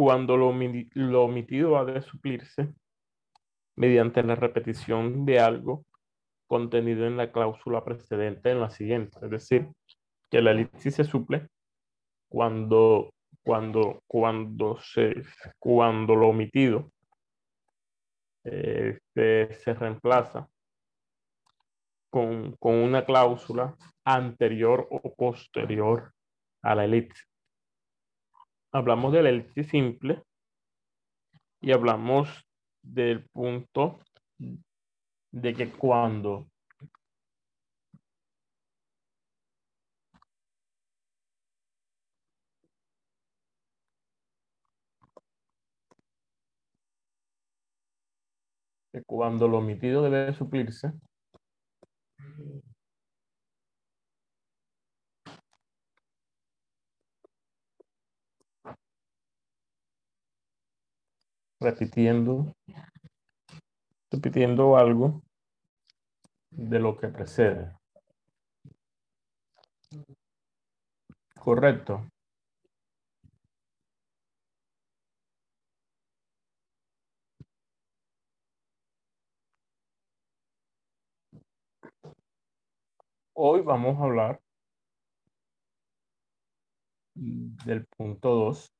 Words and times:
cuando 0.00 0.38
lo, 0.38 0.54
lo 0.94 1.24
omitido 1.24 1.76
ha 1.76 1.84
de 1.84 2.00
suplirse 2.00 2.72
mediante 3.76 4.22
la 4.22 4.34
repetición 4.34 5.26
de 5.26 5.40
algo 5.40 5.84
contenido 6.46 7.06
en 7.06 7.18
la 7.18 7.30
cláusula 7.30 7.84
precedente 7.84 8.50
en 8.50 8.60
la 8.60 8.70
siguiente. 8.70 9.18
Es 9.22 9.30
decir, 9.30 9.68
que 10.30 10.40
la 10.40 10.52
elipsis 10.52 10.94
se 10.94 11.04
suple 11.04 11.48
cuando, 12.30 13.12
cuando, 13.42 14.02
cuando, 14.06 14.80
se, 14.80 15.22
cuando 15.58 16.16
lo 16.16 16.28
omitido 16.28 16.90
este, 18.42 19.52
se 19.52 19.74
reemplaza 19.74 20.48
con, 22.08 22.56
con 22.56 22.74
una 22.76 23.04
cláusula 23.04 23.76
anterior 24.06 24.88
o 24.90 25.14
posterior 25.14 26.14
a 26.62 26.74
la 26.74 26.86
elipsis. 26.86 27.29
Hablamos 28.72 29.12
de 29.12 29.22
la 29.22 29.30
elipsis 29.30 29.68
simple 29.68 30.22
y 31.60 31.72
hablamos 31.72 32.28
del 32.82 33.28
punto 33.30 34.00
de 35.32 35.54
que 35.54 35.70
cuando 35.70 36.46
que 48.92 49.02
cuando 49.04 49.48
lo 49.48 49.58
omitido 49.58 50.02
debe 50.02 50.32
suplirse 50.34 50.92
repitiendo, 61.60 62.52
repitiendo 64.10 64.76
algo 64.76 65.22
de 66.50 66.78
lo 66.78 66.96
que 66.96 67.08
precede. 67.08 67.76
Correcto. 71.38 72.06
Hoy 83.34 83.62
vamos 83.62 83.98
a 83.98 84.04
hablar 84.04 84.40
del 87.14 87.86
punto 87.86 88.34
2 88.34 88.72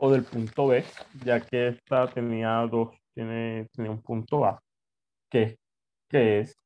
o 0.00 0.10
del 0.10 0.24
punto 0.24 0.68
B, 0.68 0.84
ya 1.24 1.40
que 1.40 1.68
esta 1.68 2.08
tenía 2.08 2.66
dos, 2.70 2.90
tiene, 3.14 3.68
tiene 3.72 3.90
un 3.90 4.02
punto 4.02 4.44
A, 4.44 4.60
que, 5.30 5.58
que 6.10 6.40
es 6.40 6.56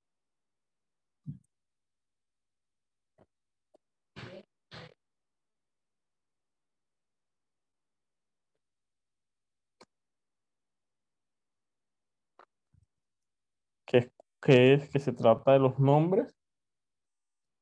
que, 13.87 14.11
que 14.41 14.73
es 14.75 14.89
que 14.89 14.99
se 14.99 15.13
trata 15.13 15.53
de 15.53 15.59
los 15.59 15.79
nombres 15.79 16.35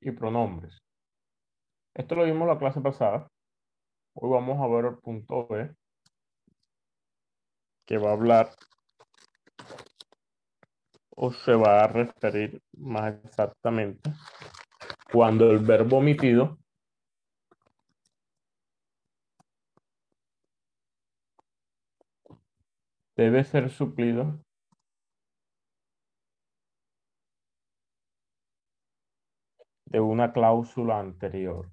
y 0.01 0.11
pronombres. 0.11 0.83
Esto 1.95 2.15
lo 2.15 2.25
vimos 2.25 2.49
la 2.49 2.59
clase 2.59 2.81
pasada. 2.81 3.29
Hoy 4.21 4.31
vamos 4.31 4.59
a 4.61 4.67
ver 4.67 4.85
el 4.87 4.99
punto 4.99 5.47
B, 5.47 5.73
que 7.87 7.99
va 7.99 8.11
a 8.11 8.13
hablar 8.15 8.51
o 11.11 11.31
se 11.33 11.55
va 11.55 11.85
a 11.85 11.87
referir 11.87 12.61
más 12.77 13.15
exactamente 13.25 14.11
cuando 15.13 15.49
el 15.53 15.61
verbo 15.61 15.99
omitido 15.99 16.59
debe 23.15 23.45
ser 23.45 23.71
suplido 23.71 24.41
de 29.87 30.01
una 30.01 30.33
cláusula 30.33 30.99
anterior. 30.99 31.71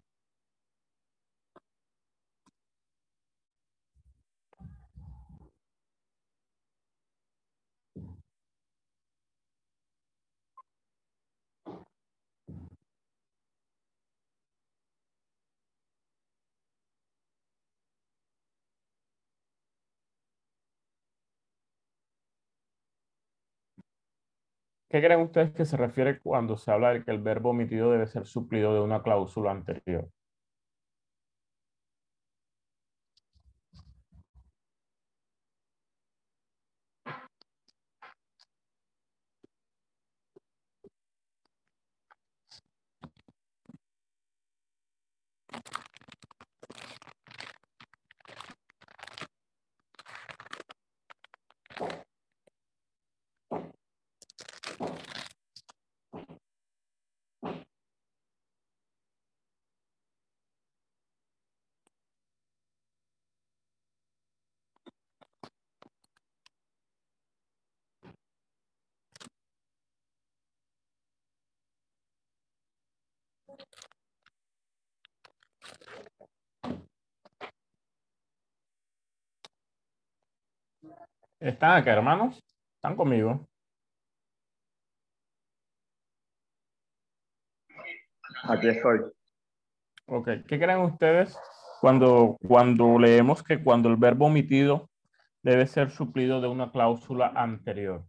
¿Qué 24.96 25.02
creen 25.02 25.20
ustedes 25.20 25.52
que 25.52 25.66
se 25.66 25.76
refiere 25.76 26.22
cuando 26.22 26.56
se 26.56 26.72
habla 26.72 26.94
de 26.94 27.04
que 27.04 27.12
el 27.12 27.22
verbo 27.22 27.50
omitido 27.50 27.92
debe 27.92 28.08
ser 28.08 28.26
suplido 28.26 28.74
de 28.74 28.80
una 28.80 29.04
cláusula 29.04 29.52
anterior? 29.52 30.10
¿Están 81.46 81.78
acá, 81.78 81.94
hermanos? 81.94 82.44
¿Están 82.78 82.96
conmigo? 82.96 83.48
Aquí 88.50 88.68
estoy. 88.68 89.02
Ok, 90.08 90.28
¿qué 90.48 90.58
creen 90.60 90.80
ustedes 90.80 91.38
cuando, 91.82 92.36
cuando 92.48 92.98
leemos 92.98 93.44
que 93.44 93.64
cuando 93.64 93.90
el 93.90 93.96
verbo 93.96 94.26
omitido 94.26 94.90
debe 95.44 95.68
ser 95.68 95.92
suplido 95.92 96.42
de 96.42 96.48
una 96.48 96.72
cláusula 96.72 97.28
anterior? 97.36 98.04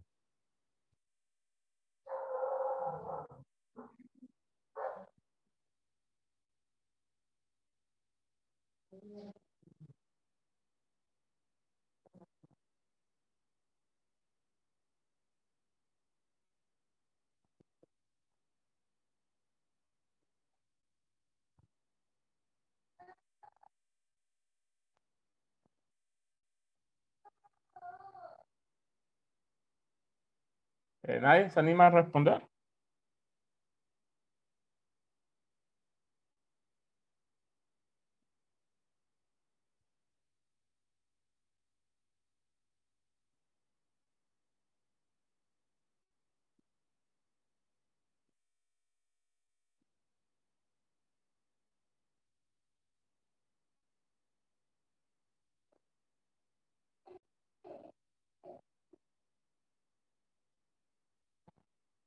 ¿Nadie 31.21 31.51
se 31.51 31.61
anima 31.61 31.87
a 31.87 31.91
responder? 31.91 32.43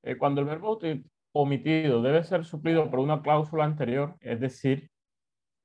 Eh, 0.10 0.18
cuando 0.18 0.42
el 0.42 0.48
verbo 0.48 0.80
omitido 1.34 2.02
debe 2.02 2.24
ser 2.24 2.44
suplido 2.44 2.90
por 2.90 3.00
una 3.00 3.22
cláusula 3.22 3.64
anterior, 3.66 4.16
es 4.22 4.40
decir, 4.40 4.90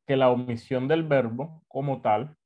que 0.07 0.17
la 0.17 0.31
omisión 0.31 0.87
del 0.87 1.03
verbo 1.03 1.63
como 1.67 2.03
tal 2.03 2.37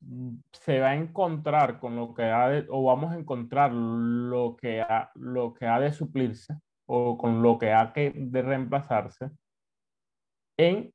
mm, 0.00 0.36
se 0.52 0.78
va 0.78 0.90
a 0.90 0.94
encontrar 0.94 1.80
con 1.80 1.96
lo 1.96 2.14
que 2.14 2.22
ha 2.22 2.48
de, 2.50 2.66
o 2.70 2.84
vamos 2.84 3.12
a 3.12 3.18
encontrar 3.18 3.72
lo 3.72 4.56
que 4.56 4.80
ha, 4.80 5.10
lo 5.16 5.54
que 5.54 5.66
ha 5.66 5.80
de 5.80 5.92
suplirse 5.92 6.54
o 6.86 7.18
con 7.18 7.42
lo 7.42 7.58
que 7.58 7.72
ha 7.72 7.92
que 7.92 8.12
de 8.14 8.42
reemplazarse 8.42 9.30
en 10.56 10.92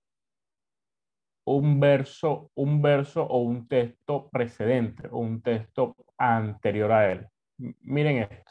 un 1.45 1.79
verso, 1.81 2.49
un 2.55 2.81
verso 2.81 3.23
o 3.23 3.39
un 3.39 3.67
texto 3.67 4.29
precedente 4.29 5.09
o 5.11 5.19
un 5.19 5.41
texto 5.41 5.97
anterior 6.17 6.91
a 6.93 7.11
él. 7.11 7.27
Miren 7.81 8.19
esto. 8.19 8.50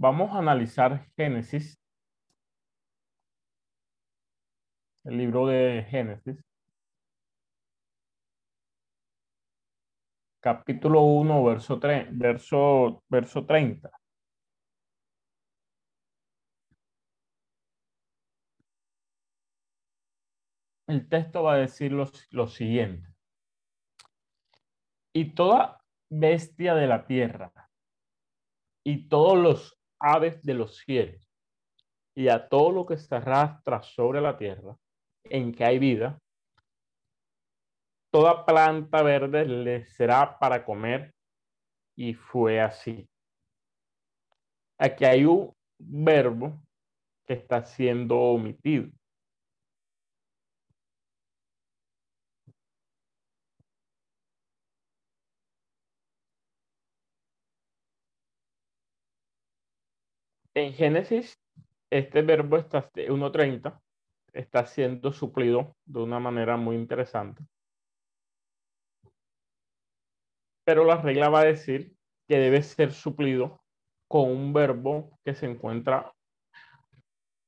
Vamos 0.00 0.30
a 0.32 0.38
analizar 0.38 1.06
Génesis, 1.16 1.76
el 5.04 5.18
libro 5.18 5.46
de 5.48 5.84
Génesis, 5.90 6.36
capítulo 10.40 11.02
1, 11.02 11.44
verso, 11.44 11.80
3, 11.80 12.16
verso, 12.16 13.02
verso 13.08 13.44
30. 13.44 13.90
El 20.86 21.08
texto 21.08 21.42
va 21.42 21.54
a 21.54 21.56
decir 21.56 21.92
lo 21.92 22.46
siguiente. 22.46 23.08
Y 25.12 25.34
toda 25.34 25.82
bestia 26.08 26.74
de 26.74 26.86
la 26.86 27.06
tierra 27.06 27.52
y 28.84 29.08
todos 29.08 29.36
los 29.36 29.77
aves 30.00 30.42
de 30.42 30.54
los 30.54 30.76
cielos 30.78 31.28
y 32.14 32.28
a 32.28 32.48
todo 32.48 32.72
lo 32.72 32.86
que 32.86 32.98
se 32.98 33.14
arrastra 33.14 33.82
sobre 33.82 34.20
la 34.20 34.36
tierra 34.36 34.76
en 35.24 35.52
que 35.52 35.64
hay 35.64 35.78
vida, 35.78 36.18
toda 38.10 38.44
planta 38.44 39.02
verde 39.02 39.44
le 39.44 39.84
será 39.84 40.38
para 40.38 40.64
comer 40.64 41.14
y 41.96 42.14
fue 42.14 42.60
así. 42.60 43.08
Aquí 44.78 45.04
hay 45.04 45.24
un 45.24 45.52
verbo 45.78 46.60
que 47.26 47.34
está 47.34 47.64
siendo 47.64 48.18
omitido. 48.18 48.90
En 60.58 60.72
Génesis, 60.72 61.38
este 61.88 62.20
verbo 62.22 62.56
está 62.56 62.90
1.30 62.90 63.80
está 64.32 64.66
siendo 64.66 65.12
suplido 65.12 65.76
de 65.84 66.00
una 66.00 66.18
manera 66.18 66.56
muy 66.56 66.74
interesante. 66.74 67.44
Pero 70.64 70.84
la 70.84 70.96
regla 70.96 71.28
va 71.28 71.42
a 71.42 71.44
decir 71.44 71.94
que 72.26 72.38
debe 72.38 72.60
ser 72.64 72.90
suplido 72.90 73.62
con 74.08 74.32
un 74.32 74.52
verbo 74.52 75.16
que 75.24 75.32
se 75.32 75.46
encuentra 75.46 76.12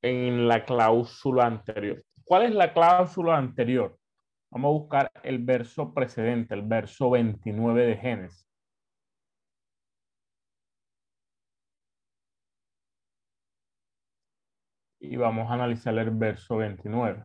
en 0.03 0.47
la 0.47 0.65
cláusula 0.65 1.47
anterior. 1.47 2.05
¿Cuál 2.23 2.45
es 2.45 2.55
la 2.55 2.73
cláusula 2.73 3.37
anterior? 3.37 3.99
Vamos 4.53 4.69
a 4.69 4.79
buscar 4.79 5.13
el 5.25 5.41
verso 5.41 5.93
precedente, 5.93 6.55
el 6.55 6.63
verso 6.63 7.11
29 7.11 7.87
de 7.87 7.97
Génesis. 7.97 8.50
Y 15.01 15.17
vamos 15.17 15.51
a 15.51 15.55
analizar 15.55 15.97
el 15.99 16.11
verso 16.11 16.57
29. 16.59 17.25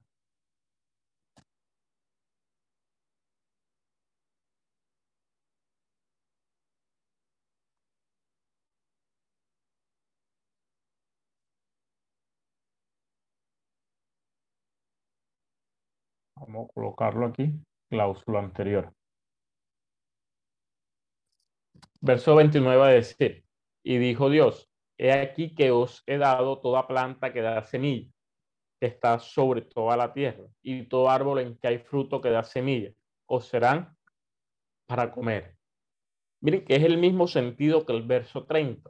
Vamos 16.38 16.70
a 16.70 16.74
colocarlo 16.74 17.26
aquí, 17.28 17.54
cláusula 17.90 18.40
anterior. 18.40 18.94
Verso 22.02 22.36
29 22.36 22.78
va 22.78 22.88
a 22.88 22.92
decir, 22.92 23.44
y 23.84 23.98
dijo 23.98 24.30
Dios, 24.30 24.70
He 24.98 25.12
aquí 25.12 25.54
que 25.54 25.72
os 25.72 26.04
he 26.08 26.18
dado 26.18 26.62
toda 26.62 26.88
planta 26.88 27.34
que 27.34 27.42
da 27.42 27.64
semilla, 27.64 28.10
que 28.80 28.88
está 28.88 29.20
sobre 29.20 29.62
toda 29.62 29.98
la 29.98 30.14
tierra, 30.14 30.46
y 30.62 30.84
todo 30.84 31.10
árbol 31.10 31.40
en 31.40 31.58
que 31.58 31.68
hay 31.68 31.80
fruto 31.80 32.22
que 32.22 32.30
da 32.30 32.44
semilla, 32.44 32.92
os 33.28 33.48
serán 33.48 33.96
para 34.88 35.12
comer. 35.12 35.56
Miren 36.42 36.64
que 36.64 36.76
es 36.76 36.84
el 36.84 36.98
mismo 36.98 37.28
sentido 37.28 37.86
que 37.86 37.94
el 37.94 38.04
verso 38.04 38.46
30, 38.46 38.90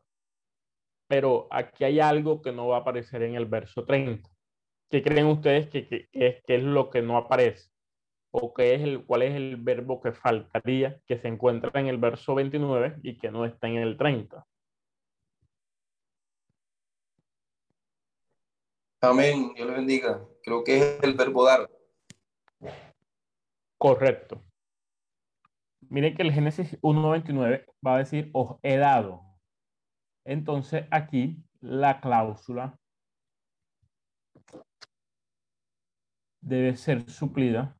pero 1.07 1.47
aquí 1.51 1.83
hay 1.83 1.99
algo 1.99 2.41
que 2.41 2.51
no 2.51 2.67
va 2.67 2.77
a 2.77 2.79
aparecer 2.81 3.23
en 3.23 3.35
el 3.35 3.45
verso 3.45 3.85
30. 3.85 4.29
¿Qué 4.89 5.01
creen 5.01 5.27
ustedes 5.27 5.67
que, 5.69 6.07
es, 6.11 6.43
es 6.45 6.63
lo 6.63 6.89
que 6.89 7.01
no 7.01 7.17
aparece? 7.17 7.69
¿O 8.31 8.53
qué 8.53 8.75
es 8.75 8.81
el, 8.81 9.05
cuál 9.05 9.23
es 9.23 9.35
el 9.35 9.55
verbo 9.57 10.01
que 10.01 10.11
faltaría 10.11 10.99
que 11.07 11.17
se 11.17 11.27
encuentra 11.27 11.71
en 11.79 11.87
el 11.87 11.97
verso 11.97 12.35
29 12.35 12.97
y 13.01 13.17
que 13.17 13.31
no 13.31 13.45
está 13.45 13.67
en 13.67 13.77
el 13.77 13.97
30? 13.97 14.45
Amén. 19.01 19.53
Dios 19.53 19.67
le 19.67 19.73
bendiga. 19.73 20.25
Creo 20.43 20.63
que 20.63 20.77
es 20.77 21.03
el 21.03 21.13
verbo 21.13 21.45
dar. 21.45 21.69
Correcto. 23.77 24.43
Miren 25.89 26.15
que 26.15 26.23
el 26.23 26.31
Génesis 26.31 26.79
1.29 26.81 27.65
va 27.85 27.95
a 27.95 27.97
decir, 27.99 28.29
os 28.33 28.57
he 28.63 28.77
dado. 28.77 29.21
Entonces 30.25 30.85
aquí 30.91 31.43
la 31.61 32.01
cláusula 32.01 32.77
debe 36.41 36.75
ser 36.75 37.09
suplida 37.09 37.75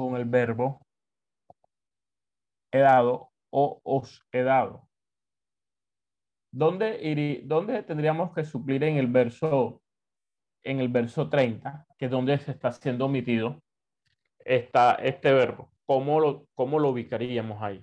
con 0.00 0.09
el 0.20 0.26
verbo 0.26 0.80
he 2.72 2.78
dado 2.78 3.30
o 3.50 3.80
os 3.84 4.24
he 4.32 4.42
dado. 4.42 4.88
¿Dónde, 6.52 7.42
¿Dónde 7.44 7.82
tendríamos 7.82 8.32
que 8.34 8.44
suplir 8.44 8.82
en 8.84 8.96
el 8.96 9.06
verso 9.06 9.82
en 10.62 10.80
el 10.80 10.88
verso 10.88 11.28
30, 11.28 11.86
que 11.98 12.04
es 12.04 12.10
donde 12.10 12.38
se 12.38 12.50
está 12.50 12.70
siendo 12.72 13.06
omitido 13.06 13.62
está 14.38 14.94
este 14.94 15.32
verbo? 15.32 15.70
¿Cómo 15.86 16.20
lo, 16.20 16.46
cómo 16.54 16.78
lo 16.78 16.90
ubicaríamos 16.90 17.62
ahí? 17.62 17.82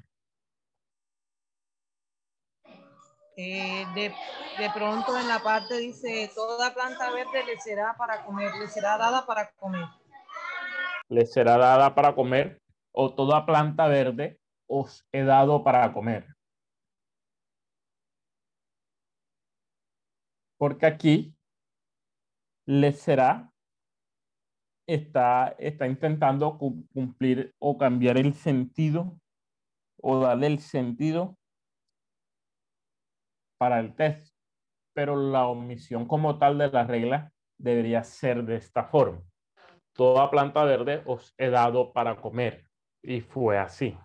Eh, 3.35 3.85
de, 3.93 4.13
de, 4.57 4.69
pronto 4.73 5.17
en 5.17 5.27
la 5.27 5.39
parte 5.39 5.77
dice, 5.77 6.31
toda 6.33 6.73
planta 6.73 7.11
verde 7.11 7.45
le 7.45 7.59
será 7.59 7.95
para 7.95 8.25
comer, 8.25 8.51
le 8.55 8.67
será 8.67 8.97
dada 8.97 9.25
para 9.27 9.51
comer 9.51 9.85
les 11.09 11.31
será 11.31 11.57
dada 11.57 11.95
para 11.95 12.13
comer, 12.15 12.61
o 12.91 13.13
toda 13.13 13.45
planta 13.45 13.87
verde 13.87 14.39
os 14.67 15.05
he 15.11 15.23
dado 15.23 15.63
para 15.63 15.93
comer. 15.93 16.25
Porque 20.57 20.85
aquí 20.85 21.35
les 22.65 22.99
será, 22.99 23.51
está, 24.87 25.55
está 25.59 25.87
intentando 25.87 26.57
cumplir 26.57 27.53
o 27.59 27.77
cambiar 27.77 28.17
el 28.17 28.33
sentido 28.33 29.19
o 30.01 30.19
darle 30.19 30.47
el 30.47 30.59
sentido 30.59 31.37
para 33.57 33.79
el 33.79 33.95
texto. 33.95 34.35
pero 34.93 35.15
la 35.15 35.45
omisión 35.45 36.07
como 36.07 36.39
tal 36.39 36.57
de 36.57 36.71
la 36.71 36.83
regla 36.83 37.31
debería 37.59 38.03
ser 38.03 38.43
de 38.43 38.55
esta 38.55 38.85
forma. 38.85 39.21
Toda 39.97 40.29
planta 40.29 40.63
verde 40.63 41.01
os 41.07 41.33
he 41.39 41.49
dado 41.49 41.91
para 41.91 42.15
comer. 42.21 42.69
Y 43.01 43.21
fue 43.21 43.57
así. 43.57 43.97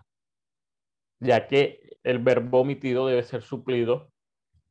Ya 1.19 1.47
que 1.47 1.99
el 2.01 2.17
verbo 2.17 2.61
omitido 2.61 3.05
debe 3.05 3.21
ser 3.21 3.43
suplido 3.43 4.11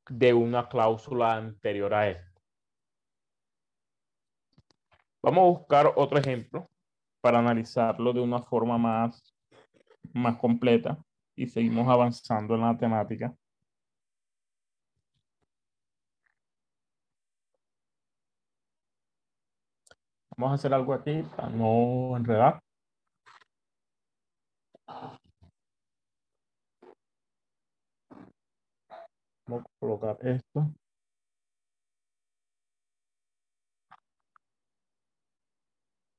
de 0.08 0.34
una 0.34 0.68
cláusula 0.68 1.36
anterior 1.36 1.94
a 1.94 2.08
él. 2.08 2.18
Vamos 5.22 5.42
a 5.42 5.58
buscar 5.58 5.92
otro 5.94 6.18
ejemplo 6.18 6.68
para 7.20 7.38
analizarlo 7.38 8.12
de 8.12 8.20
una 8.20 8.42
forma 8.42 8.76
más, 8.76 9.22
más 10.12 10.36
completa 10.38 10.98
y 11.36 11.46
seguimos 11.46 11.88
avanzando 11.88 12.56
en 12.56 12.62
la 12.62 12.76
temática. 12.76 13.32
Vamos 20.42 20.54
a 20.54 20.60
hacer 20.60 20.74
algo 20.74 20.92
aquí 20.92 21.22
para 21.36 21.48
no 21.50 22.16
enredar. 22.16 22.60
Vamos 29.46 29.64
a 29.64 29.70
colocar 29.78 30.18
esto. 30.26 30.74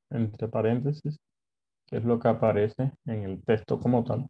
Entre 0.09 0.47
paréntesis, 0.47 1.17
que 1.87 1.97
es 1.97 2.05
lo 2.05 2.17
que 2.19 2.29
aparece 2.29 2.93
en 3.05 3.23
el 3.23 3.43
texto 3.43 3.77
como 3.79 4.05
tal. 4.05 4.29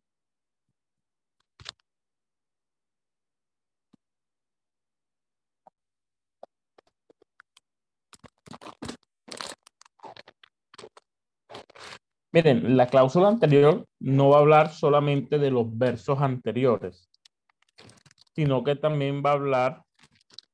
Miren, 12.33 12.75
la 12.75 12.87
cláusula 12.87 13.27
anterior 13.27 13.87
no 13.99 14.29
va 14.29 14.37
a 14.37 14.39
hablar 14.39 14.71
solamente 14.71 15.37
de 15.37 15.51
los 15.51 15.77
versos 15.77 16.19
anteriores, 16.19 17.07
sino 18.35 18.63
que 18.63 18.75
también 18.75 19.21
va 19.23 19.29
a 19.29 19.33
hablar 19.33 19.83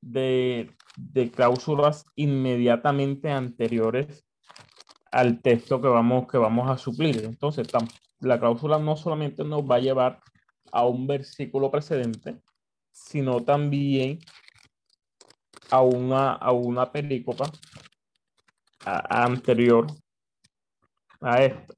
de, 0.01 0.75
de 0.97 1.31
cláusulas 1.31 2.05
inmediatamente 2.17 3.31
anteriores 3.31 4.25
al 5.09 5.41
texto 5.41 5.81
que 5.81 5.87
vamos, 5.87 6.27
que 6.27 6.37
vamos 6.37 6.69
a 6.69 6.77
suplir. 6.77 7.23
Entonces, 7.23 7.67
la 8.19 8.37
cláusula 8.37 8.77
no 8.77 8.97
solamente 8.97 9.45
nos 9.45 9.61
va 9.61 9.75
a 9.75 9.79
llevar 9.79 10.19
a 10.73 10.85
un 10.85 11.07
versículo 11.07 11.71
precedente, 11.71 12.41
sino 12.91 13.41
también 13.45 14.19
a 15.71 15.81
una, 15.81 16.33
a 16.33 16.51
una 16.51 16.91
película 16.91 17.49
anterior 18.83 19.87
a 21.21 21.43
esto. 21.43 21.73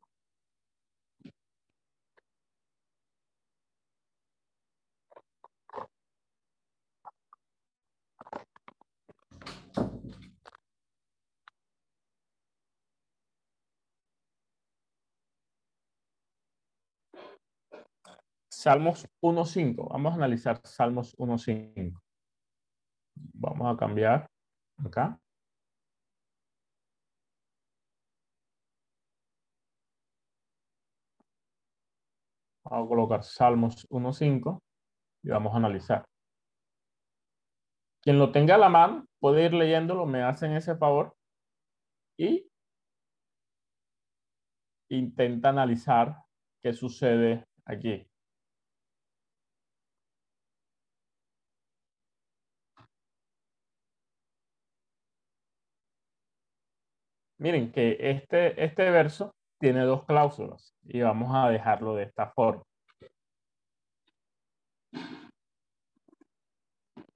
Salmos 18.49 19.07
1.5. 19.21 19.89
Vamos 19.89 20.13
a 20.13 20.15
analizar 20.17 20.61
Salmos 20.63 21.15
1.5. 21.17 21.99
Vamos 23.15 23.73
a 23.73 23.77
cambiar 23.77 24.29
acá. 24.85 25.19
Vamos 32.71 32.85
a 32.85 32.89
colocar 32.89 33.23
Salmos 33.23 33.85
1.5 33.89 34.61
y 35.23 35.29
vamos 35.29 35.53
a 35.53 35.57
analizar. 35.57 36.05
Quien 38.01 38.17
lo 38.17 38.31
tenga 38.31 38.55
a 38.55 38.57
la 38.57 38.69
mano 38.69 39.05
puede 39.19 39.45
ir 39.45 39.53
leyéndolo, 39.53 40.05
me 40.05 40.23
hacen 40.23 40.53
ese 40.53 40.75
favor 40.77 41.13
y 42.17 42.47
intenta 44.89 45.49
analizar 45.49 46.15
qué 46.63 46.71
sucede 46.71 47.45
aquí. 47.65 48.07
Miren 57.37 57.71
que 57.73 57.97
este, 57.99 58.63
este 58.63 58.89
verso 58.91 59.33
tiene 59.61 59.83
dos 59.83 60.05
cláusulas 60.05 60.75
y 60.83 61.01
vamos 61.01 61.29
a 61.33 61.49
dejarlo 61.49 61.95
de 61.95 62.03
esta 62.03 62.31
forma. 62.31 62.63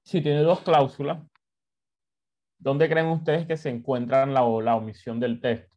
Si 0.04 0.22
tiene 0.22 0.42
dos 0.42 0.62
cláusulas, 0.62 1.24
¿dónde 2.60 2.88
creen 2.88 3.08
ustedes 3.08 3.48
que 3.48 3.58
se 3.58 3.70
encuentran 3.70 4.34
la, 4.34 4.42
la 4.62 4.76
omisión 4.76 5.20
del 5.20 5.42
texto? 5.42 5.76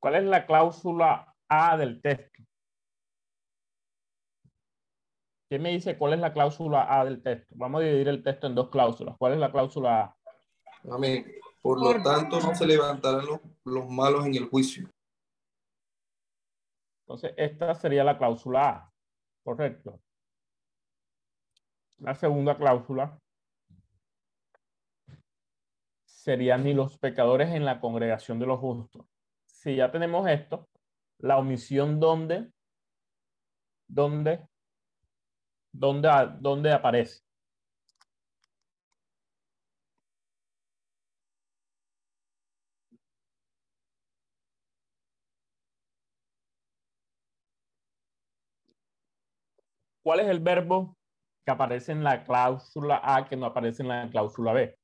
¿Cuál 0.00 0.16
es 0.16 0.24
la 0.24 0.46
cláusula 0.46 1.32
A 1.48 1.76
del 1.76 2.00
texto? 2.02 2.49
¿Qué 5.50 5.58
me 5.58 5.70
dice 5.70 5.98
cuál 5.98 6.12
es 6.12 6.20
la 6.20 6.32
cláusula 6.32 6.86
A 6.88 7.04
del 7.04 7.24
texto? 7.24 7.52
Vamos 7.58 7.80
a 7.80 7.84
dividir 7.84 8.06
el 8.06 8.22
texto 8.22 8.46
en 8.46 8.54
dos 8.54 8.70
cláusulas. 8.70 9.16
¿Cuál 9.18 9.32
es 9.32 9.40
la 9.40 9.50
cláusula 9.50 10.00
A? 10.00 10.16
Amén. 10.88 11.26
Por 11.60 11.80
lo 11.80 12.00
tanto, 12.04 12.38
no 12.38 12.54
se 12.54 12.64
levantarán 12.68 13.26
los, 13.26 13.40
los 13.64 13.88
malos 13.88 14.24
en 14.26 14.36
el 14.36 14.44
juicio. 14.44 14.88
Entonces, 17.02 17.34
esta 17.36 17.74
sería 17.74 18.04
la 18.04 18.16
cláusula 18.16 18.68
A. 18.68 18.92
Correcto. 19.42 20.00
La 21.98 22.14
segunda 22.14 22.56
cláusula 22.56 23.18
sería 26.04 26.58
ni 26.58 26.74
los 26.74 26.96
pecadores 26.96 27.48
en 27.48 27.64
la 27.64 27.80
congregación 27.80 28.38
de 28.38 28.46
los 28.46 28.60
justos. 28.60 29.04
Si 29.46 29.74
ya 29.74 29.90
tenemos 29.90 30.28
esto, 30.28 30.68
la 31.18 31.38
omisión 31.38 31.98
¿dónde? 31.98 32.52
¿Dónde? 33.88 34.46
¿Dónde, 35.72 36.08
dónde 36.40 36.72
aparece? 36.72 37.22
¿Cuál 50.02 50.20
es 50.20 50.28
el 50.28 50.40
verbo 50.40 50.96
que 51.44 51.52
aparece 51.52 51.92
en 51.92 52.02
la 52.02 52.24
cláusula 52.24 53.00
A 53.02 53.28
que 53.28 53.36
no 53.36 53.46
aparece 53.46 53.82
en 53.82 53.88
la 53.88 54.08
cláusula 54.10 54.52
B? 54.52 54.78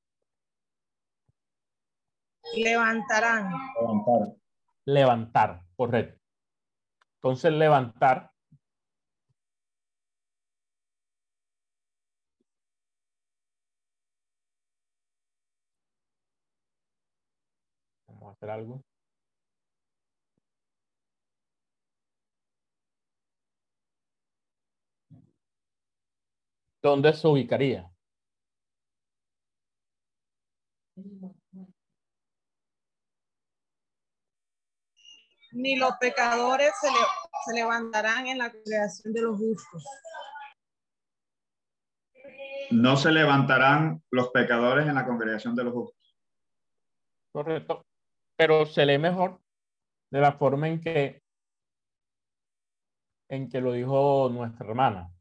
Levantarán. 2.55 3.51
Levantar. 3.81 4.37
Levantar, 4.85 5.63
correcto. 5.75 6.21
Entonces, 7.17 7.53
levantar 7.53 8.31
hacer 18.37 18.51
algo. 18.51 18.83
¿Dónde 26.83 27.13
se 27.15 27.27
ubicaría? 27.27 27.91
Ni 35.53 35.77
los 35.77 35.93
pecadores 35.99 36.71
se, 36.81 36.89
le, 36.89 36.97
se 37.45 37.55
levantarán 37.55 38.27
en 38.29 38.39
la 38.39 38.53
creación 38.53 39.13
de 39.13 39.23
los 39.23 39.39
justos. 39.39 39.85
No 42.71 42.97
se 42.97 43.11
levantarán 43.11 44.03
los 44.11 44.31
pecadores 44.31 44.87
en 44.87 44.95
la 44.95 45.07
congregación 45.07 45.57
de 45.57 45.65
los 45.65 45.73
justos. 45.73 46.17
Correcto. 47.33 47.86
Pero 48.37 48.67
se 48.67 48.85
lee 48.87 48.99
mejor 48.99 49.41
de 50.11 50.21
la 50.21 50.33
forma 50.33 50.69
en 50.69 50.81
que 50.81 51.23
en 53.29 53.49
que 53.49 53.61
lo 53.61 53.73
dijo 53.73 54.29
nuestra 54.31 54.67
hermana. 54.67 55.13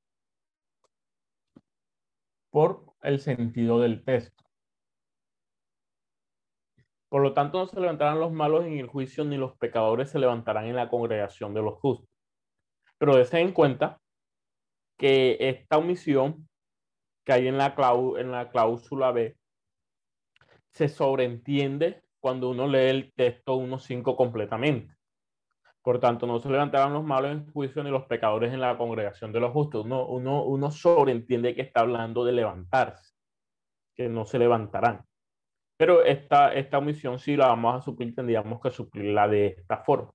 Por 2.51 2.93
el 3.01 3.19
sentido 3.19 3.79
del 3.79 4.03
texto. 4.03 4.43
Por 7.09 7.21
lo 7.21 7.33
tanto, 7.33 7.59
no 7.59 7.67
se 7.67 7.79
levantarán 7.79 8.19
los 8.19 8.31
malos 8.31 8.65
en 8.65 8.77
el 8.77 8.87
juicio, 8.87 9.23
ni 9.23 9.37
los 9.37 9.55
pecadores 9.57 10.09
se 10.09 10.19
levantarán 10.19 10.65
en 10.65 10.75
la 10.75 10.89
congregación 10.89 11.53
de 11.53 11.61
los 11.61 11.75
justos. 11.75 12.09
Pero 12.97 13.15
deseen 13.15 13.47
en 13.47 13.53
cuenta 13.53 14.01
que 14.97 15.37
esta 15.39 15.77
omisión 15.77 16.47
que 17.25 17.33
hay 17.33 17.47
en 17.47 17.57
la, 17.57 17.75
en 18.17 18.31
la 18.31 18.49
cláusula 18.49 19.11
B 19.11 19.37
se 20.69 20.89
sobreentiende 20.89 22.04
cuando 22.25 22.49
uno 22.49 22.67
lee 22.67 22.89
el 22.89 23.13
texto 23.13 23.55
1.5 23.55 24.15
completamente. 24.15 24.95
Por 25.83 25.99
tanto, 25.99 26.25
no 26.25 26.39
se 26.39 26.49
levantarán 26.49 26.91
los 26.91 27.03
malos 27.03 27.31
en 27.33 27.51
juicio 27.51 27.83
ni 27.83 27.91
los 27.91 28.07
pecadores 28.07 28.51
en 28.51 28.61
la 28.61 28.75
congregación 28.79 29.31
de 29.31 29.39
los 29.39 29.51
justos. 29.51 29.85
Uno, 29.85 30.07
uno, 30.07 30.43
uno 30.43 30.71
sobreentiende 30.71 31.53
que 31.53 31.61
está 31.61 31.81
hablando 31.81 32.25
de 32.25 32.31
levantarse, 32.31 33.13
que 33.93 34.09
no 34.09 34.25
se 34.25 34.39
levantarán. 34.39 35.05
Pero 35.77 36.03
esta, 36.03 36.51
esta 36.55 36.79
omisión, 36.79 37.19
si 37.19 37.37
la 37.37 37.49
vamos 37.49 37.75
a 37.75 37.81
suplir, 37.85 38.15
tendríamos 38.15 38.59
que 38.59 38.71
suplirla 38.71 39.27
de 39.27 39.57
esta 39.59 39.83
forma. 39.83 40.11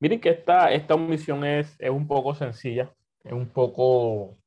Miren 0.00 0.22
que 0.22 0.30
esta, 0.30 0.72
esta 0.72 0.94
omisión 0.94 1.44
es, 1.44 1.76
es 1.78 1.90
un 1.90 2.08
poco 2.08 2.34
sencilla, 2.34 2.90
es 3.24 3.32
un 3.32 3.50
poco 3.50 4.38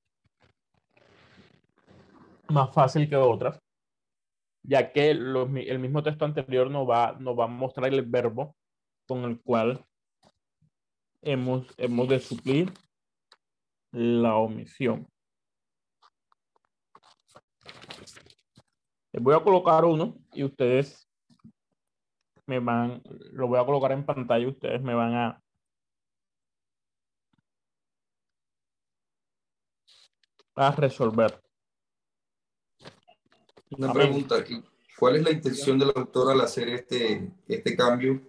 más 2.49 2.73
fácil 2.73 3.07
que 3.07 3.15
otras, 3.15 3.59
ya 4.67 4.91
que 4.91 5.11
el 5.11 5.79
mismo 5.79 6.03
texto 6.03 6.25
anterior 6.25 6.69
nos 6.69 6.89
va, 6.89 7.15
nos 7.19 7.37
va 7.37 7.45
a 7.45 7.47
mostrar 7.47 7.93
el 7.93 8.01
verbo 8.03 8.55
con 9.07 9.23
el 9.23 9.39
cual 9.41 9.85
hemos, 11.21 11.67
hemos 11.77 12.07
de 12.09 12.19
suplir 12.19 12.73
la 13.91 14.35
omisión. 14.35 15.07
Les 19.11 19.23
voy 19.23 19.35
a 19.35 19.43
colocar 19.43 19.85
uno 19.85 20.17
y 20.33 20.43
ustedes 20.43 21.09
me 22.45 22.59
van, 22.59 23.01
lo 23.31 23.47
voy 23.47 23.59
a 23.59 23.65
colocar 23.65 23.91
en 23.91 24.05
pantalla 24.05 24.43
y 24.43 24.49
ustedes 24.49 24.81
me 24.81 24.93
van 24.93 25.13
a 30.55 30.71
resolver. 30.71 31.44
Una 33.77 33.93
pregunta 33.93 34.37
aquí. 34.37 34.63
¿Cuál 34.97 35.17
es 35.17 35.23
la 35.23 35.31
intención 35.31 35.77
del 35.77 35.91
autor 35.95 36.31
al 36.31 36.41
hacer 36.41 36.69
este, 36.69 37.29
este 37.47 37.75
cambio? 37.75 38.21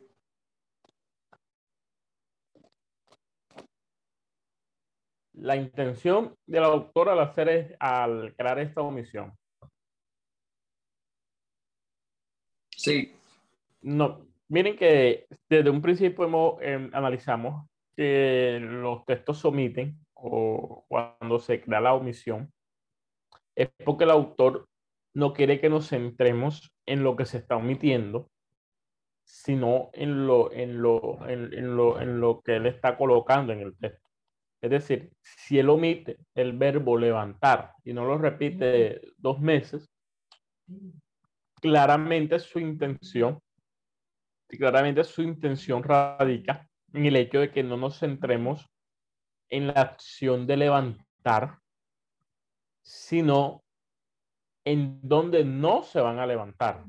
La 5.34 5.54
intención 5.54 6.34
del 6.46 6.64
autor 6.64 7.10
al 7.10 7.20
hacer 7.20 7.48
es 7.48 7.76
al 7.78 8.34
crear 8.36 8.58
esta 8.58 8.80
omisión. 8.80 9.32
Sí. 12.70 13.14
No, 13.82 14.26
miren 14.48 14.76
que 14.76 15.26
desde 15.48 15.70
un 15.70 15.80
principio 15.80 16.24
hemos, 16.24 16.60
em, 16.62 16.90
analizamos 16.92 17.68
que 17.96 18.58
los 18.60 19.04
textos 19.04 19.40
se 19.40 19.48
omiten 19.48 19.98
o 20.14 20.84
cuando 20.88 21.38
se 21.38 21.60
crea 21.60 21.80
la 21.80 21.94
omisión 21.94 22.52
es 23.54 23.70
porque 23.84 24.04
el 24.04 24.10
autor 24.10 24.68
no 25.16 25.32
quiere 25.32 25.60
que 25.62 25.70
nos 25.70 25.88
centremos 25.88 26.74
en 26.84 27.02
lo 27.02 27.16
que 27.16 27.24
se 27.24 27.38
está 27.38 27.56
omitiendo, 27.56 28.30
sino 29.24 29.88
en 29.94 30.26
lo, 30.26 30.52
en 30.52 30.82
lo, 30.82 31.26
en, 31.26 31.74
lo, 31.74 31.98
en 31.98 32.20
lo 32.20 32.42
que 32.42 32.56
él 32.56 32.66
está 32.66 32.98
colocando 32.98 33.54
en 33.54 33.60
el 33.60 33.74
texto. 33.78 34.10
Es 34.60 34.70
decir, 34.70 35.10
si 35.22 35.58
él 35.58 35.70
omite 35.70 36.18
el 36.34 36.52
verbo 36.52 36.98
levantar 36.98 37.72
y 37.82 37.94
no 37.94 38.04
lo 38.04 38.18
repite 38.18 39.00
dos 39.16 39.40
meses, 39.40 39.88
claramente 41.62 42.38
su 42.38 42.58
intención, 42.58 43.40
claramente 44.48 45.02
su 45.02 45.22
intención 45.22 45.82
radica 45.82 46.68
en 46.92 47.06
el 47.06 47.16
hecho 47.16 47.40
de 47.40 47.50
que 47.50 47.62
no 47.62 47.78
nos 47.78 47.98
centremos 47.98 48.68
en 49.48 49.68
la 49.68 49.80
acción 49.80 50.46
de 50.46 50.58
levantar, 50.58 51.58
sino 52.82 53.62
en 54.66 55.00
donde 55.00 55.44
no 55.44 55.82
se 55.84 56.00
van 56.00 56.18
a 56.18 56.26
levantar. 56.26 56.84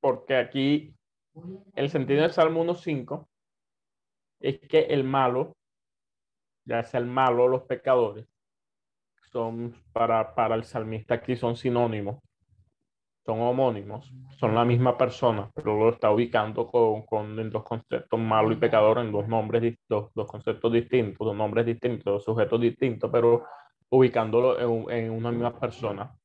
Porque 0.00 0.36
aquí 0.36 0.94
el 1.74 1.90
sentido 1.90 2.22
del 2.22 2.32
Salmo 2.32 2.64
1.5 2.64 3.28
es 4.40 4.58
que 4.68 4.80
el 4.86 5.04
malo, 5.04 5.56
ya 6.64 6.82
sea 6.82 6.98
el 7.00 7.06
malo 7.06 7.46
los 7.46 7.62
pecadores, 7.62 8.26
son 9.30 9.80
para, 9.92 10.34
para 10.34 10.56
el 10.56 10.64
salmista 10.64 11.14
aquí 11.14 11.36
son 11.36 11.56
sinónimos 11.56 12.25
son 13.26 13.40
homónimos, 13.40 14.14
son 14.38 14.54
la 14.54 14.64
misma 14.64 14.96
persona, 14.96 15.50
pero 15.52 15.76
lo 15.76 15.90
está 15.90 16.12
ubicando 16.12 16.68
con, 16.68 17.02
con 17.02 17.50
dos 17.50 17.64
conceptos 17.64 18.20
malo 18.20 18.52
y 18.52 18.56
pecador 18.56 18.98
en 18.98 19.10
dos 19.10 19.26
nombres, 19.26 19.76
dos, 19.88 20.12
dos 20.14 20.28
conceptos 20.28 20.72
distintos, 20.72 21.26
dos 21.26 21.36
nombres 21.36 21.66
distintos, 21.66 22.04
dos 22.04 22.24
sujetos 22.24 22.60
distintos, 22.60 23.10
pero 23.10 23.44
ubicándolo 23.90 24.88
en, 24.88 24.90
en 24.96 25.10
una 25.10 25.32
misma 25.32 25.58
persona. 25.58 26.16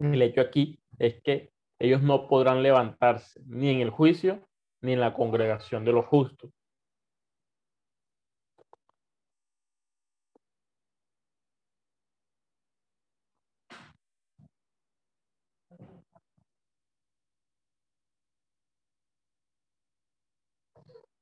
El 0.00 0.20
hecho 0.22 0.40
aquí 0.40 0.80
es 0.98 1.22
que 1.22 1.52
ellos 1.78 2.02
no 2.02 2.26
podrán 2.26 2.62
levantarse 2.62 3.40
ni 3.46 3.70
en 3.70 3.80
el 3.80 3.90
juicio 3.90 4.40
ni 4.82 4.94
en 4.94 5.00
la 5.00 5.14
congregación 5.14 5.84
de 5.84 5.92
los 5.92 6.06
justos. 6.06 6.50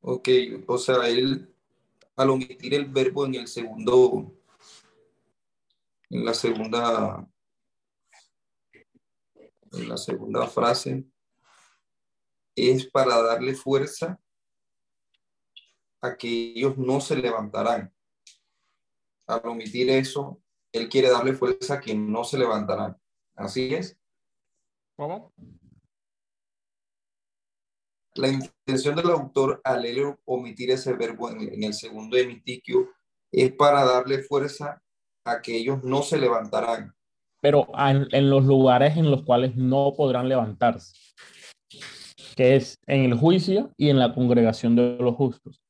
Ok, 0.00 0.28
o 0.66 0.78
sea, 0.78 1.08
él 1.08 1.50
al 2.16 2.30
omitir 2.30 2.74
el 2.74 2.84
verbo 2.86 3.24
en 3.24 3.34
el 3.34 3.48
segundo, 3.48 4.30
en 6.10 6.24
la 6.24 6.34
segunda, 6.34 7.26
en 9.72 9.88
la 9.88 9.96
segunda 9.96 10.46
frase, 10.46 11.04
es 12.54 12.86
para 12.90 13.22
darle 13.22 13.54
fuerza 13.54 14.20
a 16.02 16.16
que 16.16 16.28
ellos 16.28 16.76
no 16.76 17.00
se 17.00 17.16
levantarán. 17.16 17.90
Al 19.26 19.46
omitir 19.46 19.88
eso, 19.90 20.42
él 20.72 20.88
quiere 20.88 21.08
darle 21.08 21.32
fuerza 21.32 21.74
a 21.74 21.80
que 21.80 21.94
no 21.94 22.24
se 22.24 22.36
levantarán. 22.36 23.00
Así 23.34 23.74
es. 23.74 23.98
¿Cómo? 24.96 25.32
La 28.20 28.28
intención 28.28 28.96
del 28.96 29.10
autor 29.10 29.62
al 29.64 29.82
omitir 30.26 30.70
ese 30.70 30.92
verbo 30.92 31.30
en, 31.30 31.64
el 31.64 31.72
segundo 31.72 32.18
emitiquio 32.18 32.90
es 33.32 33.50
para 33.52 33.82
darle 33.82 34.18
fuerza 34.18 34.82
a 35.24 35.40
que 35.40 35.56
ellos 35.56 35.82
no 35.82 36.02
se 36.02 36.18
levantarán. 36.18 36.92
Pero 37.40 37.66
en, 37.78 38.28
los 38.28 38.44
lugares 38.44 38.98
en 38.98 39.10
los 39.10 39.22
cuales 39.22 39.56
no 39.56 39.94
podrán 39.96 40.28
levantarse, 40.28 40.94
que 42.36 42.56
es 42.56 42.78
en 42.86 43.04
el 43.04 43.14
juicio 43.14 43.72
y 43.78 43.88
en 43.88 43.98
la 43.98 44.12
congregación 44.14 44.76
de 44.76 44.98
los 45.00 45.14
justos. 45.14 45.62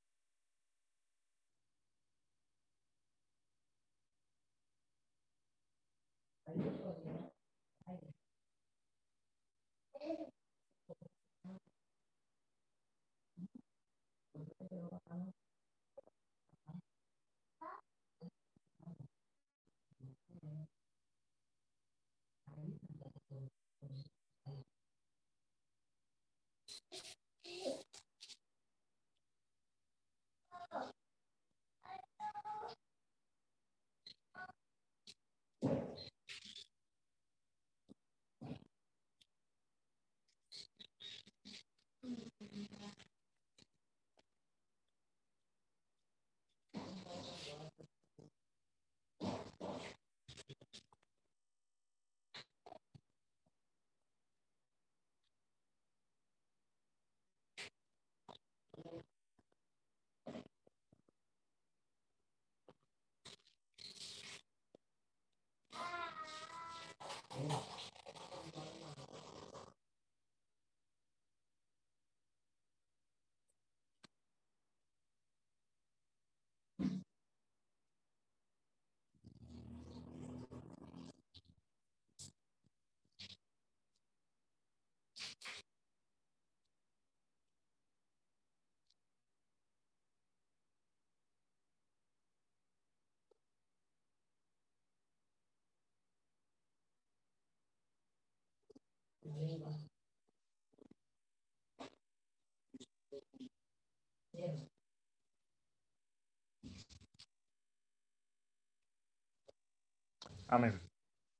Amén. 110.48 110.78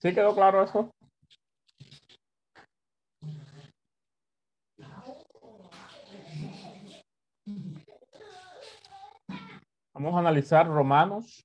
¿Sí 0.00 0.14
quedó 0.14 0.34
claro 0.34 0.62
eso? 0.62 0.90
Vamos 9.92 10.14
a 10.14 10.18
analizar 10.20 10.66
Romanos. 10.66 11.44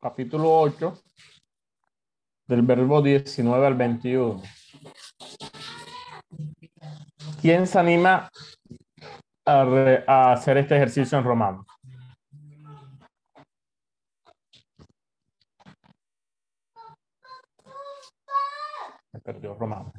Capítulo 0.00 0.60
8, 0.60 0.94
del 2.46 2.62
verbo 2.62 3.02
19 3.02 3.66
al 3.66 3.74
21. 3.74 4.42
¿Quién 7.40 7.66
se 7.66 7.78
anima 7.78 8.28
a, 9.46 9.64
re- 9.64 10.04
a 10.06 10.32
hacer 10.32 10.58
este 10.58 10.76
ejercicio 10.76 11.18
en 11.18 11.24
Romanos? 11.24 11.66
Me 19.12 19.20
perdió 19.20 19.54
Romanos. 19.54 19.92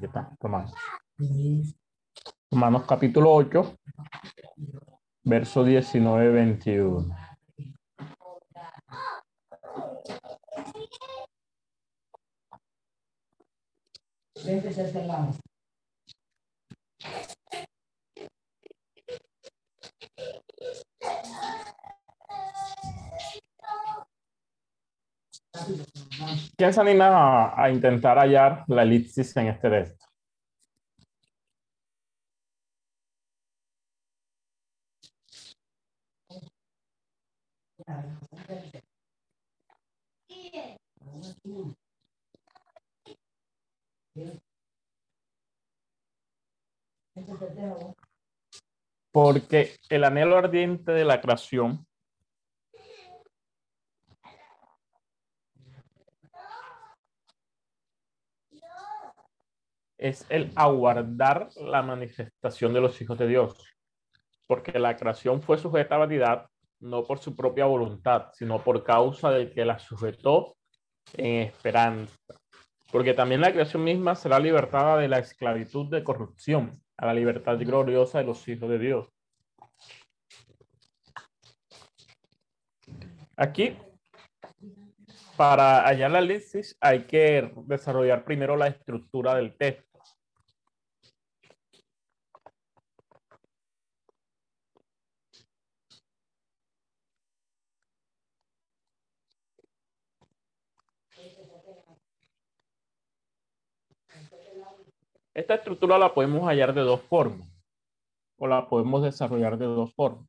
Romanos 2.52 2.84
capítulo 2.88 3.32
8, 3.34 3.78
verso 5.24 5.64
19, 5.64 6.30
21. 6.32 7.16
¿Quién 26.58 26.74
se 26.74 26.82
anima 26.82 27.08
a, 27.08 27.64
a 27.64 27.70
intentar 27.70 28.18
hallar 28.18 28.66
la 28.68 28.84
elipsis 28.84 29.36
en 29.38 29.48
este 29.48 29.70
texto? 29.70 30.06
Porque 49.12 49.76
el 49.90 50.04
anhelo 50.04 50.38
ardiente 50.38 50.92
de 50.92 51.06
la 51.06 51.22
creación 51.22 51.86
es 59.98 60.26
el 60.30 60.52
aguardar 60.56 61.50
la 61.56 61.82
manifestación 61.82 62.74
de 62.74 62.82
los 62.82 63.00
hijos 63.02 63.18
de 63.18 63.28
Dios. 63.28 63.56
Porque 64.48 64.78
la 64.78 64.98
creación 64.98 65.42
fue 65.42 65.58
sujeta 65.58 65.96
a 65.96 66.00
vanidad 66.00 66.50
no 66.80 67.06
por 67.06 67.20
su 67.20 67.36
propia 67.36 67.66
voluntad, 67.66 68.32
sino 68.34 68.62
por 68.62 68.84
causa 68.84 69.32
del 69.32 69.54
que 69.54 69.64
la 69.64 69.80
sujetó 69.80 70.58
en 71.14 71.44
esperanza. 71.44 72.18
Porque 72.92 73.14
también 73.14 73.40
la 73.40 73.54
creación 73.54 73.84
misma 73.86 74.16
será 74.16 74.40
libertada 74.40 74.98
de 74.98 75.08
la 75.08 75.20
esclavitud 75.20 75.90
de 75.90 76.04
corrupción 76.04 76.83
a 76.98 77.06
la 77.06 77.14
libertad 77.14 77.58
gloriosa 77.58 78.20
de 78.20 78.26
los 78.26 78.48
hijos 78.48 78.70
de 78.70 78.80
Dios. 78.80 79.08
Aquí, 83.36 83.76
para 85.36 85.88
hallar 85.88 86.12
la 86.12 86.20
elipsis, 86.20 86.78
hay 86.80 87.06
que 87.06 87.52
desarrollar 87.66 88.24
primero 88.24 88.56
la 88.56 88.68
estructura 88.68 89.36
del 89.36 89.58
texto. 89.58 89.93
Esta 105.36 105.56
estructura 105.56 105.98
la 105.98 106.14
podemos 106.14 106.44
hallar 106.44 106.74
de 106.76 106.82
dos 106.82 107.02
formas, 107.02 107.48
o 108.38 108.46
la 108.46 108.68
podemos 108.70 109.02
desarrollar 109.02 109.58
de 109.58 109.66
dos 109.66 109.94
formas. 109.96 110.28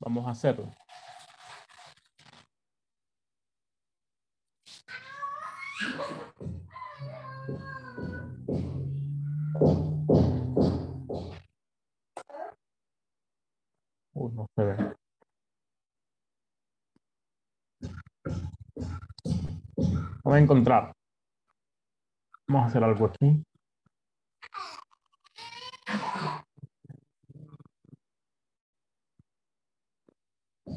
Vamos 0.00 0.26
a 0.26 0.30
hacerlo. 0.30 0.72
Uy, 14.14 14.32
no 14.32 14.46
se 14.56 14.64
ve. 14.64 14.95
Vamos 20.26 20.38
a 20.38 20.42
encontrar. 20.42 20.92
Vamos 22.48 22.64
a 22.64 22.66
hacer 22.66 22.82
algo 22.82 23.06
aquí. 23.06 23.44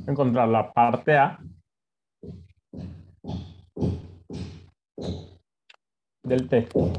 Encontrar 0.05 0.49
la 0.49 0.71
parte 0.71 1.17
A 1.17 1.39
del 6.21 6.47
texto, 6.47 6.93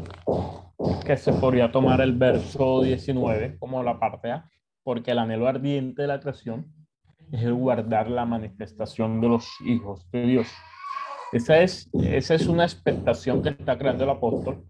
que 1.07 1.17
se 1.17 1.33
podría 1.35 1.71
tomar 1.71 2.01
el 2.01 2.19
verso 2.19 2.83
19 2.83 3.59
como 3.61 3.85
la 3.85 4.01
parte 4.01 4.33
A, 4.33 4.51
porque 4.83 5.13
el 5.13 5.21
anhelo 5.21 5.47
ardiente 5.47 6.03
de 6.03 6.09
la 6.09 6.19
creación 6.19 6.75
es 7.31 7.45
el 7.45 7.55
guardar 7.55 8.11
la 8.11 8.25
manifestación 8.25 9.21
de 9.21 9.29
los 9.29 9.49
hijos 9.61 10.11
de 10.11 10.27
Dios. 10.27 10.49
Esa 11.33 11.63
es, 11.63 11.89
esa 12.03 12.35
es 12.35 12.47
una 12.47 12.65
expectación 12.65 13.43
que 13.43 13.51
está 13.51 13.79
creando 13.79 14.05
el 14.05 14.11
apóstol 14.11 14.65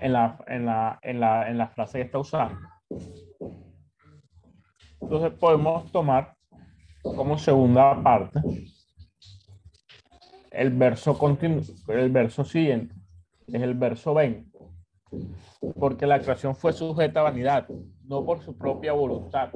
en 0.00 0.12
la, 0.12 0.38
en 0.46 0.66
la, 0.66 0.98
en 1.02 1.20
la, 1.20 1.50
en 1.50 1.58
la 1.58 1.68
frase 1.68 1.98
que 1.98 2.04
está 2.04 2.18
usando. 2.18 2.58
Entonces 5.00 5.38
podemos 5.38 5.90
tomar 5.92 6.34
como 7.02 7.38
segunda 7.38 8.02
parte 8.02 8.40
el 10.50 10.70
verso 10.70 11.18
continuo, 11.18 11.60
el 11.88 12.10
verso 12.10 12.42
siguiente, 12.42 12.94
es 13.46 13.62
el 13.62 13.74
verso 13.74 14.14
20. 14.14 14.50
Porque 15.78 16.06
la 16.06 16.18
creación 16.18 16.56
fue 16.56 16.72
sujeta 16.72 17.20
a 17.20 17.24
vanidad, 17.24 17.68
no 18.04 18.24
por 18.24 18.42
su 18.42 18.56
propia 18.56 18.92
voluntad, 18.92 19.50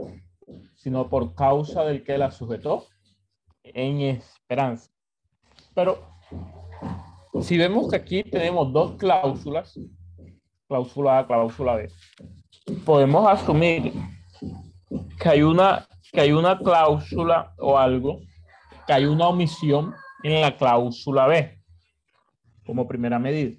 sino 0.74 1.08
por 1.08 1.34
causa 1.34 1.84
del 1.84 2.04
que 2.04 2.18
la 2.18 2.30
sujetó 2.30 2.84
en 3.62 4.00
esperanza. 4.00 4.90
Pero 5.74 6.09
si 7.42 7.56
vemos 7.56 7.90
que 7.90 7.96
aquí 7.96 8.22
tenemos 8.22 8.72
dos 8.72 8.96
cláusulas, 8.96 9.78
cláusula 10.68 11.18
A, 11.18 11.26
cláusula 11.26 11.76
B, 11.76 11.88
podemos 12.84 13.26
asumir 13.28 13.92
que 15.18 15.28
hay 15.28 15.42
una, 15.42 15.86
que 16.12 16.20
hay 16.20 16.32
una 16.32 16.58
cláusula 16.58 17.54
o 17.58 17.78
algo, 17.78 18.20
que 18.86 18.92
hay 18.92 19.06
una 19.06 19.28
omisión 19.28 19.94
en 20.22 20.40
la 20.40 20.56
cláusula 20.56 21.26
B, 21.26 21.58
como 22.66 22.86
primera 22.86 23.18
medida. 23.18 23.58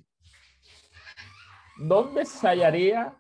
¿Dónde 1.77 2.25
se 2.25 2.47
hallaría 2.47 3.15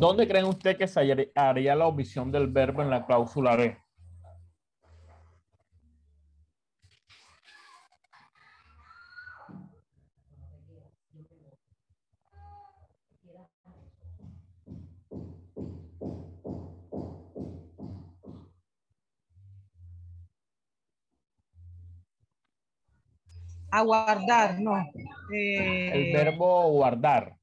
¿Dónde 0.00 0.26
creen 0.26 0.46
usted 0.46 0.78
que 0.78 0.88
se 0.88 1.30
haría 1.34 1.76
la 1.76 1.86
omisión 1.86 2.32
del 2.32 2.46
verbo 2.46 2.80
en 2.80 2.88
la 2.88 3.04
cláusula 3.04 3.54
B? 3.54 3.76
Aguardar, 23.70 24.58
no. 24.60 24.78
El 25.30 25.92
eh, 25.92 26.12
verbo 26.14 26.70
guardar. 26.70 27.39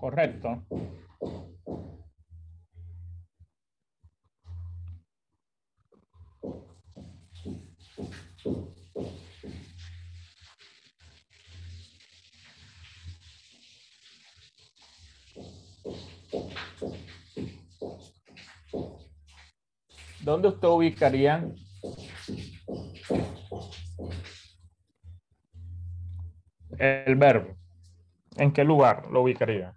Correcto. 0.00 0.62
¿Dónde 20.22 20.48
usted 20.48 20.68
ubicaría 20.68 21.44
el 26.78 27.16
verbo? 27.16 27.54
¿En 28.36 28.52
qué 28.52 28.64
lugar 28.64 29.06
lo 29.10 29.22
ubicaría? 29.22 29.74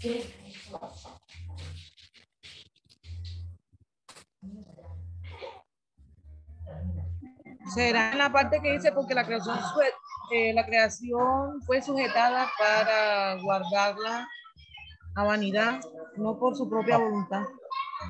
Sim. 0.00 0.47
Será 7.78 8.10
en 8.10 8.18
la 8.18 8.32
parte 8.32 8.60
que 8.60 8.72
dice 8.72 8.90
porque 8.90 9.14
la 9.14 9.24
creación 9.24 9.56
eh, 10.32 10.52
la 10.52 10.66
creación 10.66 11.62
fue 11.64 11.80
sujetada 11.80 12.48
para 12.58 13.40
guardarla 13.40 14.28
a 15.14 15.24
vanidad, 15.24 15.80
no 16.16 16.38
por 16.38 16.56
su 16.56 16.68
propia 16.68 16.98
voluntad. 16.98 17.42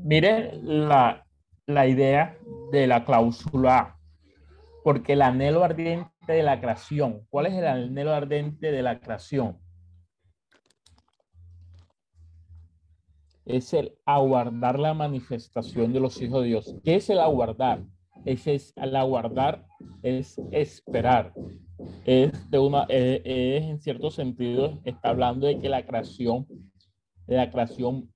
Mire 0.02 0.52
la, 0.62 1.24
la 1.66 1.86
idea 1.86 2.38
de 2.72 2.86
la 2.86 3.04
cláusula 3.04 3.98
porque 4.82 5.12
el 5.12 5.22
anhelo 5.22 5.62
ardiente 5.62 6.32
de 6.32 6.42
la 6.42 6.60
creación, 6.60 7.26
¿cuál 7.28 7.46
es 7.46 7.54
el 7.54 7.66
anhelo 7.66 8.14
ardiente 8.14 8.72
de 8.72 8.82
la 8.82 8.98
creación? 9.00 9.58
Es 13.44 13.74
el 13.74 13.98
aguardar 14.06 14.78
la 14.78 14.94
manifestación 14.94 15.92
de 15.92 16.00
los 16.00 16.20
hijos 16.22 16.42
de 16.42 16.48
Dios. 16.48 16.74
¿Qué 16.82 16.96
es 16.96 17.10
el 17.10 17.20
aguardar? 17.20 17.82
Ese 18.24 18.54
es 18.54 18.72
el 18.76 18.94
aguardar, 18.96 19.66
es 20.02 20.40
esperar. 20.52 21.32
Es 22.04 22.50
de 22.50 22.58
una, 22.58 22.86
eh, 22.88 23.22
es 23.24 23.64
en 23.64 23.80
cierto 23.80 24.10
sentido, 24.10 24.80
está 24.84 25.10
hablando 25.10 25.46
de 25.46 25.58
que 25.58 25.68
la 25.68 25.86
creación, 25.86 26.46
la 27.26 27.50
creación 27.50 28.10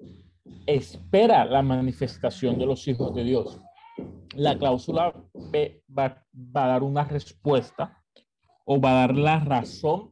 espera 0.66 1.44
la 1.44 1.62
manifestación 1.62 2.58
de 2.58 2.66
los 2.66 2.86
hijos 2.88 3.14
de 3.14 3.24
Dios. 3.24 3.60
La 4.34 4.56
cláusula 4.56 5.14
B 5.50 5.82
va 5.96 6.24
a 6.54 6.66
dar 6.66 6.82
una 6.82 7.04
respuesta 7.04 8.02
o 8.64 8.80
va 8.80 8.90
a 8.90 9.06
dar 9.06 9.16
la 9.16 9.40
razón 9.40 10.08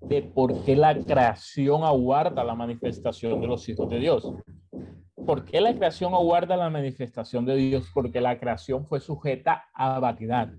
de 0.00 0.22
por 0.22 0.64
qué 0.64 0.76
la 0.76 0.96
creación 0.96 1.84
aguarda 1.84 2.44
la 2.44 2.54
manifestación 2.54 3.40
de 3.40 3.46
los 3.46 3.68
hijos 3.68 3.90
de 3.90 3.98
Dios. 3.98 4.32
¿Por 5.28 5.44
qué 5.44 5.60
la 5.60 5.74
creación 5.74 6.14
aguarda 6.14 6.56
la 6.56 6.70
manifestación 6.70 7.44
de 7.44 7.54
Dios? 7.54 7.90
Porque 7.92 8.18
la 8.18 8.40
creación 8.40 8.86
fue 8.86 8.98
sujeta 8.98 9.68
a 9.74 9.98
vanidad. 9.98 10.54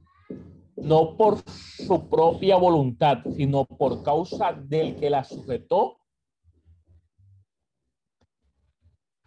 No 0.76 1.18
por 1.18 1.40
su 1.50 2.08
propia 2.08 2.56
voluntad, 2.56 3.24
sino 3.36 3.66
por 3.66 4.04
causa 4.04 4.54
del 4.54 4.96
que 4.96 5.10
la 5.10 5.24
sujetó 5.24 5.98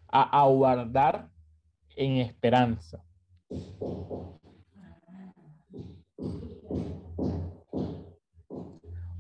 a 0.07 0.43
aguardar 0.43 1.29
en 1.97 2.19
esperanza. 2.19 3.05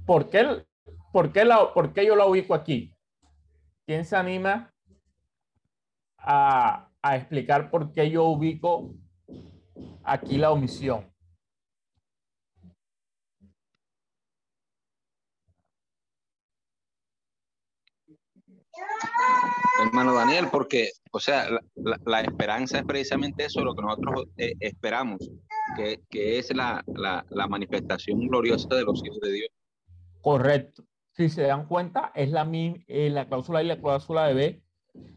¿Por 0.06 0.30
qué, 0.30 0.64
por 1.12 1.32
qué, 1.32 1.44
la, 1.44 1.74
por 1.74 1.92
qué 1.92 2.06
yo 2.06 2.14
la 2.14 2.26
ubico 2.26 2.54
aquí? 2.54 2.94
¿Quién 3.84 4.04
se 4.04 4.14
anima 4.14 4.71
a, 6.22 6.88
a 7.02 7.16
explicar 7.16 7.70
por 7.70 7.92
qué 7.92 8.10
yo 8.10 8.24
ubico 8.24 8.94
aquí 10.04 10.38
la 10.38 10.52
omisión? 10.52 11.10
hermano 19.84 20.14
Daniel, 20.14 20.46
porque, 20.50 20.90
o 21.10 21.18
sea, 21.20 21.50
la, 21.50 21.60
la- 21.76 22.00
la 22.04 22.20
esperanza 22.20 22.78
es 22.78 22.84
precisamente 22.84 23.44
eso, 23.44 23.62
lo 23.64 23.74
que 23.74 23.82
nosotros 23.82 24.26
eh, 24.36 24.54
esperamos, 24.60 25.18
que, 25.76 26.00
que 26.08 26.38
es 26.38 26.54
la, 26.54 26.82
la- 26.86 27.24
manifestación 27.48 28.20
gloriosa 28.28 28.68
de 28.74 28.84
los 28.84 29.04
hijos 29.04 29.20
de 29.20 29.32
Dios. 29.32 29.48
Correcto. 30.20 30.84
Si 31.12 31.28
se 31.28 31.42
dan 31.42 31.66
cuenta, 31.66 32.12
es 32.14 32.30
la, 32.30 32.48
eh, 32.52 33.10
la 33.10 33.26
cláusula 33.26 33.62
y 33.62 33.66
la 33.66 33.80
cláusula 33.80 34.26
de 34.26 34.34
B 34.34 34.62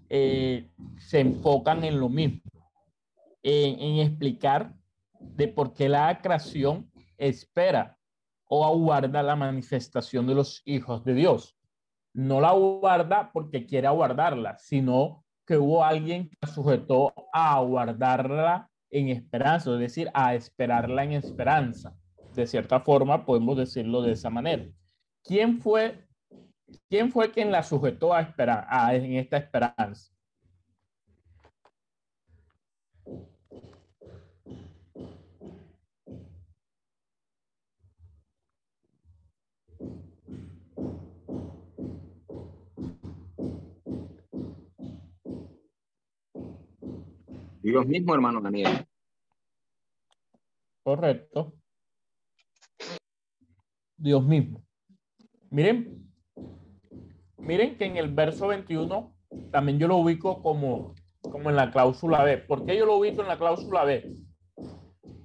eh, 0.10 0.70
se 0.98 1.20
enfocan 1.20 1.84
en 1.84 2.00
lo 2.00 2.10
mismo, 2.10 2.42
en, 3.44 4.00
explicar 4.00 4.74
de 5.20 5.48
por 5.48 5.74
qué 5.74 5.90
la 5.90 6.22
creación 6.22 6.92
espera 7.18 7.98
o 8.48 8.66
aguarda 8.66 9.24
la 9.24 9.36
manifestación 9.36 10.28
de 10.28 10.36
los 10.36 10.62
hijos 10.66 11.04
de 11.04 11.14
Dios. 11.14 11.58
No 12.14 12.40
la 12.40 12.50
aguarda 12.50 13.32
porque 13.34 13.66
quiere 13.66 13.88
aguardarla, 13.88 14.58
sino 14.58 15.26
que 15.46 15.58
hubo 15.58 15.84
alguien 15.84 16.30
que 16.30 16.38
la 16.42 16.48
sujetó 16.48 17.14
a 17.34 17.56
aguardarla 17.56 18.70
en 18.90 19.10
esperanza, 19.10 19.74
es 19.74 19.80
decir, 19.80 20.10
a 20.14 20.36
esperarla 20.36 21.04
en 21.04 21.14
esperanza. 21.14 21.96
De 22.34 22.48
cierta 22.48 22.80
forma, 22.80 23.26
podemos 23.26 23.58
decirlo 23.58 24.02
de 24.02 24.14
esa 24.14 24.30
manera. 24.30 24.66
¿Quién 25.24 25.60
fue, 25.60 26.05
quién 26.90 27.12
fue 27.12 27.32
quien 27.32 27.52
la 27.52 27.64
sujetó 27.64 28.14
a 28.14 28.22
esperar 28.22 28.66
a, 28.70 28.96
en 28.96 29.16
esta 29.16 29.38
esperanza? 29.38 30.12
Dios 47.62 47.88
mismo, 47.88 48.14
hermano 48.14 48.40
Daniel. 48.42 48.88
Correcto. 50.84 51.54
Dios 53.98 54.24
mismo. 54.24 54.64
Miren, 55.50 56.05
miren 57.46 57.78
que 57.78 57.86
en 57.86 57.98
el 57.98 58.14
verso 58.14 58.48
21 58.48 59.16
también 59.52 59.80
yo 59.80 59.88
lo 59.88 59.98
ubico 59.98 60.42
como, 60.42 60.96
como 61.22 61.50
en 61.50 61.56
la 61.56 61.72
cláusula 61.72 62.24
B. 62.24 62.38
¿Por 62.38 62.66
qué 62.66 62.78
yo 62.78 62.86
lo 62.86 62.98
ubico 62.98 63.22
en 63.22 63.28
la 63.28 63.38
cláusula 63.38 63.84
B? 63.84 64.14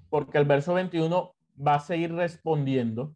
Porque 0.08 0.38
el 0.38 0.44
verso 0.44 0.74
21 0.74 1.34
va 1.66 1.74
a 1.74 1.80
seguir 1.80 2.14
respondiendo 2.14 3.14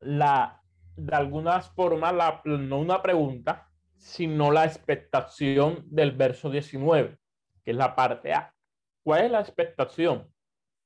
la, 0.00 0.62
de 0.96 1.14
algunas 1.14 1.70
formas, 1.70 2.14
la, 2.14 2.40
no 2.44 2.78
una 2.78 3.02
pregunta, 3.02 3.68
sino 3.96 4.50
la 4.50 4.64
expectación 4.64 5.84
del 5.86 6.12
verso 6.12 6.50
19, 6.50 7.18
que 7.64 7.70
es 7.70 7.76
la 7.76 7.96
parte 7.96 8.32
A. 8.32 8.54
¿Cuál 9.02 9.24
es 9.24 9.30
la 9.30 9.40
expectación? 9.40 10.28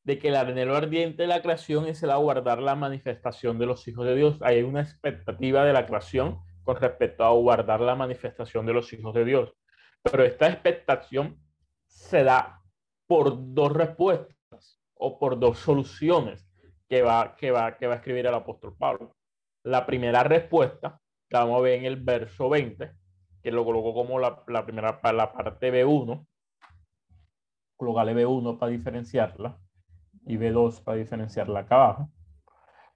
De 0.04 0.18
que 0.18 0.28
el 0.28 0.36
anhelo 0.36 0.76
ardiente 0.76 1.22
de 1.22 1.28
la 1.28 1.42
creación 1.42 1.86
es 1.86 2.02
el 2.02 2.10
aguardar 2.10 2.60
la 2.60 2.74
manifestación 2.74 3.58
de 3.58 3.66
los 3.66 3.86
hijos 3.86 4.04
de 4.04 4.16
Dios. 4.16 4.38
Hay 4.42 4.62
una 4.62 4.80
expectativa 4.80 5.64
de 5.64 5.72
la 5.72 5.86
creación 5.86 6.40
con 6.64 6.76
respecto 6.76 7.24
a 7.24 7.28
aguardar 7.28 7.80
la 7.80 7.94
manifestación 7.94 8.66
de 8.66 8.72
los 8.72 8.92
hijos 8.92 9.14
de 9.14 9.24
Dios. 9.24 9.54
Pero 10.02 10.24
esta 10.24 10.48
expectación 10.48 11.38
se 11.86 12.24
da 12.24 12.60
por 13.06 13.54
dos 13.54 13.72
respuestas 13.72 14.80
o 14.94 15.18
por 15.18 15.38
dos 15.38 15.58
soluciones 15.58 16.48
que 16.88 17.02
va, 17.02 17.36
que 17.36 17.50
va, 17.50 17.76
que 17.76 17.86
va 17.86 17.94
a 17.94 17.96
escribir 17.96 18.26
el 18.26 18.34
apóstol 18.34 18.76
Pablo. 18.76 19.16
La 19.62 19.86
primera 19.86 20.22
respuesta, 20.24 21.00
que 21.28 21.36
vamos 21.36 21.58
a 21.58 21.62
ver 21.62 21.78
en 21.78 21.84
el 21.86 21.96
verso 21.96 22.48
20, 22.48 22.92
que 23.42 23.50
lo 23.50 23.64
colocó 23.64 23.94
como 23.94 24.18
la, 24.18 24.42
la 24.46 24.64
primera 24.64 25.00
la 25.12 25.32
parte 25.32 25.72
B1, 25.72 26.26
colocarle 27.76 28.14
B1 28.14 28.58
para 28.58 28.70
diferenciarla. 28.70 29.58
Y 30.26 30.36
B2 30.36 30.82
para 30.82 30.98
diferenciarla 30.98 31.60
acá 31.60 31.74
abajo. 31.76 32.10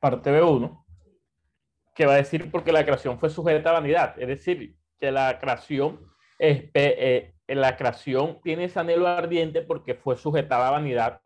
Parte 0.01 0.31
B1, 0.31 0.85
que 1.95 2.07
va 2.07 2.15
a 2.15 2.17
decir 2.17 2.51
porque 2.51 2.73
la 2.73 2.85
creación 2.85 3.19
fue 3.19 3.31
sujeta 3.31 3.71
a 3.71 3.75
vanidad, 3.75 4.15
es 4.19 4.29
decir, 4.29 4.77
que 4.99 5.11
la 5.11 5.39
creación, 5.39 6.01
es, 6.39 6.71
eh, 6.75 7.35
la 7.49 7.77
creación 7.77 8.41
tiene 8.43 8.65
ese 8.65 8.81
anhelo 8.81 9.09
ardiente 9.09 9.63
porque 9.63 9.95
fue 9.95 10.17
sujetada 10.17 10.69
a 10.69 10.73
vanidad, 10.73 11.21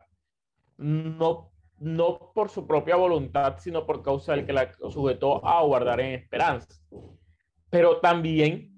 no, 0.77 1.51
no 1.77 2.31
por 2.33 2.49
su 2.49 2.65
propia 2.65 2.95
voluntad, 2.95 3.57
sino 3.59 3.85
por 3.85 4.01
causa 4.01 4.33
del 4.33 4.45
que 4.45 4.53
la 4.53 4.71
sujetó 4.73 5.45
a 5.45 5.61
guardar 5.63 5.99
en 5.99 6.13
esperanza. 6.13 6.73
Pero 7.69 7.99
también 7.99 8.71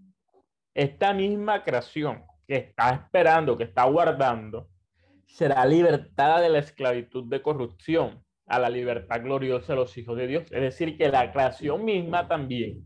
esta 0.74 1.14
misma 1.14 1.64
creación 1.64 2.24
que 2.48 2.56
está 2.56 2.90
esperando, 2.92 3.58
que 3.58 3.66
está 3.66 3.84
guardando, 3.86 4.70
será 5.28 5.66
libertada 5.66 6.42
de 6.42 6.50
la 6.50 6.60
esclavitud 6.60 7.26
de 7.26 7.42
corrupción 7.42 8.24
a 8.46 8.60
la 8.60 8.70
libertad 8.70 9.22
gloriosa 9.22 9.74
de 9.74 9.80
los 9.80 9.98
hijos 9.98 10.18
de 10.18 10.28
Dios. 10.28 10.44
Es 10.52 10.62
decir, 10.62 10.98
que 10.98 11.10
la 11.10 11.32
creación 11.32 11.86
misma 11.86 12.28
también 12.28 12.86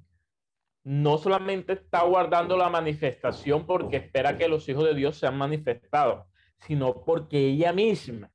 no 0.84 1.18
solamente 1.18 1.74
está 1.74 2.04
guardando 2.04 2.56
la 2.56 2.70
manifestación 2.70 3.66
porque 3.66 3.98
espera 3.98 4.38
que 4.38 4.48
los 4.48 4.68
hijos 4.70 4.86
de 4.86 4.94
Dios 4.94 5.18
sean 5.18 5.38
manifestados, 5.38 6.26
sino 6.60 7.04
porque 7.04 7.38
ella 7.50 7.74
misma 7.74 8.32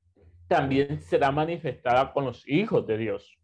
también 0.48 1.00
será 1.00 1.30
manifestada 1.30 2.12
con 2.12 2.26
los 2.26 2.46
hijos 2.46 2.86
de 2.86 2.98
Dios. 2.98 3.38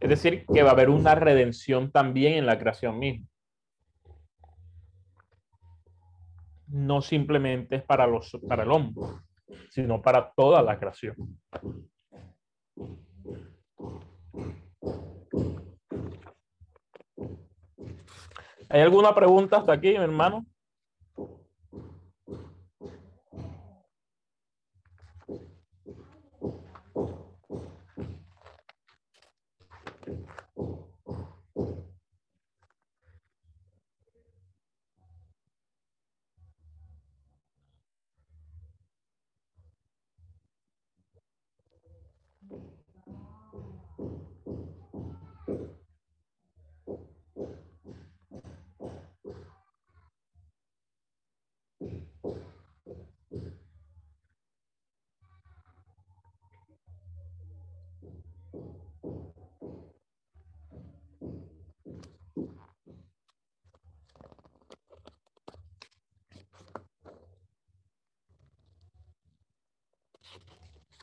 Es 0.00 0.08
decir, 0.08 0.46
que 0.46 0.62
va 0.62 0.70
a 0.70 0.72
haber 0.72 0.88
una 0.88 1.14
redención 1.14 1.92
también 1.92 2.32
en 2.32 2.46
la 2.46 2.58
creación 2.58 2.98
misma. 2.98 3.26
No 6.66 7.02
simplemente 7.02 7.76
es 7.76 7.82
para, 7.82 8.06
los, 8.06 8.38
para 8.48 8.62
el 8.62 8.70
hombre, 8.70 9.04
sino 9.70 10.00
para 10.00 10.32
toda 10.32 10.62
la 10.62 10.78
creación. 10.78 11.16
¿Hay 18.70 18.80
alguna 18.80 19.14
pregunta 19.14 19.58
hasta 19.58 19.72
aquí, 19.72 19.90
mi 19.90 19.96
hermano? 19.96 20.46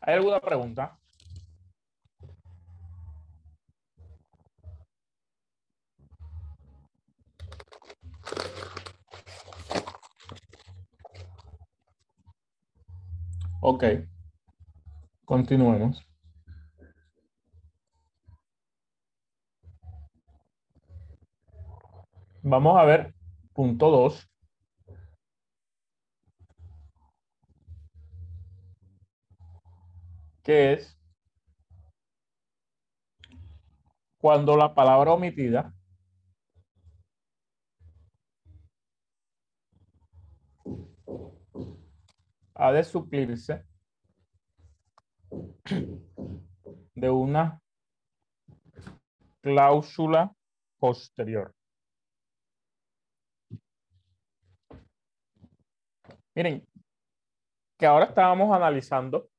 ¿Hay 0.08 0.16
alguna 0.16 0.40
pregunta? 0.40 0.98
Ok. 13.62 13.84
Continuemos. 15.26 16.02
Vamos 22.44 22.80
a 22.80 22.86
ver 22.86 23.14
punto 23.54 23.92
2. 23.92 24.30
Que 30.48 30.72
es 30.72 30.98
cuando 34.18 34.56
la 34.56 34.74
palabra 34.74 35.12
omitida 35.12 35.74
ha 42.56 42.72
de 42.72 42.84
suplirse 42.86 43.66
de 46.96 47.10
una 47.10 47.62
cláusula 49.42 50.34
posterior. 50.80 51.54
Miren, 56.34 56.66
que 57.78 57.86
ahora 57.86 58.06
estábamos 58.06 58.56
analizando 58.56 59.30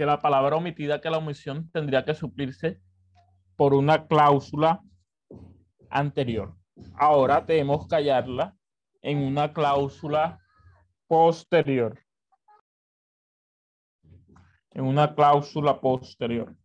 que 0.00 0.06
la 0.06 0.18
palabra 0.18 0.56
omitida, 0.56 0.98
que 0.98 1.10
la 1.10 1.18
omisión 1.18 1.70
tendría 1.72 2.06
que 2.06 2.14
suplirse 2.14 2.80
por 3.54 3.74
una 3.74 4.06
cláusula 4.06 4.80
anterior. 5.90 6.56
Ahora 6.94 7.44
tenemos 7.44 7.86
que 7.86 7.96
hallarla 7.96 8.56
en 9.02 9.18
una 9.18 9.52
cláusula 9.52 10.40
posterior. 11.06 11.98
En 14.70 14.84
una 14.84 15.14
cláusula 15.14 15.78
posterior. 15.78 16.56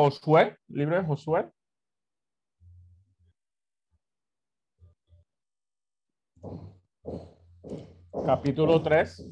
Josué, 0.00 0.56
libro 0.68 0.96
de 0.96 1.04
Josué. 1.04 1.52
Capítulo 8.24 8.80
3. 8.80 9.30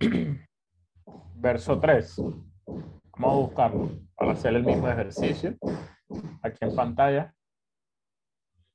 Verso 1.36 1.78
3. 1.78 2.16
Vamos 2.16 3.32
a 3.32 3.36
buscarlo 3.36 3.90
para 4.16 4.32
hacer 4.32 4.56
el 4.56 4.64
mismo 4.64 4.88
ejercicio. 4.88 5.56
Aquí 6.42 6.58
en 6.62 6.74
pantalla. 6.74 7.32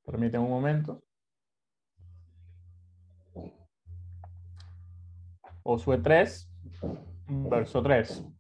Permiten 0.06 0.40
un 0.40 0.52
momento. 0.52 1.04
Josué 5.64 5.98
3, 5.98 6.50
verso 7.28 7.84
3. 7.84 8.35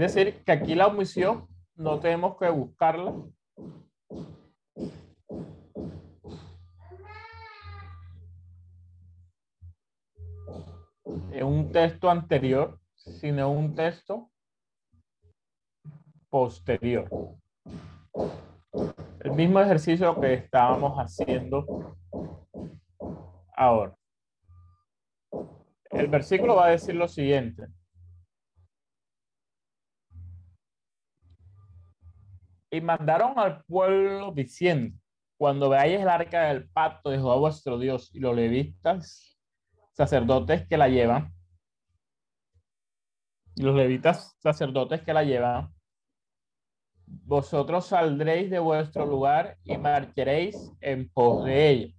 Es 0.00 0.14
decir, 0.14 0.42
que 0.44 0.52
aquí 0.52 0.74
la 0.74 0.86
omisión 0.86 1.46
no 1.74 2.00
tenemos 2.00 2.38
que 2.38 2.48
buscarla. 2.48 3.12
En 11.32 11.44
un 11.44 11.70
texto 11.70 12.08
anterior, 12.08 12.80
sino 12.94 13.52
un 13.52 13.74
texto 13.74 14.30
posterior. 16.30 17.06
El 19.20 19.32
mismo 19.32 19.60
ejercicio 19.60 20.18
que 20.18 20.32
estábamos 20.32 20.96
haciendo 20.96 21.94
ahora. 23.54 23.94
El 25.90 26.06
versículo 26.06 26.56
va 26.56 26.68
a 26.68 26.70
decir 26.70 26.94
lo 26.94 27.06
siguiente. 27.06 27.66
Y 32.70 32.80
mandaron 32.80 33.38
al 33.38 33.64
pueblo 33.64 34.32
diciendo, 34.32 34.96
cuando 35.36 35.68
veáis 35.68 35.98
el 35.98 36.08
arca 36.08 36.48
del 36.48 36.68
pacto 36.68 37.10
de 37.10 37.16
Jehová 37.16 37.36
vuestro 37.36 37.78
Dios 37.78 38.14
y 38.14 38.20
los 38.20 38.36
levitas, 38.36 39.38
sacerdotes 39.92 40.66
que 40.68 40.76
la 40.76 40.88
llevan, 40.88 41.32
y 43.56 43.62
los 43.62 43.74
levitas, 43.74 44.36
sacerdotes 44.38 45.02
que 45.02 45.12
la 45.12 45.24
llevan, 45.24 45.72
vosotros 47.06 47.86
saldréis 47.86 48.50
de 48.50 48.58
vuestro 48.58 49.04
lugar 49.04 49.56
y 49.64 49.76
marcharéis 49.76 50.72
en 50.80 51.08
pos 51.10 51.44
de 51.44 51.68
ella. 51.68 51.94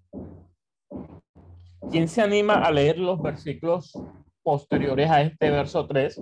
¿Quién 1.89 2.07
se 2.07 2.21
anima 2.21 2.55
a 2.55 2.71
leer 2.71 2.97
los 2.97 3.21
versículos 3.21 3.91
posteriores 4.43 5.09
a 5.09 5.21
este 5.21 5.51
verso 5.51 5.85
3 5.85 6.21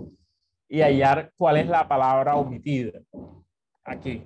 y 0.70 0.82
hallar 0.82 1.32
cuál 1.38 1.58
es 1.58 1.68
la 1.68 1.88
palabra 1.88 2.36
omitida? 2.36 3.00
Aquí. 3.84 4.26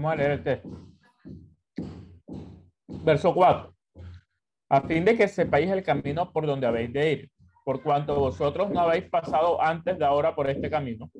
Vamos 0.00 0.14
a 0.14 0.16
leer 0.16 0.30
el 0.30 0.42
texto. 0.42 0.70
Verso 3.04 3.34
4. 3.34 3.74
A 4.70 4.80
fin 4.80 5.04
de 5.04 5.14
que 5.14 5.28
sepáis 5.28 5.68
el 5.68 5.82
camino 5.82 6.32
por 6.32 6.46
donde 6.46 6.66
habéis 6.66 6.90
de 6.90 7.12
ir, 7.12 7.30
por 7.66 7.82
cuanto 7.82 8.18
vosotros 8.18 8.70
no 8.70 8.80
habéis 8.80 9.10
pasado 9.10 9.60
antes 9.60 9.98
de 9.98 10.04
ahora 10.06 10.34
por 10.34 10.48
este 10.48 10.70
camino, 10.70 11.10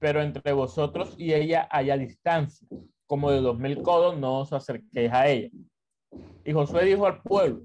pero 0.00 0.20
entre 0.20 0.52
vosotros 0.52 1.14
y 1.18 1.32
ella 1.32 1.68
haya 1.70 1.96
distancia, 1.96 2.66
como 3.06 3.30
de 3.30 3.42
dos 3.42 3.56
mil 3.56 3.80
codos, 3.80 4.18
no 4.18 4.40
os 4.40 4.52
acerquéis 4.52 5.12
a 5.12 5.28
ella. 5.28 5.50
Y 6.44 6.52
Josué 6.52 6.84
dijo 6.84 7.06
al 7.06 7.22
pueblo, 7.22 7.62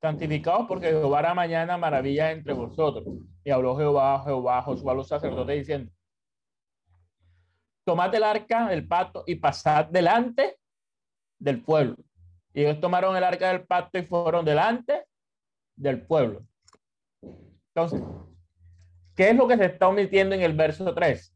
santificaos 0.00 0.66
porque 0.68 0.86
Jehová 0.86 1.18
hará 1.18 1.34
mañana 1.34 1.76
maravillas 1.76 2.32
entre 2.32 2.54
vosotros. 2.54 3.04
Y 3.44 3.50
habló 3.50 3.76
Jehová, 3.76 4.22
Jehová, 4.24 4.62
Josué 4.62 4.92
a 4.92 4.94
los 4.94 5.08
sacerdotes 5.08 5.58
diciendo, 5.58 5.92
tomad 7.84 8.14
el 8.14 8.24
arca 8.24 8.68
del 8.68 8.86
pacto 8.86 9.24
y 9.26 9.36
pasad 9.36 9.86
delante 9.86 10.58
del 11.38 11.62
pueblo. 11.62 11.96
Y 12.52 12.62
ellos 12.62 12.80
tomaron 12.80 13.16
el 13.16 13.24
arca 13.24 13.48
del 13.48 13.66
pacto 13.66 13.98
y 13.98 14.02
fueron 14.02 14.44
delante 14.44 15.06
del 15.76 16.02
pueblo. 16.02 16.46
Entonces, 17.74 18.02
¿qué 19.14 19.30
es 19.30 19.36
lo 19.36 19.46
que 19.46 19.56
se 19.56 19.66
está 19.66 19.88
omitiendo 19.88 20.34
en 20.34 20.42
el 20.42 20.54
verso 20.54 20.92
3? 20.92 21.34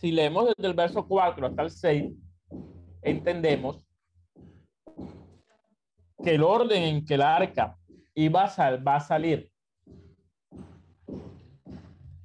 Si 0.00 0.12
leemos 0.12 0.46
desde 0.46 0.66
el 0.66 0.74
verso 0.74 1.06
4 1.06 1.46
hasta 1.46 1.62
el 1.62 1.70
6, 1.70 2.12
entendemos 3.02 3.86
que 6.24 6.34
el 6.34 6.42
orden 6.42 6.82
en 6.82 7.04
que 7.04 7.14
el 7.14 7.22
arca 7.22 7.76
iba 8.14 8.44
a, 8.44 8.76
va 8.76 8.96
a 8.96 9.00
salir 9.00 9.52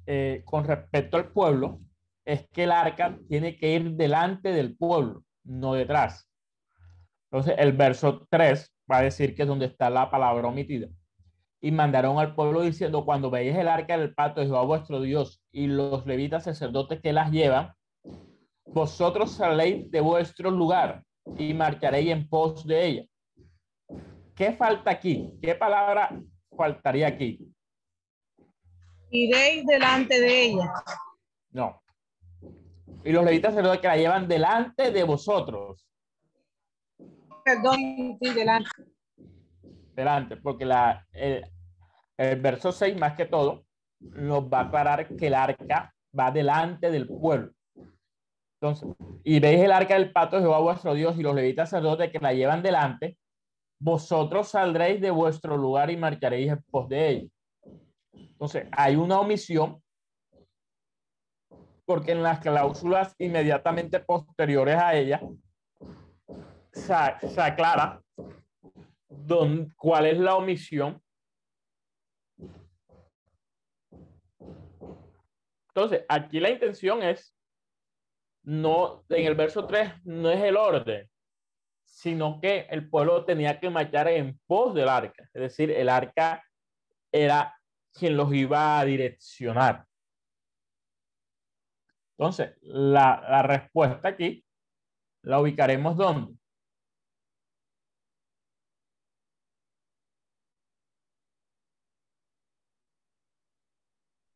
eh, 0.06 0.42
con 0.46 0.64
respecto 0.64 1.18
al 1.18 1.30
pueblo 1.30 1.80
es 2.24 2.48
que 2.48 2.64
el 2.64 2.72
arca 2.72 3.18
tiene 3.28 3.56
que 3.58 3.74
ir 3.74 3.92
delante 3.92 4.52
del 4.52 4.74
pueblo, 4.74 5.22
no 5.44 5.74
detrás. 5.74 6.26
Entonces, 7.30 7.56
el 7.58 7.72
verso 7.72 8.26
3 8.30 8.74
va 8.90 8.98
a 8.98 9.02
decir 9.02 9.34
que 9.34 9.42
es 9.42 9.48
donde 9.48 9.66
está 9.66 9.90
la 9.90 10.10
palabra 10.10 10.48
omitida 10.48 10.88
y 11.60 11.70
mandaron 11.70 12.18
al 12.18 12.34
pueblo 12.34 12.62
diciendo, 12.62 13.04
cuando 13.04 13.30
veáis 13.30 13.56
el 13.56 13.68
arca 13.68 13.96
del 13.96 14.14
pacto 14.14 14.40
de 14.40 14.46
Jehová 14.46 14.62
vuestro 14.62 15.00
Dios 15.00 15.42
y 15.50 15.66
los 15.66 16.06
levitas 16.06 16.44
sacerdotes 16.44 17.00
que 17.00 17.12
las 17.12 17.30
llevan, 17.30 17.72
vosotros 18.66 19.32
saléis 19.32 19.90
de 19.90 20.00
vuestro 20.00 20.50
lugar 20.50 21.02
y 21.38 21.54
marcharéis 21.54 22.10
en 22.10 22.28
pos 22.28 22.66
de 22.66 22.86
ella. 22.86 23.04
¿Qué 24.34 24.52
falta 24.52 24.90
aquí? 24.90 25.32
¿Qué 25.40 25.54
palabra 25.54 26.20
faltaría 26.56 27.06
aquí? 27.06 27.52
Iréis 29.10 29.64
delante 29.64 30.20
de 30.20 30.42
ella. 30.44 30.72
No. 31.50 31.80
Y 33.04 33.12
los 33.12 33.24
levitas 33.24 33.54
sacerdotes 33.54 33.80
que 33.80 33.88
la 33.88 33.96
llevan 33.96 34.28
delante 34.28 34.90
de 34.90 35.04
vosotros. 35.04 35.86
Perdón, 37.44 38.18
sí, 38.20 38.34
delante. 38.34 38.68
Delante, 39.96 40.36
porque 40.36 40.66
la, 40.66 41.06
el, 41.10 41.42
el 42.18 42.40
verso 42.40 42.70
6, 42.70 42.98
más 42.98 43.14
que 43.16 43.24
todo, 43.24 43.64
nos 43.98 44.44
va 44.44 44.60
a 44.60 44.62
aclarar 44.64 45.08
que 45.16 45.26
el 45.26 45.34
arca 45.34 45.94
va 46.18 46.30
delante 46.30 46.90
del 46.90 47.08
pueblo. 47.08 47.50
Entonces, 48.60 48.88
y 49.24 49.40
veis 49.40 49.60
el 49.60 49.72
arca 49.72 49.94
del 49.94 50.12
pato 50.12 50.36
de 50.36 50.42
Jehová 50.42 50.58
vuestro 50.58 50.92
Dios 50.92 51.18
y 51.18 51.22
los 51.22 51.34
levitas 51.34 51.70
sacerdotes 51.70 52.12
que 52.12 52.18
la 52.18 52.34
llevan 52.34 52.62
delante, 52.62 53.16
vosotros 53.78 54.48
saldréis 54.48 55.00
de 55.00 55.10
vuestro 55.10 55.56
lugar 55.56 55.90
y 55.90 55.96
marcharéis 55.96 56.52
en 56.52 56.62
pos 56.70 56.88
de 56.90 57.08
ella. 57.08 57.28
Entonces, 58.12 58.66
hay 58.72 58.96
una 58.96 59.18
omisión 59.18 59.82
porque 61.86 62.12
en 62.12 62.22
las 62.22 62.40
cláusulas 62.40 63.14
inmediatamente 63.18 64.00
posteriores 64.00 64.76
a 64.76 64.94
ella 64.94 65.22
se, 66.72 66.94
se 67.28 67.40
aclara 67.40 68.02
don, 69.24 69.72
cuál 69.76 70.06
es 70.06 70.18
la 70.18 70.36
omisión 70.36 71.02
Entonces, 75.76 76.06
aquí 76.08 76.40
la 76.40 76.48
intención 76.48 77.02
es, 77.02 77.36
no, 78.44 79.04
en 79.10 79.26
el 79.26 79.34
verso 79.34 79.66
3, 79.66 79.92
no 80.04 80.30
es 80.30 80.42
el 80.42 80.56
orden, 80.56 81.06
sino 81.84 82.40
que 82.40 82.66
el 82.70 82.88
pueblo 82.88 83.26
tenía 83.26 83.60
que 83.60 83.68
marchar 83.68 84.08
en 84.08 84.40
pos 84.46 84.74
del 84.74 84.88
arca. 84.88 85.28
Es 85.34 85.42
decir, 85.42 85.70
el 85.70 85.90
arca 85.90 86.42
era 87.12 87.54
quien 87.92 88.16
los 88.16 88.32
iba 88.32 88.80
a 88.80 88.86
direccionar. 88.86 89.84
Entonces, 92.16 92.56
la, 92.62 93.22
la 93.28 93.42
respuesta 93.42 94.08
aquí 94.08 94.42
la 95.24 95.40
ubicaremos 95.40 95.94
¿dónde? 95.94 96.38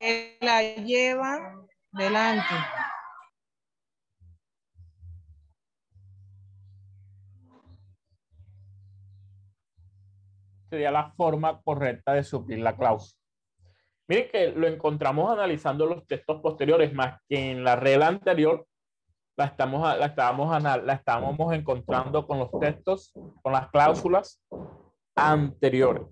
La 0.01 0.63
lleva 0.63 1.67
delante. 1.93 2.55
Sería 10.71 10.91
la 10.91 11.13
forma 11.13 11.61
correcta 11.61 12.15
de 12.15 12.25
suplir 12.25 12.61
la 12.61 12.75
cláusula. 12.75 13.21
Miren 14.09 14.31
que 14.31 14.53
lo 14.53 14.67
encontramos 14.67 15.31
analizando 15.31 15.85
los 15.85 16.07
textos 16.07 16.41
posteriores, 16.41 16.95
más 16.95 17.21
que 17.29 17.51
en 17.51 17.63
la 17.63 17.77
regla 17.77 18.07
anterior, 18.07 18.67
la, 19.37 19.45
estamos, 19.45 19.83
la, 19.99 20.07
estábamos, 20.07 20.63
la 20.63 20.93
estábamos 20.95 21.53
encontrando 21.53 22.27
con 22.27 22.39
los 22.39 22.51
textos, 22.59 23.13
con 23.43 23.53
las 23.53 23.69
cláusulas 23.69 24.43
anteriores. 25.15 26.07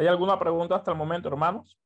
¿Hay 0.00 0.06
alguna 0.06 0.38
pregunta 0.38 0.76
hasta 0.76 0.92
el 0.92 0.96
momento, 0.96 1.28
hermanos? 1.28 1.78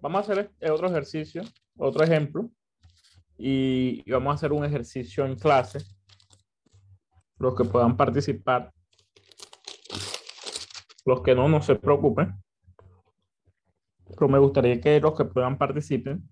Vamos 0.00 0.16
a 0.16 0.32
hacer 0.32 0.50
otro 0.70 0.88
ejercicio, 0.88 1.42
otro 1.76 2.02
ejemplo. 2.02 2.48
Y, 3.36 4.10
vamos 4.10 4.30
a 4.30 4.34
hacer 4.36 4.52
un 4.52 4.64
ejercicio 4.64 5.26
en 5.26 5.36
clase. 5.36 5.80
Los 7.36 7.54
que 7.54 7.64
puedan 7.66 7.98
participar. 7.98 8.72
Los 11.04 11.20
que 11.20 11.34
no, 11.34 11.50
no 11.50 11.60
se 11.60 11.74
preocupen. 11.74 12.32
Pero 14.14 14.28
me 14.28 14.38
gustaría 14.38 14.80
que 14.80 15.00
los 15.00 15.16
que 15.16 15.24
puedan 15.24 15.58
participen. 15.58 16.28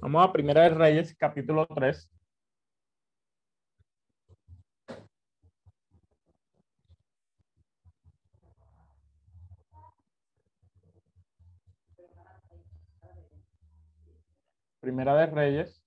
Vamos 0.00 0.22
a 0.28 0.32
Primera 0.32 0.62
de 0.64 0.68
Reyes, 0.70 1.14
capítulo 1.18 1.66
3. 1.66 2.13
Primera 14.84 15.14
de 15.14 15.24
Reyes, 15.24 15.82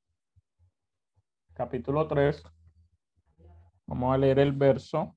capítulo 1.53 2.07
3. 2.07 2.41
Vamos 3.85 4.11
a 4.11 4.17
leer 4.17 4.39
el 4.39 4.51
verso 4.53 5.15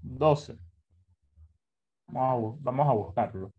12. 0.00 0.56
Vamos 2.06 2.54
a, 2.54 2.58
vamos 2.62 2.88
a 2.88 2.92
buscarlo. 2.94 3.52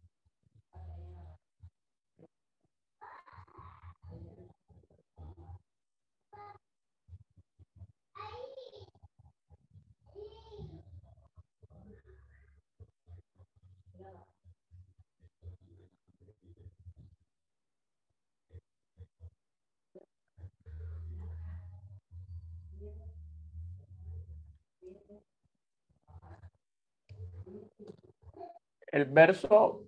El 28.92 29.06
verso 29.06 29.84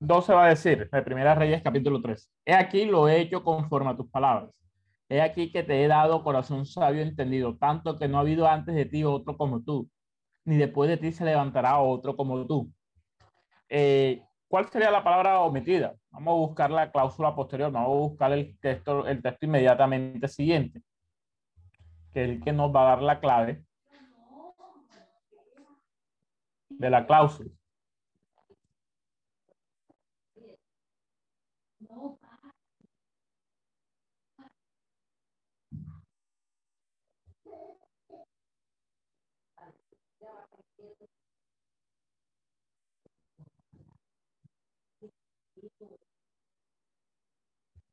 12 0.00 0.32
va 0.34 0.46
a 0.46 0.48
decir, 0.48 0.88
de 0.90 1.02
Primera 1.02 1.34
Reyes 1.34 1.62
capítulo 1.62 2.00
3, 2.00 2.30
he 2.44 2.54
aquí 2.54 2.84
lo 2.84 3.08
he 3.08 3.20
hecho 3.20 3.42
conforme 3.42 3.90
a 3.90 3.96
tus 3.96 4.10
palabras. 4.10 4.50
He 5.08 5.20
aquí 5.20 5.52
que 5.52 5.62
te 5.62 5.84
he 5.84 5.88
dado 5.88 6.24
corazón 6.24 6.66
sabio 6.66 7.02
entendido, 7.02 7.56
tanto 7.56 7.98
que 7.98 8.08
no 8.08 8.18
ha 8.18 8.22
habido 8.22 8.48
antes 8.48 8.74
de 8.74 8.86
ti 8.86 9.04
otro 9.04 9.36
como 9.36 9.62
tú, 9.62 9.88
ni 10.44 10.56
después 10.56 10.88
de 10.90 10.96
ti 10.96 11.12
se 11.12 11.24
levantará 11.24 11.78
otro 11.78 12.16
como 12.16 12.44
tú. 12.46 12.72
Eh, 13.68 14.22
¿Cuál 14.48 14.68
sería 14.68 14.90
la 14.90 15.04
palabra 15.04 15.40
omitida? 15.40 15.94
Vamos 16.10 16.32
a 16.32 16.36
buscar 16.36 16.70
la 16.70 16.90
cláusula 16.90 17.34
posterior, 17.34 17.70
vamos 17.70 17.88
a 17.88 18.08
buscar 18.08 18.32
el 18.32 18.58
texto, 18.58 19.06
el 19.06 19.22
texto 19.22 19.46
inmediatamente 19.46 20.28
siguiente, 20.28 20.82
que 22.12 22.24
es 22.24 22.28
el 22.30 22.42
que 22.42 22.52
nos 22.52 22.74
va 22.74 22.82
a 22.82 22.96
dar 22.96 23.02
la 23.02 23.20
clave 23.20 23.64
de 26.68 26.90
la 26.90 27.06
cláusula. 27.06 27.50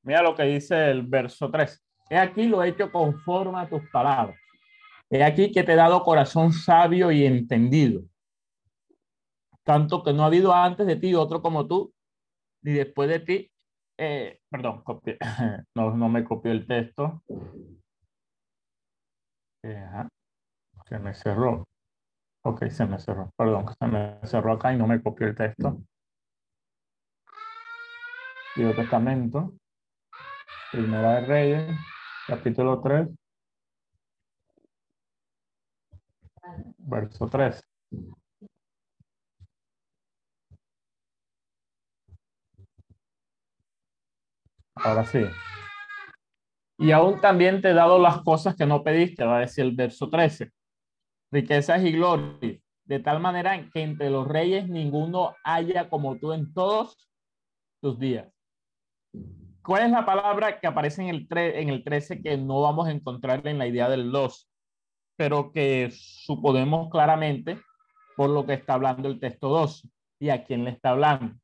Mira 0.04 0.22
lo 0.22 0.36
que 0.36 0.43
dice 0.43 0.91
el 0.91 1.04
verso 1.04 1.49
3. 1.49 1.82
He 2.10 2.18
aquí 2.18 2.43
lo 2.43 2.62
he 2.62 2.70
hecho 2.70 2.91
conforme 2.91 3.60
a 3.60 3.70
tus 3.70 3.82
palabras. 3.89 4.38
He 5.10 5.24
aquí 5.24 5.51
que 5.51 5.64
te 5.64 5.74
he 5.74 5.76
dado 5.76 6.04
corazón 6.04 6.51
sabio 6.51 7.12
y 7.12 7.26
entendido. 7.26 8.04
Tanto 9.64 10.04
que 10.04 10.12
no 10.12 10.24
ha 10.24 10.28
habido 10.28 10.54
antes 10.54 10.86
de 10.86 10.97
ti 10.97 11.16
otro 11.16 11.41
como 11.41 11.68
tú, 11.68 11.93
ni 12.62 12.74
después 12.74 13.10
de 13.10 13.20
ti. 13.20 13.51
Eh, 13.97 14.39
perdón, 14.49 14.84
no, 15.76 15.95
no 15.95 16.10
me 16.10 16.24
copió 16.24 16.51
el 16.51 16.68
texto. 16.68 17.24
Eh, 19.64 19.88
se 20.86 20.99
me 20.99 21.14
cerró. 21.14 21.66
Ok, 22.43 22.68
se 22.68 22.86
me 22.86 22.99
cerró. 22.99 23.32
Perdón, 23.38 23.66
se 23.80 23.88
me 23.88 24.20
cerró 24.24 24.54
acá 24.54 24.74
y 24.74 24.78
no 24.78 24.86
me 24.86 25.01
copió 25.01 25.28
el 25.28 25.36
texto. 25.36 25.82
Dios 28.56 28.76
Testamento. 28.76 29.54
Primera 30.74 31.21
de 31.21 31.28
Reyes, 31.28 31.80
capítulo 32.26 32.82
3, 32.82 33.07
verso 36.80 37.30
3. 37.30 37.61
Ahora 44.74 45.05
sí. 45.05 45.19
Y 46.80 46.91
aún 46.91 47.21
también 47.21 47.61
te 47.61 47.69
he 47.69 47.74
dado 47.76 47.99
las 47.99 48.24
cosas 48.24 48.55
que 48.55 48.65
no 48.65 48.84
pediste, 48.84 49.26
va 49.26 49.38
a 49.38 49.41
decir 49.41 49.65
el 49.65 49.76
verso 49.76 50.09
13. 50.09 50.51
Riquezas 51.32 51.84
y 51.84 51.91
gloria, 51.91 52.59
de 52.86 52.99
tal 52.99 53.19
manera 53.19 53.63
que 53.71 53.84
entre 53.84 54.09
los 54.09 54.28
reyes 54.28 54.67
ninguno 54.67 55.36
haya 55.43 55.88
como 55.88 56.17
tú 56.17 56.34
en 56.34 56.51
todos 56.51 56.97
tus 57.80 57.99
días. 57.99 58.28
¿Cuál 59.64 59.86
es 59.86 59.91
la 59.91 60.05
palabra 60.05 60.59
que 60.59 60.68
aparece 60.68 61.01
en 61.03 61.09
el, 61.09 61.28
en 61.32 61.70
el 61.70 61.84
13 61.84 62.22
que 62.22 62.38
no 62.38 62.61
vamos 62.61 62.88
a 62.88 62.91
encontrar 62.91 63.47
en 63.47 63.57
la 63.57 63.66
idea 63.66 63.89
del 63.89 64.09
los, 64.11 64.49
pero 65.16 65.53
que 65.53 65.89
suponemos 65.91 66.89
claramente 66.89 67.61
por 68.18 68.30
lo 68.30 68.45
que 68.45 68.53
está 68.53 68.74
hablando 68.74 69.07
el 69.07 69.22
texto 69.22 69.47
2 69.47 69.88
y 70.20 70.30
a 70.30 70.43
quién 70.43 70.66
le 70.66 70.72
está 70.72 70.89
hablando? 70.89 71.36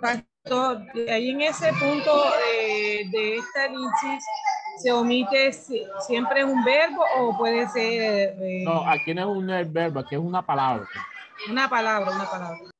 Pastor, 0.00 0.82
ahí 1.08 1.30
en 1.30 1.42
ese 1.42 1.72
punto 1.74 2.24
eh, 2.54 3.04
de 3.10 3.36
esta 3.36 3.66
elipsis, 3.66 4.24
¿se 4.78 4.92
omite 4.92 5.52
siempre 6.00 6.44
un 6.44 6.64
verbo 6.64 7.04
o 7.18 7.36
puede 7.36 7.68
ser...? 7.68 8.34
Eh, 8.40 8.64
no, 8.64 8.88
aquí 8.88 9.14
no 9.14 9.22
es 9.22 9.36
un 9.36 9.72
verbo, 9.72 10.00
aquí 10.00 10.14
es 10.14 10.20
una 10.20 10.44
palabra. 10.44 10.88
Una 11.50 11.68
palabra, 11.68 12.10
una 12.10 12.30
palabra. 12.30 12.70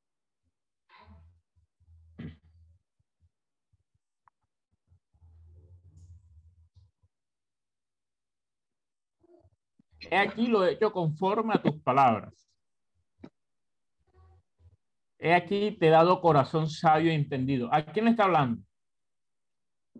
Aquí 10.11 10.47
lo 10.47 10.65
he 10.65 10.73
hecho 10.73 10.93
conforme 10.93 11.55
a 11.55 11.63
tus 11.63 11.81
palabras. 11.83 12.50
He 15.23 15.35
aquí 15.35 15.73
te 15.73 15.89
he 15.89 15.91
dado 15.91 16.23
corazón 16.23 16.69
sabio 16.71 17.13
y 17.13 17.15
entendido. 17.15 17.69
¿A 17.73 17.85
quién 17.85 18.07
le 18.07 18.13
está 18.13 18.25
hablando? 18.25 18.63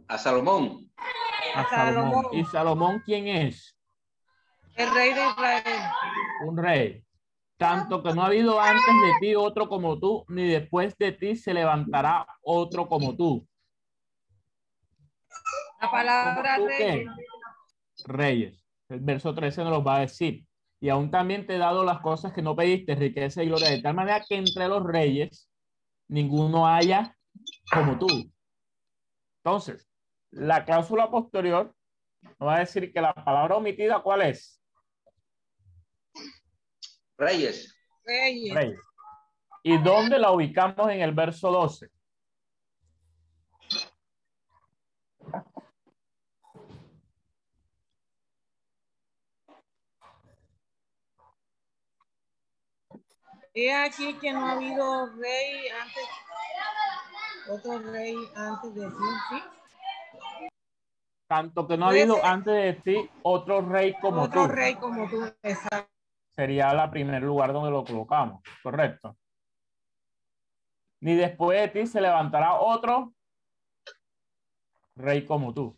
A 0.09 0.17
Salomón. 0.17 0.91
A 1.55 1.69
Salomón. 1.69 2.25
¿Y 2.33 2.45
Salomón 2.47 3.03
quién 3.05 3.29
es? 3.29 3.79
El 4.75 4.91
rey 4.95 5.13
de 5.13 5.27
Israel. 5.27 5.83
Un 6.47 6.57
rey. 6.57 7.05
Tanto 7.59 8.03
que 8.03 8.15
no 8.15 8.23
ha 8.23 8.27
habido 8.27 8.59
antes 8.59 8.87
de 8.87 9.13
ti 9.21 9.35
otro 9.35 9.69
como 9.69 9.99
tú, 9.99 10.25
ni 10.29 10.49
después 10.49 10.97
de 10.97 11.13
ti 11.13 11.37
se 11.37 11.53
levantará 11.53 12.27
otro 12.43 12.89
como 12.89 13.15
tú. 13.15 13.47
La 15.83 15.91
palabra 15.91 16.57
¿Tú 16.57 16.67
qué? 16.67 16.93
reyes. 16.93 17.09
Reyes. 18.07 18.67
El 18.89 19.01
verso 19.01 19.35
13 19.35 19.65
nos 19.65 19.73
los 19.75 19.87
va 19.87 19.97
a 19.97 20.01
decir. 20.01 20.47
Y 20.81 20.89
aún 20.89 21.11
también 21.11 21.47
te 21.47 21.57
he 21.57 21.59
dado 21.59 21.85
las 21.85 22.01
cosas 22.01 22.33
que 22.33 22.43
no 22.43 22.57
pediste, 22.57 22.95
riqueza 22.95 23.43
y 23.43 23.47
gloria, 23.49 23.71
de 23.71 23.83
tal 23.83 23.95
manera 23.95 24.25
que 24.27 24.37
entre 24.37 24.67
los 24.67 24.83
reyes 24.83 25.49
ninguno 26.09 26.67
haya 26.67 27.17
como 27.73 27.99
tú. 27.99 28.09
Entonces, 29.45 29.87
la 30.31 30.65
cláusula 30.65 31.11
posterior 31.11 31.75
nos 32.23 32.49
va 32.49 32.57
a 32.57 32.61
decir 32.61 32.93
que 32.93 33.01
la 33.01 33.13
palabra 33.13 33.57
omitida, 33.57 34.03
¿cuál 34.03 34.23
es? 34.23 34.61
Reyes. 37.19 37.77
Reyes. 38.05 38.55
Reyes. 38.55 38.81
¿Y 39.63 39.77
dónde 39.79 40.19
la 40.19 40.33
ubicamos 40.33 40.91
en 40.91 41.03
el 41.03 41.13
verso 41.13 41.51
12? 41.51 41.89
He 53.53 53.73
aquí 53.73 54.15
que 54.15 54.33
no 54.33 54.47
ha 54.47 54.53
habido 54.53 55.07
rey 55.17 55.69
antes, 55.83 56.09
otro 57.49 57.79
rey 57.91 58.15
antes 58.37 58.75
de 58.75 58.87
ti, 58.87 59.05
¿sí? 59.29 60.49
Tanto 61.27 61.67
que 61.67 61.77
no 61.77 61.87
ha 61.87 61.89
habido 61.89 62.17
ser. 62.17 62.25
antes 62.27 62.55
de 62.55 62.73
ti 62.75 63.11
otro 63.23 63.61
rey 63.63 63.95
como 64.01 64.23
otro 64.23 64.47
tú. 64.47 64.53
rey 64.53 64.75
como 64.77 65.09
tú. 65.09 65.25
Exacto. 65.43 65.91
Sería 66.31 66.73
la 66.73 66.91
primer 66.91 67.23
lugar 67.23 67.53
donde 67.53 67.71
lo 67.71 67.85
colocamos, 67.85 68.41
correcto. 68.63 69.17
Ni 71.01 71.15
después 71.15 71.61
de 71.61 71.69
ti 71.69 71.87
se 71.89 72.01
levantará 72.01 72.55
otro 72.55 73.15
rey 74.95 75.27
como 75.27 75.53
tú. 75.53 75.77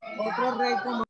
Otro 0.00 0.58
rey 0.58 0.76
como 0.82 1.04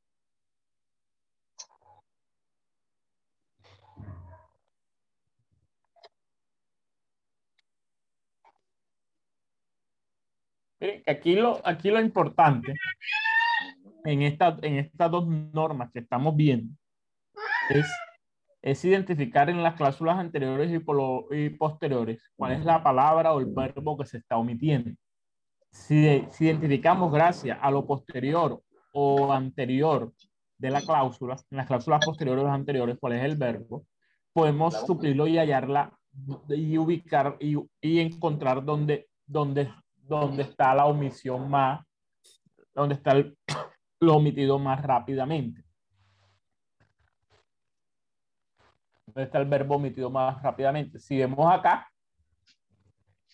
Aquí 11.06 11.34
lo, 11.34 11.60
aquí 11.64 11.90
lo 11.90 12.00
importante 12.00 12.74
en, 14.04 14.22
esta, 14.22 14.56
en 14.62 14.76
estas 14.76 15.10
dos 15.10 15.26
normas 15.26 15.90
que 15.92 15.98
estamos 15.98 16.34
viendo 16.34 16.74
es, 17.68 17.86
es 18.62 18.84
identificar 18.84 19.50
en 19.50 19.62
las 19.62 19.74
cláusulas 19.74 20.18
anteriores 20.18 20.70
y, 20.72 20.78
polo- 20.78 21.26
y 21.30 21.50
posteriores 21.50 22.30
cuál 22.34 22.52
es 22.52 22.64
la 22.64 22.82
palabra 22.82 23.32
o 23.34 23.40
el 23.40 23.46
verbo 23.46 23.98
que 23.98 24.06
se 24.06 24.18
está 24.18 24.36
omitiendo. 24.38 24.92
Si, 25.70 26.24
si 26.30 26.46
identificamos 26.46 27.12
gracias 27.12 27.58
a 27.60 27.70
lo 27.70 27.86
posterior 27.86 28.62
o 28.92 29.32
anterior 29.32 30.12
de 30.58 30.70
la 30.70 30.80
cláusula, 30.80 31.36
en 31.50 31.56
las 31.58 31.66
cláusulas 31.66 32.04
posteriores 32.04 32.44
o 32.44 32.48
anteriores, 32.48 32.96
cuál 32.98 33.12
es 33.14 33.24
el 33.24 33.36
verbo, 33.36 33.84
podemos 34.32 34.74
suplirlo 34.86 35.26
y 35.26 35.38
hallarla 35.38 35.92
y 36.48 36.76
ubicar 36.76 37.36
y, 37.38 37.56
y 37.80 38.00
encontrar 38.00 38.64
dónde, 38.64 39.08
dónde, 39.26 39.72
dónde 40.10 40.42
está 40.42 40.74
la 40.74 40.86
omisión 40.86 41.48
más, 41.48 41.86
dónde 42.74 42.96
está 42.96 43.12
el- 43.12 43.38
lo 44.00 44.16
omitido 44.16 44.58
más 44.58 44.82
rápidamente. 44.82 45.64
¿Dónde 49.06 49.22
está 49.22 49.38
el 49.38 49.48
verbo 49.48 49.76
omitido 49.76 50.10
más 50.10 50.42
rápidamente? 50.42 50.98
Si 50.98 51.16
vemos 51.16 51.52
acá, 51.52 51.88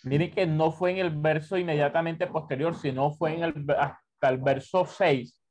miren 0.04 0.30
que 0.30 0.46
no 0.46 0.70
fue 0.70 0.92
en 0.92 0.98
el 0.98 1.10
verso 1.10 1.56
inmediatamente 1.56 2.26
posterior, 2.26 2.74
sino 2.74 3.10
fue 3.10 3.34
en 3.34 3.42
el, 3.42 3.66
hasta 3.70 4.28
el 4.28 4.38
verso 4.38 4.84
6 4.84 5.42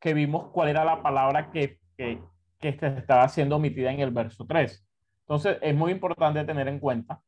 que 0.00 0.12
vimos 0.12 0.50
cuál 0.50 0.68
era 0.68 0.84
la 0.84 1.02
palabra 1.02 1.50
que, 1.50 1.78
que, 1.96 2.20
que 2.58 2.68
estaba 2.68 3.28
siendo 3.28 3.56
omitida 3.56 3.92
en 3.92 4.00
el 4.00 4.10
verso 4.10 4.44
3. 4.44 4.86
Entonces, 5.20 5.56
es 5.62 5.74
muy 5.74 5.92
importante 5.92 6.44
tener 6.44 6.68
en 6.68 6.78
cuenta 6.78 7.20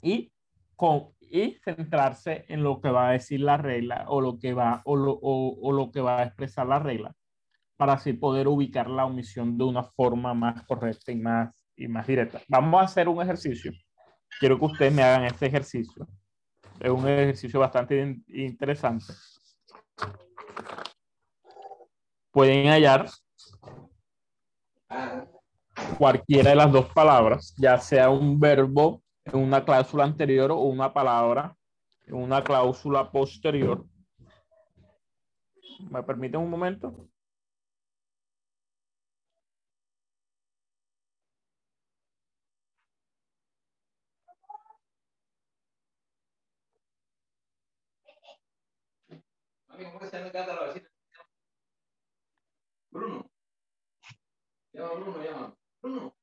y, 0.00 0.30
con, 0.76 1.12
y 1.30 1.58
centrarse 1.64 2.44
en 2.48 2.62
lo 2.62 2.80
que 2.80 2.90
va 2.90 3.08
a 3.08 3.12
decir 3.12 3.40
la 3.40 3.56
regla 3.56 4.04
o 4.08 4.20
lo 4.20 4.38
que 4.38 4.54
va, 4.54 4.82
o 4.84 4.96
lo, 4.96 5.18
o, 5.20 5.72
lo 5.72 5.90
que 5.90 6.00
va 6.00 6.18
a 6.20 6.24
expresar 6.24 6.66
la 6.66 6.78
regla 6.78 7.14
para 7.76 7.94
así 7.94 8.12
poder 8.12 8.48
ubicar 8.48 8.88
la 8.90 9.04
omisión 9.04 9.56
de 9.56 9.64
una 9.64 9.84
forma 9.84 10.34
más 10.34 10.62
correcta 10.66 11.12
y 11.12 11.16
más, 11.16 11.54
y 11.76 11.86
más 11.88 12.06
directa. 12.06 12.40
Vamos 12.48 12.80
a 12.80 12.84
hacer 12.84 13.08
un 13.08 13.22
ejercicio. 13.22 13.72
Quiero 14.40 14.58
que 14.58 14.64
ustedes 14.64 14.92
me 14.92 15.02
hagan 15.02 15.24
este 15.24 15.46
ejercicio. 15.46 16.06
Es 16.80 16.90
un 16.90 17.06
ejercicio 17.08 17.60
bastante 17.60 18.00
in- 18.00 18.24
interesante. 18.28 19.12
Pueden 22.32 22.66
hallar 22.68 23.08
cualquiera 25.98 26.50
de 26.50 26.56
las 26.56 26.72
dos 26.72 26.86
palabras, 26.92 27.54
ya 27.56 27.78
sea 27.78 28.10
un 28.10 28.38
verbo 28.38 29.02
en 29.32 29.40
una 29.40 29.64
cláusula 29.64 30.04
anterior 30.04 30.50
o 30.50 30.60
una 30.60 30.92
palabra 30.92 31.56
en 32.06 32.14
una 32.14 32.42
cláusula 32.42 33.10
posterior. 33.10 33.84
¿Me 35.90 36.02
permiten 36.02 36.40
un 36.40 36.50
momento? 36.50 36.94
Bruno. 52.90 53.30
Llama 54.72 54.94
Bruno, 54.94 55.22
llama. 55.22 55.56
Bruno. 55.80 56.17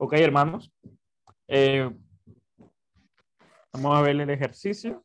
Ok, 0.00 0.12
hermanos. 0.12 0.72
Eh, 1.48 1.90
vamos 3.72 3.96
a 3.96 4.02
ver 4.02 4.20
el 4.20 4.30
ejercicio. 4.30 5.04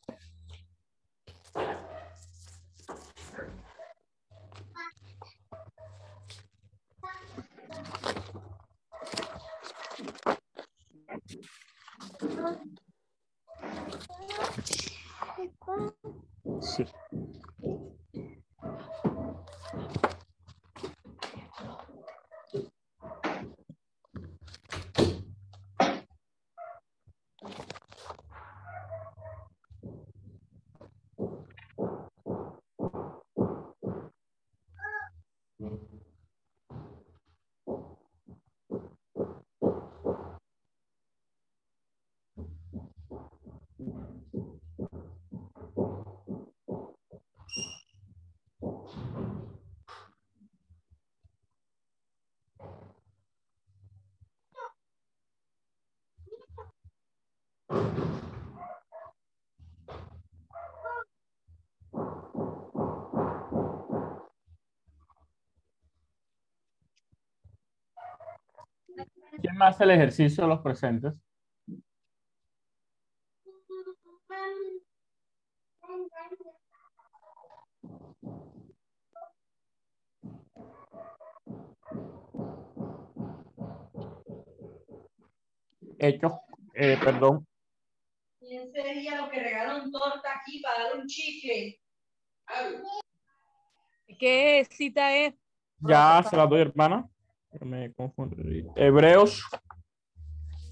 ¿Quién 69.43 69.57
más 69.57 69.75
hace 69.75 69.83
el 69.83 69.91
ejercicio 69.91 70.43
de 70.43 70.47
los 70.47 70.61
presentes? 70.61 71.13
Hechos, 85.99 86.31
eh, 86.73 86.97
perdón. 87.03 87.45
¿Quién 88.39 88.71
sería 88.71 89.17
lo 89.17 89.29
que 89.29 89.43
regalan 89.43 89.91
torta 89.91 90.39
aquí 90.39 90.61
para 90.61 90.85
dar 90.85 90.99
un 90.99 91.05
chicle? 91.05 91.81
¿Qué 94.17 94.65
cita 94.71 95.13
es? 95.13 95.33
Ya 95.79 96.23
se 96.29 96.37
la 96.37 96.47
doy, 96.47 96.61
hermana 96.61 97.09
me 97.65 97.93
confundí. 97.93 98.65
Hebreos 98.75 99.43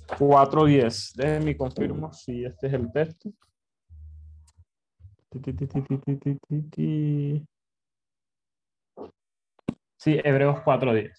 4.10. 0.07 1.15
Déjenme 1.15 1.57
confirmo 1.57 2.11
si 2.13 2.45
este 2.45 2.67
es 2.67 2.73
el 2.73 2.91
texto. 2.91 3.31
Sí, 9.97 10.19
Hebreos 10.23 10.59
4.10. 10.65 11.11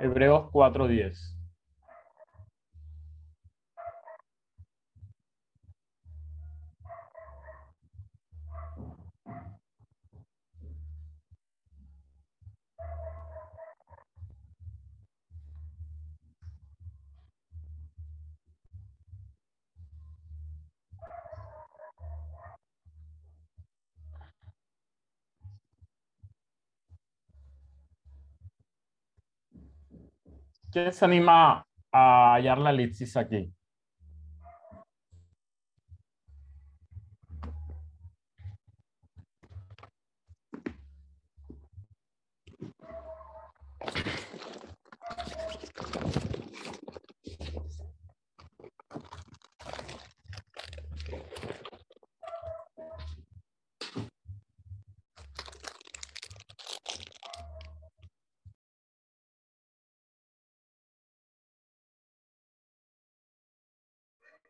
Hebreos 0.00 0.50
4.10. 0.52 1.37
¿Quién 30.78 30.92
se 30.92 31.04
anima 31.04 31.66
a 31.90 32.34
hallar 32.34 32.58
la 32.58 32.70
elipsis 32.70 33.16
aquí? 33.16 33.52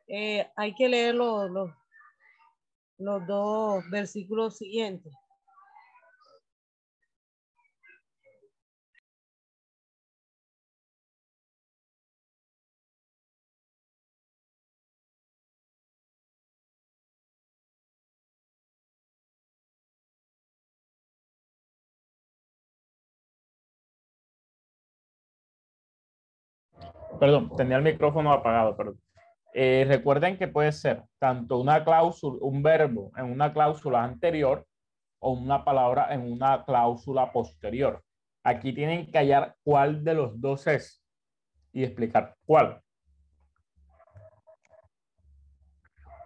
Eh, 0.09 0.51
hay 0.57 0.75
que 0.75 0.89
leer 0.89 1.15
los, 1.15 1.51
los, 1.51 1.71
los 2.99 3.27
dos 3.27 3.85
versículos 3.91 4.57
siguientes. 4.57 5.13
Perdón, 27.21 27.51
tenía 27.57 27.77
el 27.77 27.83
micrófono 27.83 28.33
apagado, 28.33 28.77
perdón. 28.77 29.08
Eh, 29.61 29.85
recuerden 29.89 30.39
que 30.39 30.47
puede 30.47 30.71
ser 30.71 31.03
tanto 31.19 31.59
una 31.59 31.85
cláusula, 31.85 32.39
un 32.43 32.63
verbo 32.63 33.11
en 33.17 33.25
una 33.25 33.53
cláusula 33.53 34.05
anterior 34.05 34.65
o 35.19 35.33
una 35.33 35.65
palabra 35.65 36.15
en 36.15 36.31
una 36.31 36.65
cláusula 36.65 37.33
posterior. 37.33 38.05
Aquí 38.45 38.73
tienen 38.73 39.11
que 39.11 39.19
hallar 39.19 39.57
cuál 39.65 40.05
de 40.05 40.15
los 40.15 40.41
dos 40.41 40.65
es 40.69 41.03
y 41.73 41.83
explicar 41.83 42.37
cuál. 42.47 42.81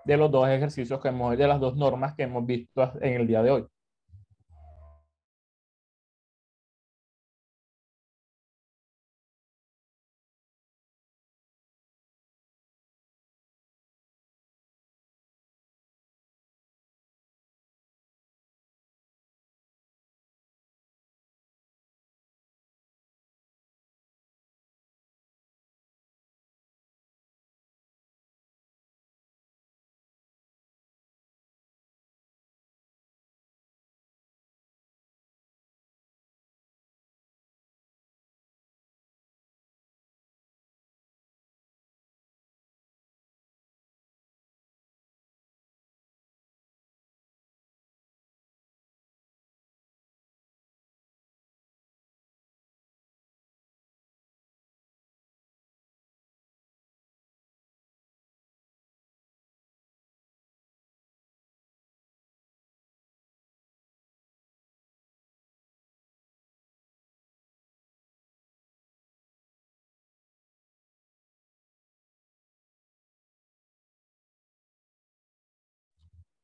De 0.05 0.19
los 0.19 0.31
dos 0.31 0.47
ejercicios 0.51 1.01
que 1.01 1.09
hemos, 1.09 1.39
de 1.39 1.47
las 1.49 1.59
dos 1.59 1.75
normas 1.75 2.15
que 2.15 2.25
hemos 2.25 2.45
visto 2.45 2.93
en 3.01 3.15
el 3.15 3.27
día 3.27 3.43
de 3.43 3.51
hoy. 3.51 3.72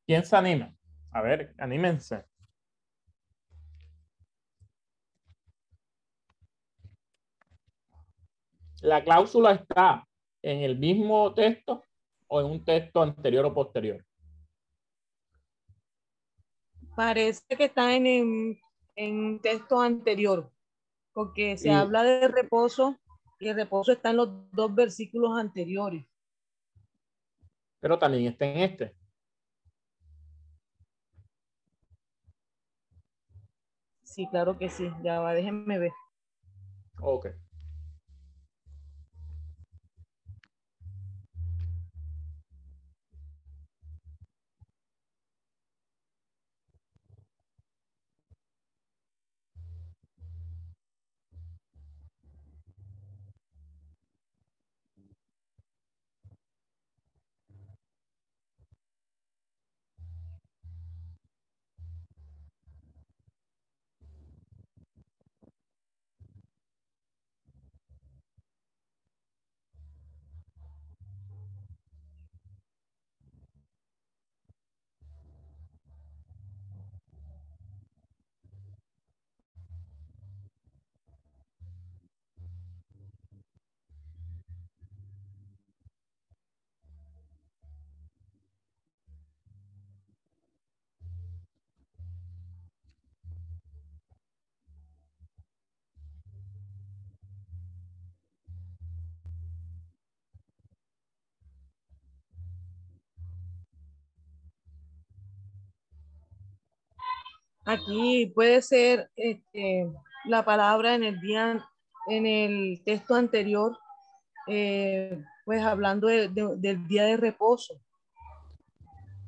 ¿Quién 0.09 0.25
se 0.25 0.35
anima? 0.35 0.75
A 1.11 1.21
ver, 1.21 1.53
anímense. 1.59 2.25
¿La 8.81 9.03
cláusula 9.03 9.51
está 9.51 10.07
en 10.41 10.63
el 10.63 10.79
mismo 10.79 11.31
texto 11.35 11.83
o 12.25 12.41
en 12.41 12.47
un 12.47 12.65
texto 12.65 13.03
anterior 13.03 13.45
o 13.45 13.53
posterior? 13.53 14.03
Parece 16.95 17.55
que 17.55 17.65
está 17.65 17.95
en, 17.95 18.07
en, 18.07 18.59
en 18.95 19.39
texto 19.41 19.79
anterior, 19.79 20.51
porque 21.13 21.55
se 21.55 21.69
habla 21.69 22.01
de 22.01 22.27
reposo 22.29 22.97
y 23.37 23.49
el 23.49 23.55
reposo 23.55 23.91
está 23.91 24.09
en 24.09 24.17
los 24.17 24.51
dos 24.53 24.73
versículos 24.73 25.37
anteriores. 25.37 26.03
Pero 27.79 27.99
también 27.99 28.25
está 28.25 28.45
en 28.47 28.57
este. 28.57 28.98
Sí, 34.19 34.27
claro 34.27 34.57
que 34.57 34.67
sí. 34.69 34.91
Ya 35.01 35.21
va, 35.21 35.33
déjenme 35.33 35.79
ver. 35.79 35.91
Ok. 37.01 37.25
Aquí 107.69 108.25
puede 108.33 108.63
ser 108.63 109.11
este, 109.15 109.87
la 110.25 110.43
palabra 110.43 110.95
en 110.95 111.03
el 111.03 111.19
día, 111.21 111.63
en 112.07 112.25
el 112.25 112.81
texto 112.83 113.13
anterior, 113.13 113.77
eh, 114.47 115.21
pues 115.45 115.61
hablando 115.61 116.07
de- 116.07 116.29
de- 116.29 116.55
del 116.57 116.87
día 116.87 117.03
de 117.05 117.17
reposo. 117.17 117.75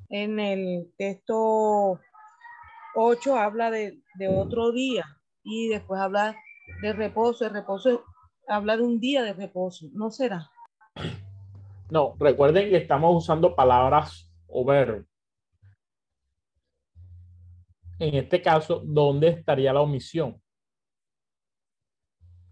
En 0.10 0.40
el 0.40 0.92
texto 0.98 2.00
8 2.96 3.38
habla 3.38 3.70
de, 3.70 4.02
de 4.16 4.28
otro 4.28 4.72
día 4.72 5.06
y 5.44 5.68
después 5.68 6.02
habla 6.02 6.36
de 6.82 6.94
reposo. 6.94 7.46
El 7.46 7.54
reposo 7.54 8.04
habla 8.48 8.76
de 8.76 8.82
un 8.84 9.00
día 9.00 9.22
de 9.22 9.34
reposo, 9.34 9.86
¿no 9.94 10.10
será? 10.10 10.50
No, 11.92 12.16
recuerden 12.18 12.72
que 12.72 12.78
estamos 12.78 13.16
usando 13.16 13.56
palabras 13.56 14.32
o 14.48 14.66
verbos. 14.66 15.06
En 18.02 18.16
este 18.16 18.42
caso, 18.42 18.82
¿dónde 18.84 19.28
estaría 19.28 19.72
la 19.72 19.82
omisión? 19.82 20.42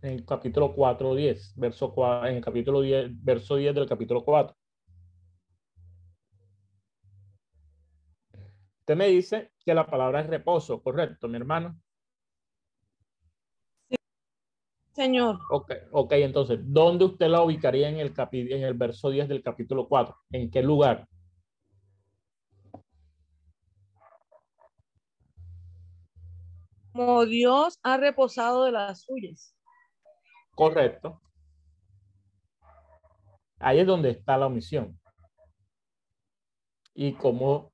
En 0.04 0.12
el 0.14 0.24
capítulo 0.24 0.76
4, 0.76 1.16
10, 1.16 1.54
verso 1.56 1.92
4, 1.92 2.28
en 2.30 2.36
el 2.36 2.44
capítulo 2.44 2.82
10, 2.82 3.10
verso 3.24 3.56
10 3.56 3.74
del 3.74 3.88
capítulo 3.88 4.24
4. 4.24 4.56
Usted 8.82 8.96
me 8.96 9.08
dice 9.08 9.52
que 9.66 9.74
la 9.74 9.88
palabra 9.88 10.22
es 10.22 10.28
reposo, 10.28 10.84
¿correcto, 10.84 11.28
mi 11.28 11.38
hermano? 11.38 11.80
Señor, 14.94 15.40
Ok, 15.50 15.72
ok, 15.92 16.12
entonces, 16.14 16.60
¿dónde 16.62 17.06
usted 17.06 17.28
la 17.28 17.42
ubicaría 17.42 17.90
en 17.90 17.98
el, 17.98 18.14
capi- 18.14 18.54
en 18.54 18.62
el 18.64 18.76
verso 18.76 19.10
10 19.10 19.28
del 19.28 19.42
capítulo 19.42 19.88
4? 19.88 20.16
¿En 20.30 20.52
qué 20.52 20.62
lugar? 20.62 21.08
Como 26.94 27.26
Dios 27.26 27.80
ha 27.84 27.98
reposado 27.98 28.66
de 28.66 28.72
las 28.72 29.04
suyas. 29.04 29.56
Correcto. 30.56 31.22
Ahí 33.60 33.80
es 33.80 33.88
donde 33.88 34.12
está 34.12 34.38
la 34.38 34.48
omisión. 34.48 35.00
Y 36.94 37.14
cómo, 37.14 37.74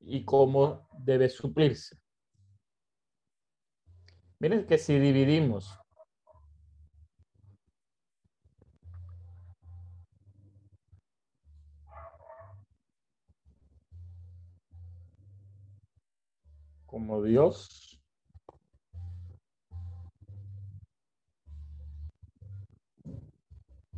y 0.00 0.24
cómo 0.24 0.88
debe 0.98 1.28
suplirse. 1.28 1.96
Miren 4.38 4.66
que 4.66 4.76
si 4.76 4.98
dividimos 4.98 5.78
como 16.92 17.22
Dios 17.22 17.98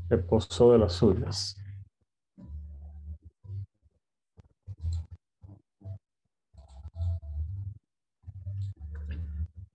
reposó 0.09 0.71
de 0.71 0.79
las 0.79 0.93
suyas. 0.93 1.57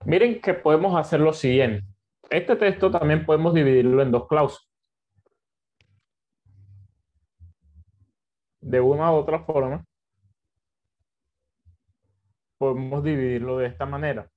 Miren 0.05 0.39
que 0.39 0.53
podemos 0.53 0.97
hacer 0.97 1.20
lo 1.20 1.34
siguiente. 1.34 1.86
Este 2.30 2.55
texto 2.55 2.89
también 2.89 3.26
podemos 3.26 3.53
dividirlo 3.53 4.01
en 4.01 4.11
dos 4.11 4.30
cláusulas. 4.30 4.65
De 8.61 8.80
una 8.80 9.11
u 9.11 9.15
otra 9.15 9.43
forma, 9.43 9.86
podemos 12.60 13.03
dividirlo 13.03 13.57
de 13.57 13.68
esta 13.68 13.86
manera. 13.88 14.30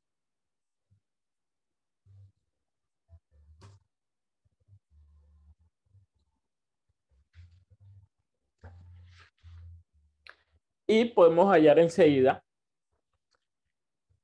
Y 10.87 11.07
podemos 11.07 11.49
hallar 11.53 11.79
enseguida 11.79 12.45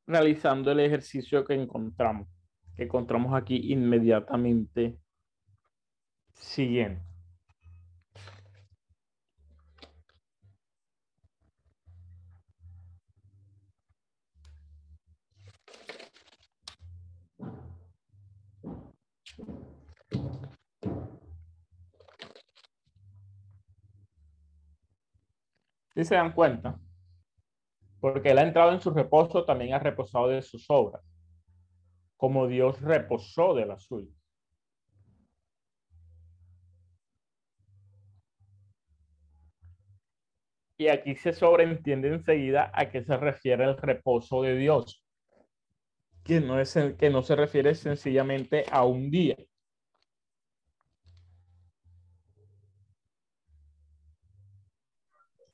realizando 0.06 0.70
el 0.72 0.80
ejercicio 0.80 1.44
que 1.44 1.54
encontramos, 1.54 2.28
que 2.76 2.84
encontramos 2.84 3.34
aquí 3.34 3.72
inmediatamente 3.72 4.98
siguiente. 6.34 7.07
Si 25.98 26.04
se 26.04 26.14
dan 26.14 26.30
cuenta, 26.30 26.78
porque 27.98 28.30
él 28.30 28.38
ha 28.38 28.42
entrado 28.42 28.72
en 28.72 28.80
su 28.80 28.92
reposo, 28.92 29.44
también 29.44 29.74
ha 29.74 29.80
reposado 29.80 30.28
de 30.28 30.42
sus 30.42 30.64
obras, 30.68 31.02
como 32.16 32.46
Dios 32.46 32.80
reposó 32.80 33.52
de 33.52 33.66
la 33.66 33.80
suya. 33.80 34.14
Y 40.76 40.86
aquí 40.86 41.16
se 41.16 41.32
sobreentiende 41.32 42.14
enseguida 42.14 42.70
a 42.72 42.88
qué 42.92 43.02
se 43.02 43.16
refiere 43.16 43.64
el 43.64 43.76
reposo 43.76 44.42
de 44.42 44.54
Dios, 44.54 45.04
que 46.22 46.40
no, 46.40 46.60
es, 46.60 46.78
que 46.96 47.10
no 47.10 47.22
se 47.22 47.34
refiere 47.34 47.74
sencillamente 47.74 48.66
a 48.70 48.84
un 48.84 49.10
día. 49.10 49.36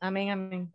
Amén, 0.06 0.28
amén. 0.30 0.70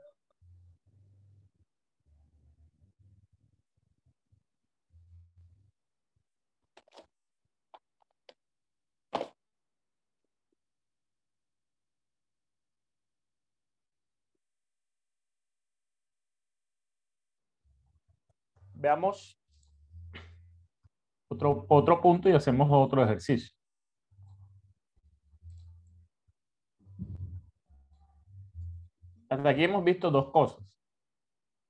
Veamos 18.74 19.38
otro, 21.30 21.66
otro 21.70 22.02
punto 22.02 22.30
y 22.30 22.32
hacemos 22.32 22.68
otro 22.72 23.04
ejercicio. 23.04 23.59
Hasta 29.30 29.50
aquí 29.50 29.64
hemos 29.64 29.84
visto 29.84 30.10
dos 30.10 30.32
cosas. 30.32 30.66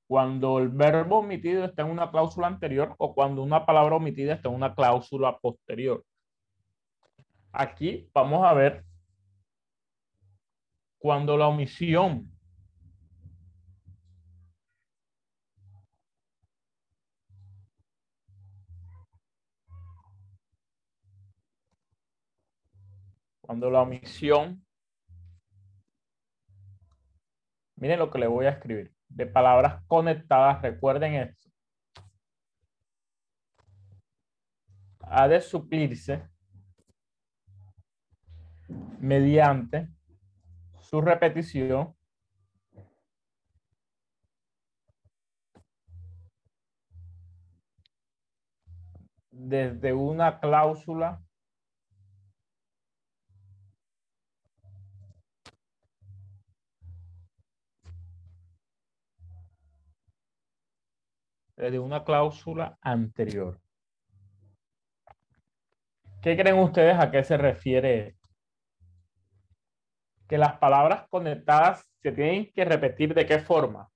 Cuando 0.08 0.60
el 0.60 0.70
verbo 0.70 1.20
omitido 1.20 1.66
está 1.66 1.84
en 1.84 1.90
una 1.90 2.10
cláusula 2.10 2.48
anterior 2.48 2.96
o 2.98 3.14
cuando 3.14 3.44
una 3.44 3.66
palabra 3.66 3.96
omitida 3.96 4.34
está 4.34 4.50
en 4.50 4.56
una 4.56 4.74
cláusula 4.74 5.38
posterior. 5.40 6.04
Aquí 7.52 8.10
vamos 8.14 8.46
a 8.46 8.54
ver 8.54 8.86
cuando 10.98 11.38
la 11.38 11.48
omisión 11.48 12.32
cuando 23.42 23.72
la 23.72 23.82
omisión 23.82 24.64
miren 27.80 28.00
lo 28.00 28.12
que 28.12 28.20
le 28.20 28.28
voy 28.28 28.46
a 28.46 28.52
escribir. 28.52 28.94
De 29.08 29.26
palabras 29.26 29.84
conectadas 29.88 30.62
recuerden 30.62 31.16
esto. 31.16 31.50
Ha 35.02 35.28
de 35.28 35.42
suplirse 35.42 36.30
mediante 39.00 39.90
su 40.82 41.02
repetición 41.02 41.96
desde 49.32 49.94
una 49.94 50.40
cláusula 50.40 51.24
desde 61.60 61.78
una 61.78 62.06
cláusula 62.06 62.78
anterior. 62.82 63.60
¿Qué 66.22 66.38
creen 66.38 66.58
ustedes 66.60 66.98
a 66.98 67.12
qué 67.12 67.24
se 67.24 67.38
refiere? 67.38 68.16
Que 70.28 70.38
las 70.38 70.58
palabras 70.58 71.06
conectadas 71.10 71.86
se 72.02 72.14
tienen 72.14 72.50
que 72.54 72.64
repetir 72.64 73.14
de 73.14 73.26
qué 73.26 73.40
forma. 73.40 73.90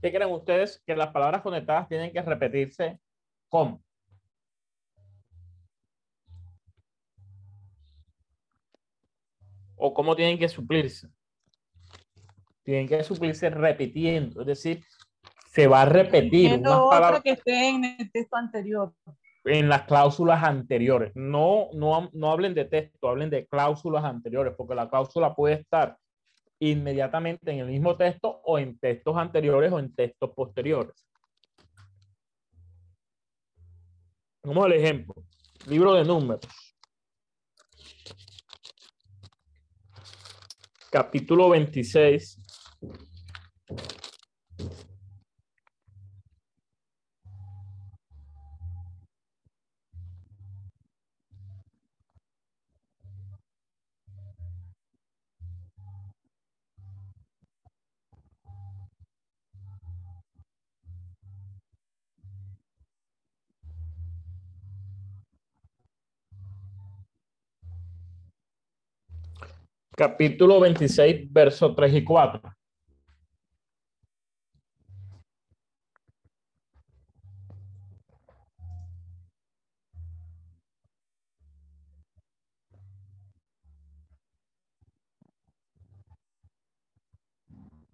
¿Qué 0.00 0.10
creen 0.10 0.30
ustedes? 0.30 0.82
Que 0.86 0.96
las 0.96 1.08
palabras 1.08 1.42
conectadas 1.42 1.88
tienen 1.88 2.12
que 2.12 2.22
repetirse 2.22 2.98
¿cómo? 3.50 3.82
¿O 9.76 9.92
cómo 9.94 10.14
tienen 10.14 10.38
que 10.38 10.48
suplirse? 10.48 11.08
Tienen 12.62 12.86
que 12.86 13.02
suplirse 13.02 13.48
repitiendo, 13.50 14.42
es 14.42 14.46
decir, 14.46 14.84
se 15.46 15.66
va 15.66 15.82
a 15.82 15.86
repetir 15.86 16.52
unas 16.58 16.72
otra 16.74 16.98
palabras 16.98 17.22
que 17.22 17.30
esté 17.30 17.68
en 17.70 17.84
el 17.84 18.12
texto 18.12 18.36
anterior. 18.36 18.94
en 19.44 19.68
las 19.68 19.82
cláusulas 19.82 20.44
anteriores. 20.44 21.12
No, 21.14 21.70
no, 21.72 22.10
no 22.12 22.30
hablen 22.30 22.54
de 22.54 22.66
texto, 22.66 23.08
hablen 23.08 23.30
de 23.30 23.46
cláusulas 23.46 24.04
anteriores, 24.04 24.54
porque 24.56 24.74
la 24.74 24.88
cláusula 24.88 25.34
puede 25.34 25.54
estar 25.54 25.96
inmediatamente 26.60 27.50
en 27.50 27.60
el 27.60 27.66
mismo 27.66 27.96
texto 27.96 28.40
o 28.44 28.58
en 28.58 28.78
textos 28.78 29.16
anteriores 29.16 29.72
o 29.72 29.78
en 29.78 29.94
textos 29.94 30.30
posteriores. 30.34 31.06
Vamos 34.42 34.64
al 34.66 34.72
ejemplo. 34.72 35.14
Libro 35.66 35.94
de 35.94 36.04
números. 36.04 36.40
Capítulo 40.90 41.50
26. 41.50 42.38
Capítulo 70.00 70.58
26, 70.60 71.30
verso 71.30 71.74
3 71.74 71.92
y 71.92 72.02
4. 72.02 72.40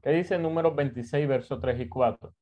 ¿Qué 0.00 0.10
dice 0.10 0.38
número 0.38 0.72
26, 0.72 1.26
verso 1.26 1.58
3 1.58 1.80
y 1.80 1.88
4? 1.88 2.32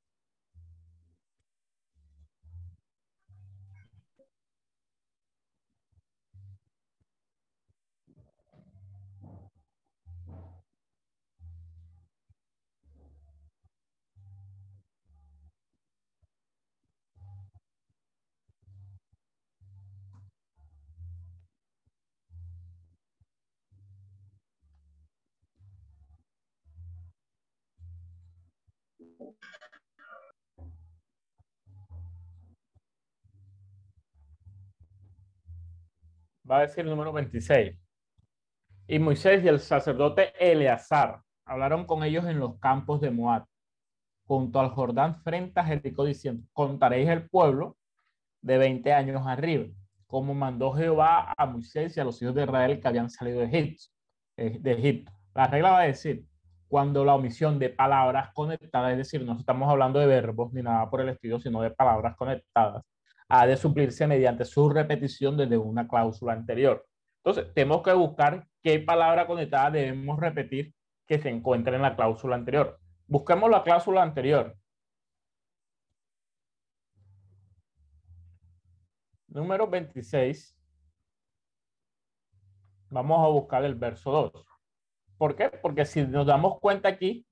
Va 36.55 36.59
a 36.61 36.63
decir 36.63 36.85
el 36.85 36.91
número 36.91 37.13
26. 37.13 37.77
Y 38.87 38.99
Moisés 39.01 39.43
y 39.45 39.49
el 39.49 39.59
sacerdote 39.59 40.33
Eleazar 40.39 41.21
hablaron 41.45 41.85
con 41.85 42.05
ellos 42.05 42.25
en 42.27 42.39
los 42.39 42.59
campos 42.61 43.01
de 43.01 43.11
Moab, 43.11 43.45
junto 44.27 44.61
al 44.61 44.71
Jordán 44.71 45.17
frente 45.23 45.59
a 45.61 45.65
Jericó, 45.65 46.05
diciendo, 46.05 46.47
contaréis 46.53 47.09
el 47.09 47.29
pueblo 47.29 47.77
de 48.43 48.59
20 48.59 48.93
años 48.93 49.27
arriba, 49.27 49.67
como 50.07 50.33
mandó 50.35 50.73
Jehová 50.73 51.35
a 51.37 51.47
Moisés 51.47 51.97
y 51.97 52.01
a 52.01 52.05
los 52.05 52.23
hijos 52.23 52.35
de 52.37 52.45
Israel 52.45 52.81
que 52.81 52.89
habían 52.89 53.11
salido 53.11 53.41
de 53.41 53.47
Egipto. 53.47 53.85
eh, 54.37 54.59
De 54.61 54.73
Egipto. 54.73 55.13
La 55.35 55.49
regla 55.49 55.73
va 55.73 55.81
a 55.81 55.85
decir, 55.85 56.25
cuando 56.69 57.05
la 57.05 57.15
omisión 57.17 57.59
de 57.59 57.71
palabras 57.71 58.31
conectadas, 58.33 58.93
es 58.93 58.99
decir, 58.99 59.25
no 59.25 59.37
estamos 59.39 59.69
hablando 59.69 59.99
de 59.99 60.07
verbos 60.07 60.53
ni 60.53 60.63
nada 60.63 60.89
por 60.91 61.01
el 61.01 61.09
estilo, 61.11 61.41
sino 61.41 61.61
de 61.63 61.71
palabras 61.73 62.17
conectadas, 62.17 62.85
ha 63.29 63.47
de 63.47 63.57
suplirse 63.57 64.07
mediante 64.07 64.45
su 64.45 64.68
repetición 64.68 65.37
desde 65.37 65.57
una 65.57 65.89
cláusula 65.89 66.33
anterior. 66.33 66.87
Entonces, 67.25 67.53
tenemos 67.55 67.83
que 67.83 67.93
buscar 67.93 68.47
qué 68.62 68.81
palabra 68.81 69.27
conectada 69.27 69.70
debemos 69.70 70.20
repetir 70.20 70.75
que 71.07 71.18
se 71.18 71.31
encuentre 71.31 71.77
en 71.77 71.83
la 71.83 71.97
cláusula 71.97 72.37
anterior. 72.37 72.79
Busquemos 73.07 73.51
la 73.51 73.62
cláusula 73.62 74.03
anterior. 74.03 74.57
Número 79.29 79.66
26. 79.66 80.57
Vamos 82.91 83.25
a 83.25 83.29
buscar 83.29 83.64
el 83.64 83.75
verso 83.75 84.11
2. 84.33 84.47
¿Por 85.18 85.35
qué? 85.35 85.51
Porque 85.51 85.85
si 85.85 86.07
nos 86.07 86.27
damos 86.27 86.61
cuenta 86.61 86.89
aquí, 86.89 87.27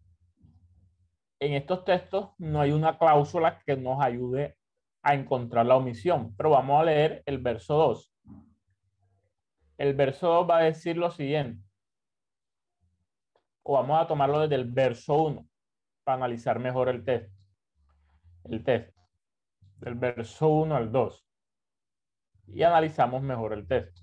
en 1.38 1.54
estos 1.54 1.84
textos 1.84 2.30
no 2.38 2.60
hay 2.60 2.72
una 2.72 2.98
cláusula 2.98 3.60
que 3.64 3.76
nos 3.76 4.00
ayude 4.00 4.56
a 5.02 5.14
encontrar 5.14 5.66
la 5.66 5.76
omisión, 5.76 6.34
pero 6.36 6.50
vamos 6.50 6.80
a 6.80 6.84
leer 6.84 7.22
el 7.26 7.38
verso 7.38 7.74
2. 7.74 8.12
El 9.78 9.94
verso 9.94 10.28
2 10.28 10.48
va 10.48 10.58
a 10.58 10.62
decir 10.62 10.96
lo 10.96 11.10
siguiente, 11.10 11.64
o 13.64 13.74
vamos 13.74 14.00
a 14.00 14.06
tomarlo 14.06 14.40
desde 14.40 14.54
el 14.56 14.70
verso 14.70 15.14
1 15.14 15.46
para 16.04 16.16
analizar 16.16 16.58
mejor 16.58 16.88
el 16.88 17.04
texto. 17.04 17.36
El 18.44 18.64
texto, 18.64 19.00
del 19.78 19.94
verso 19.94 20.48
1 20.48 20.74
al 20.74 20.90
2. 20.90 21.26
Y 22.48 22.62
analizamos 22.62 23.22
mejor 23.22 23.52
el 23.52 23.66
texto. 23.66 24.01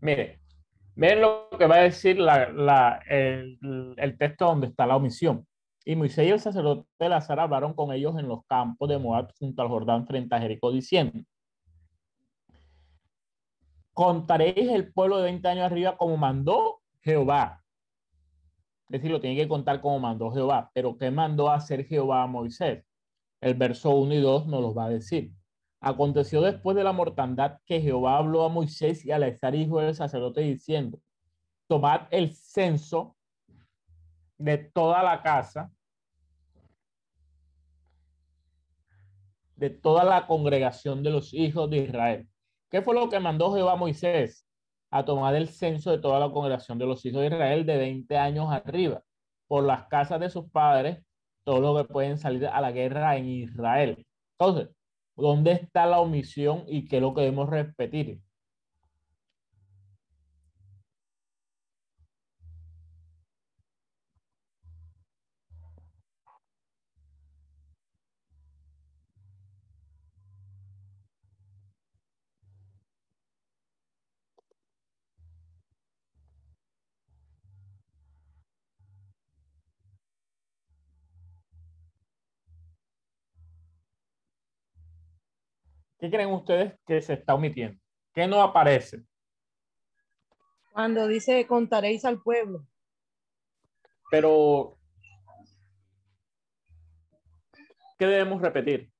Mire, 0.00 0.40
miren 0.94 1.20
lo 1.20 1.48
que 1.58 1.66
va 1.66 1.76
a 1.76 1.82
decir 1.82 2.18
el 2.18 4.18
texto 4.18 4.46
donde 4.46 4.68
está 4.68 4.86
la 4.86 4.96
omisión. 4.96 5.46
Y 5.84 5.96
Moisés 5.96 6.26
y 6.26 6.30
el 6.30 6.40
sacerdote 6.40 6.88
de 6.98 7.08
Lazar 7.08 7.40
hablaron 7.40 7.74
con 7.74 7.92
ellos 7.92 8.18
en 8.18 8.28
los 8.28 8.44
campos 8.46 8.88
de 8.88 8.98
Moab 8.98 9.32
junto 9.38 9.62
al 9.62 9.68
Jordán 9.68 10.06
frente 10.06 10.34
a 10.34 10.40
Jericó 10.40 10.70
diciendo, 10.70 11.24
contaréis 13.92 14.70
el 14.70 14.92
pueblo 14.92 15.18
de 15.18 15.24
20 15.24 15.48
años 15.48 15.64
arriba 15.64 15.96
como 15.96 16.16
mandó 16.16 16.80
Jehová. 17.02 17.62
Es 18.88 19.00
decir, 19.00 19.10
lo 19.10 19.20
tiene 19.20 19.36
que 19.36 19.48
contar 19.48 19.80
como 19.80 19.98
mandó 19.98 20.30
Jehová. 20.32 20.70
Pero 20.74 20.96
¿qué 20.96 21.10
mandó 21.10 21.48
a 21.48 21.56
hacer 21.56 21.86
Jehová 21.86 22.22
a 22.22 22.26
Moisés? 22.26 22.84
El 23.40 23.54
verso 23.54 23.90
1 23.90 24.14
y 24.14 24.20
2 24.20 24.46
nos 24.48 24.60
los 24.60 24.76
va 24.76 24.86
a 24.86 24.90
decir. 24.90 25.32
Aconteció 25.80 26.42
después 26.42 26.76
de 26.76 26.84
la 26.84 26.92
mortandad 26.92 27.58
que 27.64 27.80
Jehová 27.80 28.18
habló 28.18 28.44
a 28.44 28.50
Moisés 28.50 29.04
y 29.04 29.12
a 29.12 29.16
Eleazar, 29.16 29.54
hijo 29.54 29.80
del 29.80 29.94
sacerdote, 29.94 30.42
diciendo, 30.42 31.00
tomad 31.66 32.02
el 32.10 32.34
censo 32.34 33.16
de 34.36 34.58
toda 34.58 35.02
la 35.02 35.22
casa, 35.22 35.70
de 39.56 39.70
toda 39.70 40.04
la 40.04 40.26
congregación 40.26 41.02
de 41.02 41.10
los 41.10 41.32
hijos 41.32 41.70
de 41.70 41.78
Israel. 41.78 42.28
¿Qué 42.70 42.82
fue 42.82 42.94
lo 42.94 43.08
que 43.08 43.20
mandó 43.20 43.54
Jehová 43.54 43.72
a 43.72 43.76
Moisés? 43.76 44.46
A 44.90 45.04
tomar 45.04 45.34
el 45.34 45.48
censo 45.48 45.90
de 45.90 45.98
toda 45.98 46.18
la 46.18 46.30
congregación 46.30 46.78
de 46.78 46.86
los 46.86 47.04
hijos 47.04 47.20
de 47.20 47.28
Israel 47.28 47.64
de 47.64 47.76
20 47.76 48.16
años 48.18 48.50
arriba, 48.50 49.02
por 49.46 49.64
las 49.64 49.86
casas 49.88 50.20
de 50.20 50.30
sus 50.30 50.50
padres, 50.50 51.02
todos 51.44 51.60
los 51.60 51.76
que 51.82 51.92
pueden 51.92 52.18
salir 52.18 52.46
a 52.46 52.60
la 52.60 52.72
guerra 52.72 53.16
en 53.16 53.26
Israel. 53.26 54.06
Entonces, 54.38 54.68
¿dónde 55.20 55.52
está 55.52 55.86
la 55.86 56.00
omisión 56.00 56.64
y 56.66 56.86
qué 56.86 56.96
es 56.96 57.02
lo 57.02 57.14
que 57.14 57.22
debemos 57.22 57.48
repetir? 57.48 58.20
¿Qué 86.00 86.10
creen 86.10 86.32
ustedes 86.32 86.80
que 86.86 87.02
se 87.02 87.12
está 87.12 87.34
omitiendo? 87.34 87.78
¿Qué 88.14 88.26
no 88.26 88.42
aparece? 88.42 89.04
Cuando 90.72 91.06
dice 91.06 91.46
contaréis 91.46 92.06
al 92.06 92.22
pueblo. 92.22 92.66
Pero, 94.10 94.78
¿qué 97.98 98.06
debemos 98.06 98.40
repetir? 98.40 98.90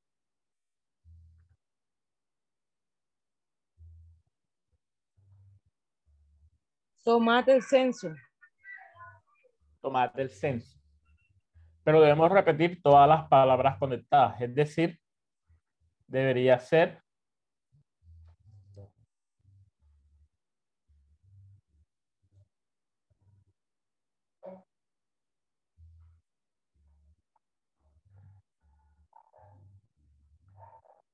Tomad 7.02 7.48
el 7.48 7.62
censo. 7.62 8.14
Tomad 9.80 10.20
el 10.20 10.28
censo. 10.28 10.78
Pero 11.82 12.02
debemos 12.02 12.30
repetir 12.30 12.82
todas 12.82 13.08
las 13.08 13.26
palabras 13.26 13.78
conectadas, 13.78 14.38
es 14.42 14.54
decir, 14.54 15.00
debería 16.10 16.58
ser 16.58 17.02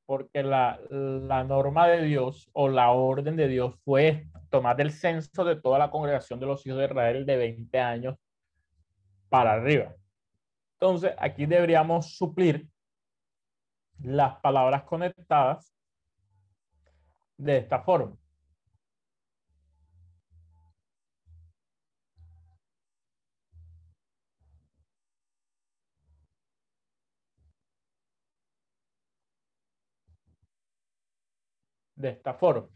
porque 0.07 0.43
la, 0.43 0.81
la, 0.89 1.45
norma 1.45 1.89
de 1.89 2.03
Dios 2.03 2.49
o 2.53 2.69
la 2.69 2.91
orden 2.91 3.37
de 3.37 3.49
Dios 3.49 3.75
fue 3.85 4.29
tomar 4.51 4.81
el 4.81 4.93
censo 4.93 5.45
de 5.45 5.57
toda 5.61 5.79
la 5.79 5.91
congregación 5.91 6.39
de 6.41 6.47
los 6.47 6.65
hijos 6.65 6.79
de 6.79 6.85
Israel 6.87 7.27
de 7.27 7.37
20 7.37 7.81
años 7.81 8.17
para 9.29 9.55
arriba. 9.55 9.95
Entonces, 10.75 11.13
aquí 11.19 11.47
deberíamos 11.47 12.17
suplir 12.17 12.69
las 14.03 14.41
palabras 14.41 14.85
conectadas 14.85 15.73
de 17.39 17.59
esta 17.59 17.81
forma. 17.83 18.17
De 31.95 32.11
esta 32.11 32.35
forma. 32.35 32.69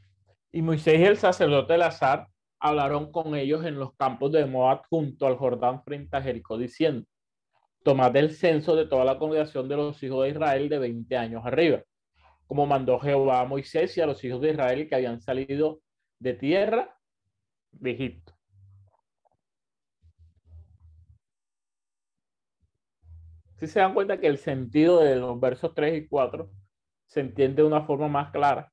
Y 0.52 0.62
Moisés 0.62 0.98
y 0.98 1.04
el 1.04 1.16
sacerdote 1.16 1.74
Elazar 1.74 2.28
hablaron 2.58 3.12
con 3.12 3.34
ellos 3.34 3.64
en 3.64 3.78
los 3.78 3.94
campos 3.94 4.32
de 4.32 4.46
Moab 4.46 4.82
junto 4.88 5.26
al 5.26 5.36
Jordán 5.36 5.82
frente 5.84 6.16
a 6.16 6.22
Jericó, 6.22 6.58
diciendo, 6.58 7.06
tomad 7.82 8.14
el 8.16 8.30
censo 8.32 8.76
de 8.76 8.86
toda 8.86 9.04
la 9.04 9.18
congregación 9.18 9.68
de 9.68 9.76
los 9.76 10.02
hijos 10.02 10.24
de 10.24 10.30
Israel 10.30 10.68
de 10.68 10.78
20 10.78 11.16
años 11.16 11.42
arriba, 11.44 11.82
como 12.46 12.66
mandó 12.66 12.98
Jehová 12.98 13.40
a 13.40 13.44
Moisés 13.46 13.96
y 13.96 14.00
a 14.00 14.06
los 14.06 14.22
hijos 14.24 14.40
de 14.40 14.50
Israel 14.50 14.88
que 14.88 14.94
habían 14.94 15.20
salido 15.20 15.80
de 16.18 16.34
tierra 16.34 16.98
de 17.72 17.90
Egipto. 17.92 18.34
Si 23.58 23.66
se 23.66 23.80
dan 23.80 23.92
cuenta 23.92 24.18
que 24.18 24.26
el 24.26 24.38
sentido 24.38 25.00
de 25.00 25.16
los 25.16 25.38
versos 25.38 25.74
3 25.74 26.02
y 26.04 26.08
4 26.08 26.50
se 27.06 27.20
entiende 27.20 27.62
de 27.62 27.68
una 27.68 27.82
forma 27.82 28.08
más 28.08 28.30
clara. 28.30 28.72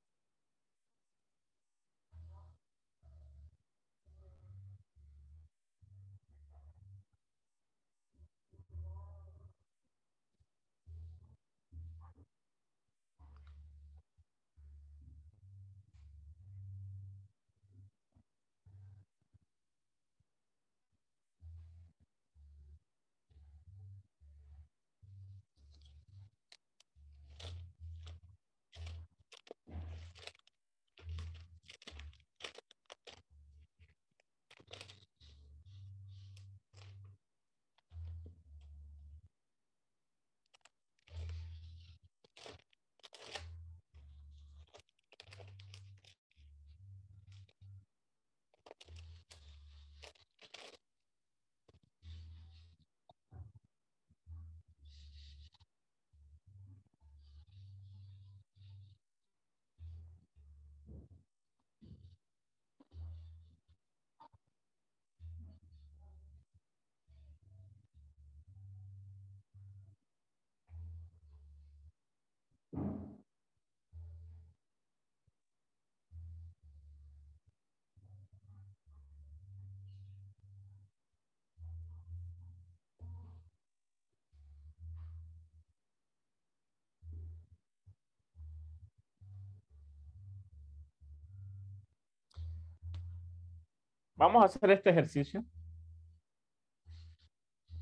Vamos 94.17 94.41
a 94.41 94.45
hacer 94.45 94.71
este 94.71 94.89
ejercicio 94.89 95.45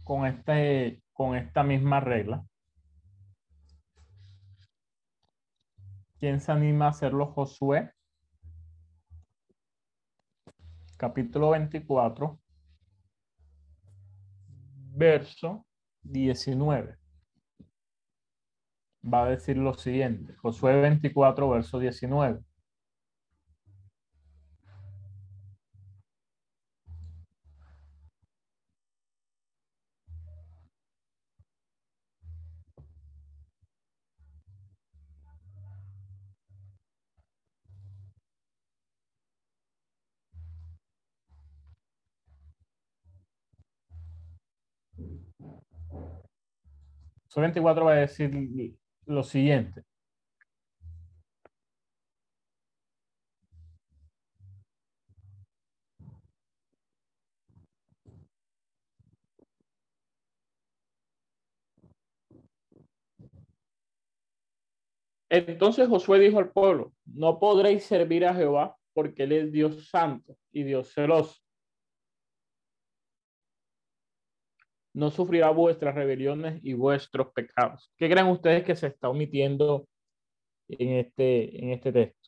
con, 0.03 0.25
este, 0.25 1.01
con 1.13 1.33
esta 1.37 1.63
misma 1.63 2.01
regla. 2.01 2.45
¿Quién 6.19 6.41
se 6.41 6.51
anima 6.51 6.87
a 6.87 6.89
hacerlo? 6.89 7.27
Josué. 7.27 7.89
Capítulo 10.97 11.51
24. 11.51 12.37
Verso 14.91 15.65
19. 16.03 16.97
Va 19.05 19.23
a 19.23 19.29
decir 19.29 19.55
lo 19.55 19.73
siguiente. 19.73 20.35
Josué 20.35 20.81
24, 20.81 21.49
verso 21.49 21.79
19. 21.79 22.43
24 47.41 47.85
va 47.85 47.93
a 47.93 47.95
decir 47.95 48.31
lo 49.05 49.23
siguiente. 49.23 49.83
Entonces 65.29 65.87
Josué 65.89 66.19
dijo 66.19 66.39
al 66.39 66.51
pueblo, 66.51 66.93
no 67.05 67.39
podréis 67.39 67.83
servir 67.83 68.25
a 68.25 68.33
Jehová 68.33 68.77
porque 68.93 69.23
él 69.23 69.33
es 69.33 69.51
Dios 69.51 69.89
santo 69.89 70.37
y 70.51 70.63
Dios 70.63 70.93
celoso. 70.93 71.44
No 74.95 75.11
sufrirá 75.11 75.49
vuestras 75.49 75.93
rebeliones 75.93 76.61
y 76.63 76.73
vuestros 76.73 77.33
pecados. 77.33 77.91
¿Qué 77.97 78.09
creen 78.09 78.27
ustedes 78.27 78.63
que 78.63 78.77
se 78.77 78.87
está 78.87 79.09
omitiendo 79.09 79.87
en 80.69 80.93
este, 80.93 81.63
en 81.63 81.71
este 81.71 81.91
texto? 81.91 82.24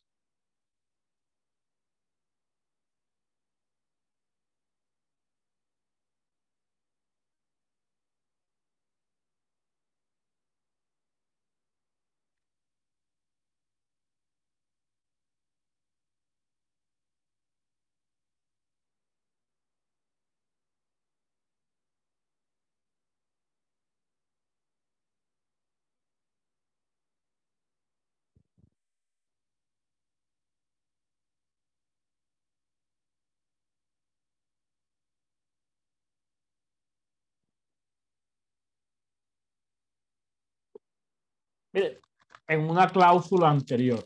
Mire, 41.72 42.00
en 42.46 42.60
una 42.68 42.88
cláusula 42.88 43.50
anterior. 43.50 44.04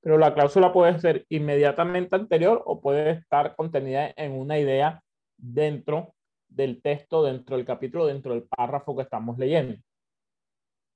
Pero 0.00 0.16
la 0.16 0.32
cláusula 0.32 0.72
puede 0.72 0.98
ser 1.00 1.26
inmediatamente 1.28 2.16
anterior 2.16 2.62
o 2.64 2.80
puede 2.80 3.10
estar 3.10 3.54
contenida 3.56 4.12
en 4.16 4.32
una 4.32 4.58
idea 4.58 5.02
dentro 5.36 6.14
del 6.48 6.80
texto, 6.80 7.22
dentro 7.22 7.56
del 7.56 7.66
capítulo, 7.66 8.06
dentro 8.06 8.32
del 8.32 8.44
párrafo 8.44 8.96
que 8.96 9.02
estamos 9.02 9.36
leyendo. 9.38 9.76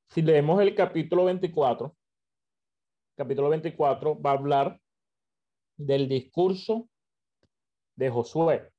Si 0.09 0.23
leemos 0.23 0.61
el 0.61 0.75
capítulo 0.75 1.25
24, 1.25 1.95
capítulo 3.17 3.49
24 3.49 4.21
va 4.21 4.31
a 4.31 4.35
hablar 4.35 4.81
del 5.77 6.09
discurso 6.09 6.89
de 7.97 8.11
Josué. 8.11 8.71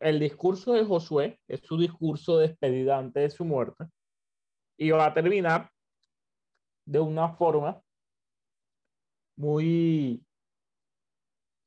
El 0.00 0.20
discurso 0.20 0.72
de 0.72 0.84
Josué 0.84 1.40
es 1.48 1.60
su 1.60 1.78
discurso 1.78 2.38
de 2.38 2.48
despedida 2.48 2.98
antes 2.98 3.22
de 3.22 3.30
su 3.30 3.44
muerte 3.44 3.86
y 4.76 4.90
va 4.90 5.06
a 5.06 5.14
terminar 5.14 5.70
de 6.86 7.00
una 7.00 7.30
forma 7.34 7.82
muy, 9.36 10.24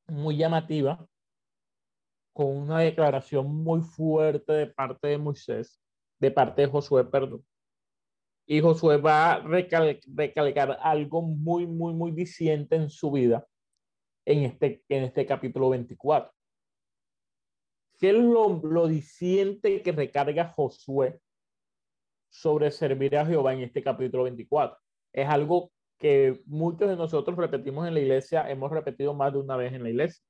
muy 0.08 0.38
llamativa, 0.38 1.06
con 2.34 2.58
una 2.58 2.80
declaración 2.80 3.48
muy 3.48 3.82
fuerte 3.82 4.54
de 4.54 4.68
parte 4.68 5.08
de 5.10 5.18
Moisés, 5.18 5.80
de 6.20 6.32
parte 6.32 6.62
de 6.62 6.68
Josué, 6.68 7.06
perdón. 7.06 7.46
Y 8.48 8.60
Josué 8.62 8.98
va 8.98 9.34
a 9.34 9.40
recalcar 9.40 10.78
algo 10.82 11.22
muy, 11.22 11.68
muy, 11.68 11.94
muy 11.94 12.12
diciente 12.12 12.76
en 12.76 12.90
su 12.90 13.12
vida 13.12 13.46
en 14.26 14.44
este, 14.44 14.84
en 14.90 15.04
este 15.04 15.26
capítulo 15.26 15.70
24. 15.70 16.32
¿Qué 18.02 18.10
es 18.10 18.16
lo, 18.16 18.60
lo 18.64 18.88
diciente 18.88 19.84
que 19.84 19.92
recarga 19.92 20.50
Josué 20.50 21.22
sobre 22.30 22.72
servir 22.72 23.16
a 23.16 23.26
Jehová 23.28 23.54
en 23.54 23.62
este 23.62 23.84
capítulo 23.84 24.24
24? 24.24 24.76
Es 25.14 25.30
algo 25.30 25.72
que 26.00 26.42
muchos 26.48 26.90
de 26.90 26.96
nosotros 26.96 27.38
repetimos 27.38 27.88
en 27.88 27.94
la 27.94 28.00
iglesia, 28.00 28.50
hemos 28.50 28.72
repetido 28.72 29.14
más 29.14 29.34
de 29.34 29.40
una 29.40 29.56
vez 29.56 29.74
en 29.74 29.84
la 29.84 29.90
iglesia. 29.92 30.24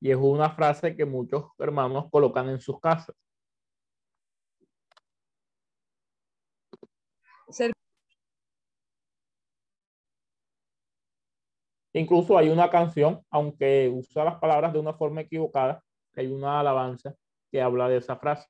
Y 0.00 0.10
es 0.10 0.16
una 0.16 0.50
frase 0.50 0.96
que 0.96 1.04
muchos 1.04 1.44
hermanos 1.58 2.06
colocan 2.10 2.48
en 2.48 2.60
sus 2.60 2.80
casas. 2.80 3.14
Incluso 11.92 12.38
hay 12.38 12.48
una 12.48 12.70
canción, 12.70 13.20
aunque 13.30 13.90
usa 13.92 14.24
las 14.24 14.36
palabras 14.40 14.72
de 14.72 14.78
una 14.78 14.94
forma 14.94 15.20
equivocada, 15.22 15.82
hay 16.16 16.26
una 16.28 16.60
alabanza 16.60 17.14
que 17.50 17.60
habla 17.62 17.88
de 17.88 17.98
esa 17.98 18.16
frase. 18.16 18.46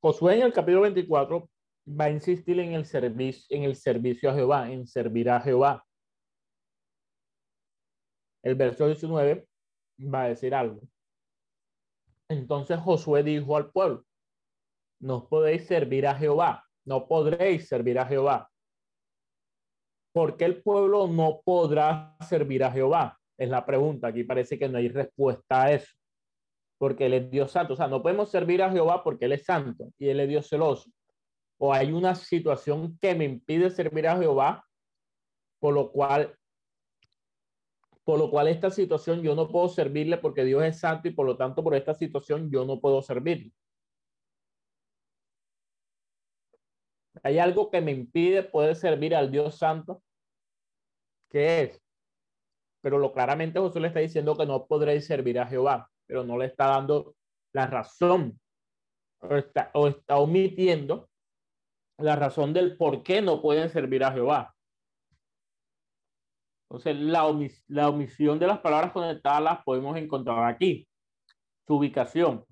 Josué 0.00 0.36
en 0.36 0.42
el 0.42 0.52
capítulo 0.52 0.82
24 0.82 1.48
va 1.88 2.06
a 2.06 2.10
insistir 2.10 2.58
en 2.60 2.72
el 2.72 2.84
servicio, 2.84 3.44
en 3.50 3.64
el 3.64 3.76
servicio 3.76 4.30
a 4.30 4.34
Jehová, 4.34 4.70
en 4.70 4.86
servir 4.86 5.30
a 5.30 5.40
Jehová. 5.40 5.84
El 8.42 8.54
verso 8.54 8.86
19 8.86 9.46
va 10.00 10.24
a 10.24 10.28
decir 10.28 10.54
algo. 10.54 10.80
Entonces 12.28 12.78
Josué 12.78 13.22
dijo 13.22 13.56
al 13.56 13.70
pueblo, 13.70 14.04
no 15.00 15.28
podéis 15.28 15.66
servir 15.66 16.06
a 16.06 16.14
Jehová, 16.14 16.64
no 16.84 17.06
podréis 17.06 17.68
servir 17.68 17.98
a 17.98 18.06
Jehová. 18.06 18.50
¿Por 20.12 20.36
qué 20.36 20.46
el 20.46 20.62
pueblo 20.62 21.06
no 21.06 21.42
podrá 21.44 22.16
servir 22.26 22.64
a 22.64 22.72
Jehová? 22.72 23.18
Es 23.38 23.48
la 23.48 23.66
pregunta. 23.66 24.08
Aquí 24.08 24.24
parece 24.24 24.58
que 24.58 24.68
no 24.68 24.78
hay 24.78 24.88
respuesta 24.88 25.64
a 25.64 25.72
eso 25.72 25.92
porque 26.78 27.06
Él 27.06 27.14
es 27.14 27.30
Dios 27.30 27.52
santo. 27.52 27.74
O 27.74 27.76
sea, 27.76 27.88
no 27.88 28.02
podemos 28.02 28.30
servir 28.30 28.62
a 28.62 28.70
Jehová 28.70 29.02
porque 29.02 29.26
Él 29.26 29.32
es 29.32 29.44
santo 29.44 29.92
y 29.98 30.08
Él 30.08 30.20
es 30.20 30.28
Dios 30.28 30.48
celoso. 30.48 30.90
O 31.58 31.72
hay 31.72 31.92
una 31.92 32.14
situación 32.14 32.98
que 32.98 33.14
me 33.14 33.24
impide 33.24 33.70
servir 33.70 34.06
a 34.08 34.16
Jehová, 34.16 34.66
por 35.58 35.74
lo 35.74 35.90
cual, 35.90 36.36
por 38.04 38.18
lo 38.18 38.30
cual 38.30 38.48
esta 38.48 38.70
situación 38.70 39.22
yo 39.22 39.34
no 39.34 39.48
puedo 39.48 39.68
servirle 39.68 40.18
porque 40.18 40.44
Dios 40.44 40.62
es 40.64 40.78
santo 40.78 41.08
y 41.08 41.12
por 41.12 41.26
lo 41.26 41.36
tanto 41.36 41.64
por 41.64 41.74
esta 41.74 41.94
situación 41.94 42.50
yo 42.50 42.64
no 42.64 42.80
puedo 42.80 43.02
servirle. 43.02 43.52
Hay 47.22 47.38
algo 47.38 47.70
que 47.70 47.80
me 47.80 47.92
impide 47.92 48.42
poder 48.42 48.76
servir 48.76 49.14
al 49.14 49.30
Dios 49.30 49.56
santo. 49.56 50.02
¿Qué 51.30 51.62
es? 51.62 51.82
Pero 52.82 52.98
lo 52.98 53.12
claramente 53.12 53.60
Jesús 53.60 53.80
le 53.80 53.88
está 53.88 54.00
diciendo 54.00 54.36
que 54.36 54.46
no 54.46 54.66
podréis 54.66 55.06
servir 55.06 55.40
a 55.40 55.46
Jehová 55.46 55.90
pero 56.06 56.24
no 56.24 56.38
le 56.38 56.46
está 56.46 56.66
dando 56.68 57.16
la 57.52 57.66
razón 57.66 58.40
o 59.18 59.36
está, 59.36 59.70
o 59.74 59.88
está 59.88 60.18
omitiendo 60.18 61.10
la 61.98 62.16
razón 62.16 62.52
del 62.52 62.76
por 62.76 63.02
qué 63.02 63.22
no 63.22 63.40
pueden 63.40 63.70
servir 63.70 64.04
a 64.04 64.12
Jehová. 64.12 64.54
Entonces, 66.68 66.96
la, 66.96 67.22
la 67.68 67.88
omisión 67.88 68.38
de 68.38 68.46
las 68.46 68.58
palabras 68.58 68.92
conectadas 68.92 69.42
las 69.42 69.64
podemos 69.64 69.96
encontrar 69.96 70.44
aquí. 70.44 70.88
Su 71.66 71.76
ubicación. 71.76 72.44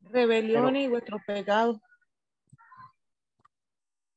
Rebelión 0.00 0.76
y 0.76 0.88
vuestros 0.88 1.20
pecados. 1.26 1.78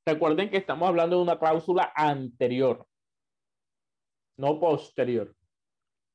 Recuerden 0.05 0.49
que 0.49 0.57
estamos 0.57 0.88
hablando 0.89 1.18
de 1.18 1.22
una 1.22 1.38
cláusula 1.38 1.91
anterior, 1.95 2.88
no 4.38 4.59
posterior. 4.59 5.35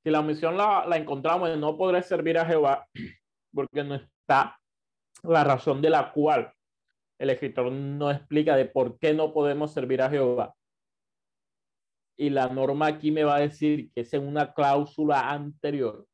Si 0.03 0.11
la 0.11 0.21
omisión 0.21 0.57
la, 0.57 0.85
la 0.87 0.97
encontramos 0.97 1.49
en 1.51 1.61
no 1.61 1.77
podré 1.77 2.03
servir 2.03 2.39
a 2.39 2.45
Jehová, 2.45 2.89
porque 3.55 3.85
no 3.85 3.95
está 3.95 4.59
la 5.23 5.45
razón 5.45 5.81
de 5.81 5.91
la 5.91 6.13
cual 6.13 6.56
el 7.19 7.31
escritor 7.31 7.73
no 7.73 8.11
explica 8.11 8.57
de 8.57 8.67
por 8.67 8.99
qué 8.99 9.15
no 9.15 9.33
podemos 9.33 9.73
servir 9.73 10.03
a 10.03 10.11
Jehová. 10.11 10.55
Y 12.19 12.31
la 12.31 12.49
norma 12.49 12.87
aquí 12.87 13.11
me 13.11 13.25
va 13.25 13.37
a 13.37 13.41
decir 13.41 13.91
que 13.93 14.03
es 14.03 14.13
en 14.15 14.27
una 14.27 14.53
cláusula 14.55 15.31
anterior. 15.31 16.07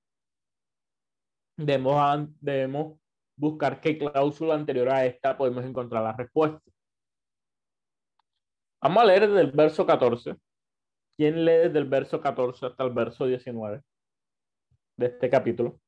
Debemos, 1.56 2.28
debemos 2.40 2.98
buscar 3.36 3.80
qué 3.80 3.98
cláusula 3.98 4.54
anterior 4.54 4.88
a 4.88 5.04
esta 5.06 5.36
podemos 5.36 5.64
encontrar 5.64 6.02
la 6.02 6.12
respuesta. 6.12 6.60
Vamos 8.80 9.02
a 9.02 9.06
leer 9.06 9.28
desde 9.28 9.40
el 9.42 9.52
verso 9.52 9.86
14. 9.86 10.36
¿Quién 11.16 11.44
lee 11.44 11.68
desde 11.68 11.78
el 11.78 11.88
verso 11.88 12.20
14 12.20 12.66
hasta 12.66 12.84
el 12.84 12.90
verso 12.90 13.26
19 13.26 13.82
de 14.96 15.06
este 15.06 15.30
capítulo? 15.30 15.81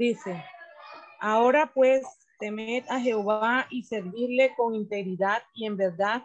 Dice, 0.00 0.42
ahora 1.20 1.70
pues 1.74 2.02
temed 2.38 2.84
a 2.88 2.98
Jehová 2.98 3.66
y 3.68 3.82
servirle 3.82 4.54
con 4.56 4.74
integridad 4.74 5.42
y 5.52 5.66
en 5.66 5.76
verdad, 5.76 6.22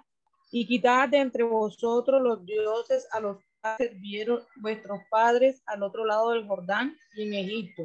y 0.49 0.65
quitad 0.65 1.09
de 1.09 1.17
entre 1.17 1.43
vosotros 1.43 2.21
los 2.21 2.45
dioses 2.45 3.05
a 3.11 3.19
los 3.19 3.37
que 3.37 3.89
sirvieron 3.89 4.39
vuestros 4.61 5.01
padres 5.11 5.61
al 5.65 5.83
otro 5.83 6.05
lado 6.05 6.29
del 6.29 6.47
Jordán 6.47 6.95
y 7.15 7.23
en 7.23 7.33
Egipto, 7.33 7.83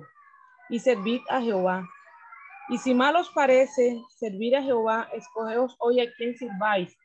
y 0.69 0.79
servid 0.79 1.23
a 1.29 1.41
Jehová. 1.41 1.89
Y 2.69 2.79
si 2.79 2.95
mal 2.95 3.17
os 3.17 3.29
parece 3.31 4.01
servir 4.11 4.55
a 4.55 4.63
Jehová, 4.63 5.09
escogeos 5.13 5.75
hoy 5.81 5.99
a 6.03 6.13
quien 6.13 6.37
sirváis. 6.39 6.97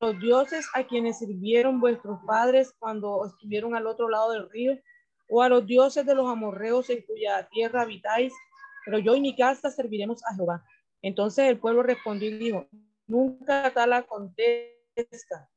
Los 0.00 0.20
dioses 0.20 0.68
a 0.74 0.84
quienes 0.84 1.20
sirvieron 1.20 1.80
vuestros 1.80 2.20
padres 2.26 2.74
cuando 2.78 3.24
estuvieron 3.24 3.74
al 3.74 3.86
otro 3.86 4.10
lado 4.10 4.32
del 4.32 4.50
río, 4.50 4.78
o 5.28 5.42
a 5.42 5.48
los 5.48 5.66
dioses 5.66 6.06
de 6.06 6.14
los 6.14 6.28
amorreos 6.28 6.88
en 6.90 7.02
cuya 7.02 7.48
tierra 7.50 7.82
habitáis, 7.82 8.32
pero 8.84 8.98
yo 8.98 9.14
y 9.14 9.20
mi 9.20 9.36
casa 9.36 9.70
serviremos 9.70 10.24
a 10.24 10.34
Jehová. 10.34 10.64
Entonces 11.02 11.46
el 11.46 11.58
pueblo 11.58 11.82
respondió 11.82 12.30
y 12.30 12.38
dijo, 12.38 12.66
nunca 13.06 13.72
tal 13.74 13.90
la 13.90 14.02
contesta, 14.02 15.48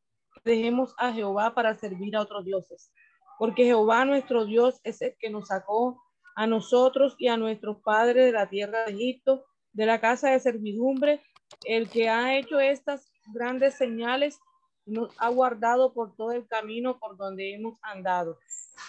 dejemos 0.44 0.94
a 0.98 1.14
Jehová 1.14 1.54
para 1.54 1.76
servir 1.76 2.16
a 2.16 2.22
otros 2.22 2.46
dioses, 2.46 2.92
porque 3.40 3.66
Jehová 3.66 4.06
nuestro 4.06 4.46
Dios 4.46 4.80
es 4.84 5.02
el 5.02 5.16
que 5.20 5.30
nos 5.30 5.48
sacó 5.48 6.02
a 6.36 6.48
nosotros 6.48 7.16
y 7.18 7.28
a 7.28 7.38
nuestros 7.38 7.78
padres 7.84 8.26
de 8.26 8.32
la 8.32 8.50
tierra 8.50 8.86
de 8.86 8.92
Egipto, 8.92 9.46
de 9.74 9.86
la 9.86 10.00
casa 10.00 10.30
de 10.30 10.40
servidumbre, 10.40 11.22
el 11.66 11.90
que 11.90 12.10
ha 12.10 12.38
hecho 12.38 12.60
estas 12.60 13.12
grandes 13.34 13.76
señales, 13.76 14.40
nos 14.86 15.14
ha 15.18 15.30
guardado 15.30 15.94
por 15.94 16.16
todo 16.16 16.32
el 16.32 16.48
camino 16.48 17.00
por 17.00 17.18
donde 17.18 17.54
hemos 17.54 17.78
andado 17.82 18.40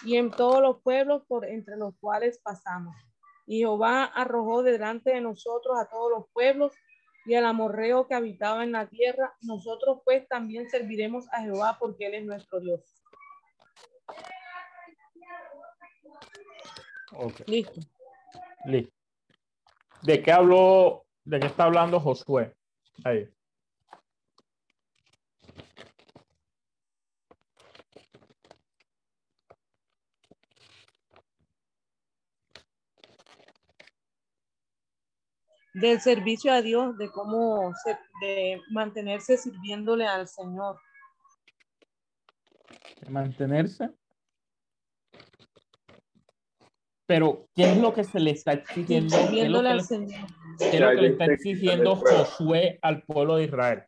y 0.05 0.17
en 0.17 0.31
todos 0.31 0.63
los 0.63 0.81
pueblos 0.83 1.23
por 1.27 1.45
entre 1.45 1.77
los 1.77 1.95
cuales 2.01 2.39
pasamos. 2.39 2.97
Y 3.47 3.59
Jehová 3.59 4.05
arrojó 4.05 4.63
delante 4.63 5.11
de 5.11 5.21
nosotros 5.21 5.79
a 5.79 5.89
todos 5.89 6.11
los 6.11 6.29
pueblos 6.33 6.73
y 7.25 7.35
al 7.35 7.45
amorreo 7.45 8.07
que 8.07 8.15
habitaba 8.15 8.65
en 8.65 8.73
la 8.73 8.89
tierra. 8.89 9.35
Nosotros 9.43 10.01
pues 10.05 10.27
también 10.29 10.69
serviremos 10.71 11.27
a 11.33 11.43
Jehová 11.43 11.77
porque 11.79 12.07
Él 12.07 12.15
es 12.15 12.25
nuestro 12.25 12.61
Dios. 12.61 12.81
Ok, 17.15 17.41
Listo. 17.47 17.81
listo. 18.65 18.93
¿De 20.03 20.23
qué 20.23 20.33
habló, 20.33 21.05
de 21.25 21.39
qué 21.41 21.47
está 21.47 21.65
hablando 21.65 22.01
Josué? 22.01 22.55
Ahí. 23.05 23.29
Del 35.75 36.01
servicio 36.01 36.53
a 36.53 36.61
Dios, 36.61 36.99
de 36.99 37.11
cómo 37.11 37.73
se- 37.83 37.99
de 38.21 38.61
mantenerse 38.71 39.37
sirviéndole 39.37 40.07
al 40.07 40.29
Señor. 40.29 40.79
de 43.01 43.11
mantenerse. 43.11 43.91
Pero, 47.07 47.49
¿qué 47.55 47.65
es 47.73 47.77
lo 47.79 47.93
que 47.93 48.05
se 48.05 48.21
le 48.21 48.31
está 48.31 48.53
exigiendo? 48.53 49.17
¿Qué 49.17 49.23
es 49.23 49.51
lo 49.51 49.59
Sirviéndole 49.61 49.69
que 49.69 49.73
al 49.73 49.83
Señor. 49.83 50.27
qué 50.59 50.69
es 50.71 50.81
lo 50.81 50.89
que 50.91 50.95
le 51.03 51.09
está 51.09 51.25
exigiendo 51.27 51.97
Josué 51.97 52.79
al 52.83 53.03
pueblo 53.03 53.37
de 53.37 53.45
Israel? 53.45 53.85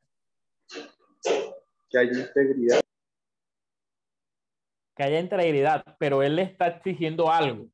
que 1.90 1.98
haya 2.00 2.12
integridad. 2.26 2.80
Que 4.96 5.02
haya 5.04 5.20
integridad, 5.20 5.96
pero 6.00 6.24
él 6.24 6.34
le 6.34 6.42
está 6.42 6.66
exigiendo 6.66 7.30
algo. 7.30 7.68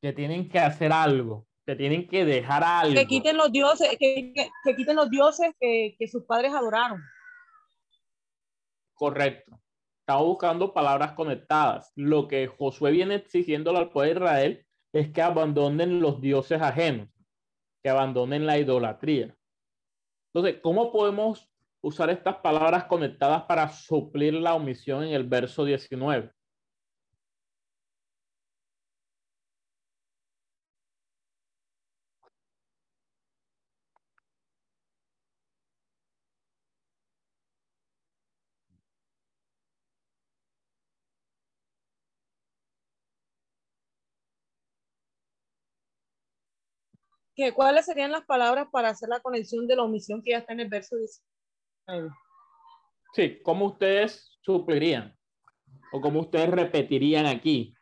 Que 0.00 0.14
tienen 0.14 0.48
que 0.48 0.58
hacer 0.58 0.92
algo, 0.92 1.46
que 1.64 1.76
tienen 1.76 2.08
que 2.08 2.24
dejar 2.24 2.62
algo. 2.64 2.94
Que 2.94 3.06
quiten 3.06 3.36
los 3.36 3.52
dioses, 3.52 3.88
que, 3.98 4.32
que- 4.34 4.50
que 4.64 4.76
quiten 4.76 4.96
los 4.96 5.08
dioses 5.10 5.54
que, 5.60 5.94
que 5.98 6.08
sus 6.08 6.24
padres 6.24 6.52
adoraron. 6.52 7.00
Correcto. 8.94 9.58
Estamos 10.00 10.26
buscando 10.26 10.72
palabras 10.74 11.12
conectadas. 11.12 11.92
Lo 11.94 12.26
que 12.28 12.46
Josué 12.48 12.90
viene 12.90 13.16
exigiéndole 13.16 13.78
al 13.78 13.90
pueblo 13.90 14.12
de 14.12 14.18
Israel 14.26 14.66
es 14.92 15.08
que 15.12 15.22
abandonen 15.22 16.00
los 16.00 16.20
dioses 16.20 16.60
ajenos, 16.60 17.08
que 17.82 17.88
abandonen 17.90 18.44
la 18.46 18.58
idolatría. 18.58 19.34
Entonces, 20.34 20.60
¿cómo 20.62 20.90
podemos 20.92 21.48
usar 21.80 22.10
estas 22.10 22.36
palabras 22.36 22.84
conectadas 22.84 23.42
para 23.44 23.68
suplir 23.68 24.34
la 24.34 24.54
omisión 24.54 25.04
en 25.04 25.12
el 25.14 25.24
verso 25.24 25.64
19? 25.64 26.30
¿Cuáles 47.50 47.86
serían 47.86 48.12
las 48.12 48.24
palabras 48.24 48.68
para 48.70 48.90
hacer 48.90 49.08
la 49.08 49.20
conexión 49.20 49.66
de 49.66 49.74
la 49.74 49.82
omisión 49.82 50.22
que 50.22 50.30
ya 50.30 50.38
está 50.38 50.52
en 50.52 50.60
el 50.60 50.68
verso 50.68 50.96
19? 50.96 52.14
Sí, 53.14 53.40
¿cómo 53.42 53.66
ustedes 53.66 54.38
suplirían? 54.42 55.18
¿O 55.92 56.00
cómo 56.00 56.20
ustedes 56.20 56.50
repetirían 56.50 57.26
aquí? 57.26 57.74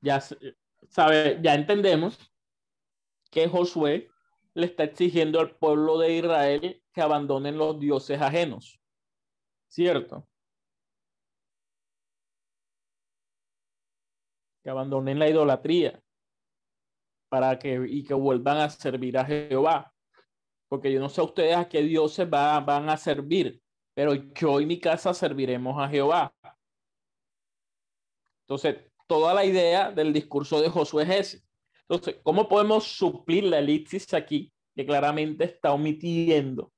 Ya, 0.00 0.20
sabe, 0.88 1.38
ya 1.42 1.54
entendemos 1.54 2.18
que 3.30 3.48
Josué 3.48 4.10
le 4.54 4.66
está 4.66 4.84
exigiendo 4.84 5.38
al 5.38 5.56
pueblo 5.56 5.98
de 5.98 6.14
Israel 6.14 6.82
que 6.92 7.02
abandonen 7.02 7.56
los 7.58 7.78
dioses 7.78 8.20
ajenos. 8.20 8.80
¿Cierto? 9.68 10.26
Que 14.62 14.70
abandonen 14.70 15.18
la 15.18 15.28
idolatría 15.28 16.02
para 17.28 17.58
que 17.58 17.84
y 17.88 18.04
que 18.04 18.14
vuelvan 18.14 18.58
a 18.58 18.70
servir 18.70 19.18
a 19.18 19.24
Jehová 19.24 19.92
porque 20.68 20.92
yo 20.92 21.00
no 21.00 21.08
sé 21.08 21.22
ustedes 21.22 21.56
a 21.56 21.68
qué 21.68 21.82
dioses 21.82 22.26
va- 22.32 22.60
van 22.60 22.88
a 22.88 22.96
servir, 22.96 23.60
pero 23.94 24.14
yo 24.14 24.60
y 24.60 24.66
mi 24.66 24.80
casa 24.80 25.14
serviremos 25.14 25.80
a 25.80 25.88
Jehová. 25.88 26.34
Entonces, 28.42 28.76
toda 29.06 29.34
la 29.34 29.44
idea 29.44 29.90
del 29.90 30.12
discurso 30.12 30.60
de 30.60 30.68
Josué 30.68 31.04
es 31.04 31.10
ese. 31.10 31.42
Entonces, 31.88 32.16
¿cómo 32.22 32.48
podemos 32.48 32.84
suplir 32.84 33.44
la 33.44 33.60
elipsis 33.60 34.12
aquí, 34.14 34.52
que 34.74 34.84
claramente 34.84 35.44
está 35.44 35.72
omitiendo? 35.72 36.72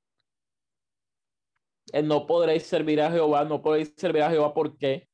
El 1.92 2.06
no 2.06 2.26
podréis 2.26 2.64
servir 2.64 3.00
a 3.00 3.10
Jehová, 3.10 3.44
no 3.44 3.62
podréis 3.62 3.94
servir 3.96 4.22
a 4.22 4.30
Jehová, 4.30 4.52
¿por 4.52 4.76
qué? 4.76 5.08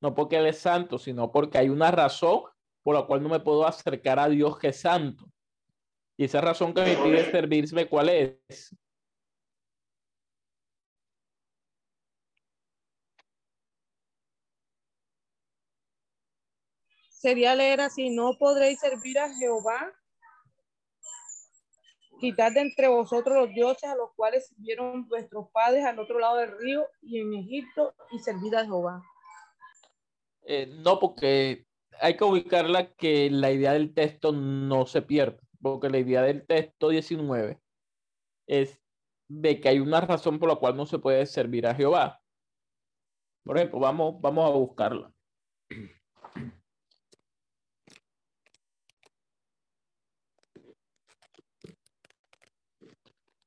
No 0.00 0.14
porque 0.14 0.36
Él 0.36 0.46
es 0.46 0.58
santo, 0.58 0.98
sino 0.98 1.30
porque 1.30 1.58
hay 1.58 1.68
una 1.68 1.92
razón 1.92 2.42
por 2.82 2.94
la 2.94 3.06
cual 3.06 3.22
no 3.22 3.28
me 3.28 3.40
puedo 3.40 3.66
acercar 3.66 4.18
a 4.18 4.28
Dios 4.28 4.58
que 4.58 4.68
es 4.68 4.80
santo. 4.80 5.30
Y 6.16 6.24
esa 6.24 6.40
razón 6.40 6.74
que 6.74 6.82
me 6.82 6.96
pide 6.96 7.30
servirme, 7.30 7.88
¿cuál 7.88 8.08
es? 8.08 8.74
Sería 17.10 17.54
leer 17.54 17.80
así, 17.80 18.10
no 18.10 18.36
podréis 18.38 18.80
servir 18.80 19.18
a 19.18 19.32
Jehová, 19.34 19.92
quitad 22.18 22.52
de 22.52 22.60
entre 22.60 22.88
vosotros 22.88 23.36
los 23.36 23.54
dioses 23.54 23.88
a 23.88 23.94
los 23.94 24.12
cuales 24.14 24.48
sirvieron 24.48 25.06
vuestros 25.08 25.50
padres 25.50 25.84
al 25.84 25.98
otro 25.98 26.18
lado 26.18 26.36
del 26.36 26.56
río 26.58 26.86
y 27.02 27.20
en 27.20 27.34
Egipto 27.34 27.94
y 28.10 28.18
servid 28.18 28.54
a 28.54 28.64
Jehová. 28.64 29.02
Eh, 30.42 30.66
no, 30.66 30.98
porque 30.98 31.67
hay 32.00 32.16
que 32.16 32.24
ubicarla 32.24 32.92
que 32.94 33.30
la 33.30 33.50
idea 33.50 33.72
del 33.72 33.94
texto 33.94 34.32
no 34.32 34.86
se 34.86 35.02
pierde, 35.02 35.38
porque 35.60 35.88
la 35.90 35.98
idea 35.98 36.22
del 36.22 36.46
texto 36.46 36.88
19 36.88 37.60
es 38.46 38.80
de 39.28 39.60
que 39.60 39.68
hay 39.68 39.80
una 39.80 40.00
razón 40.00 40.38
por 40.38 40.48
la 40.48 40.56
cual 40.56 40.76
no 40.76 40.86
se 40.86 40.98
puede 40.98 41.26
servir 41.26 41.66
a 41.66 41.74
Jehová. 41.74 42.20
Por 43.44 43.56
ejemplo, 43.56 43.80
vamos, 43.80 44.20
vamos 44.20 44.46
a 44.46 44.54
buscarla. 44.54 45.12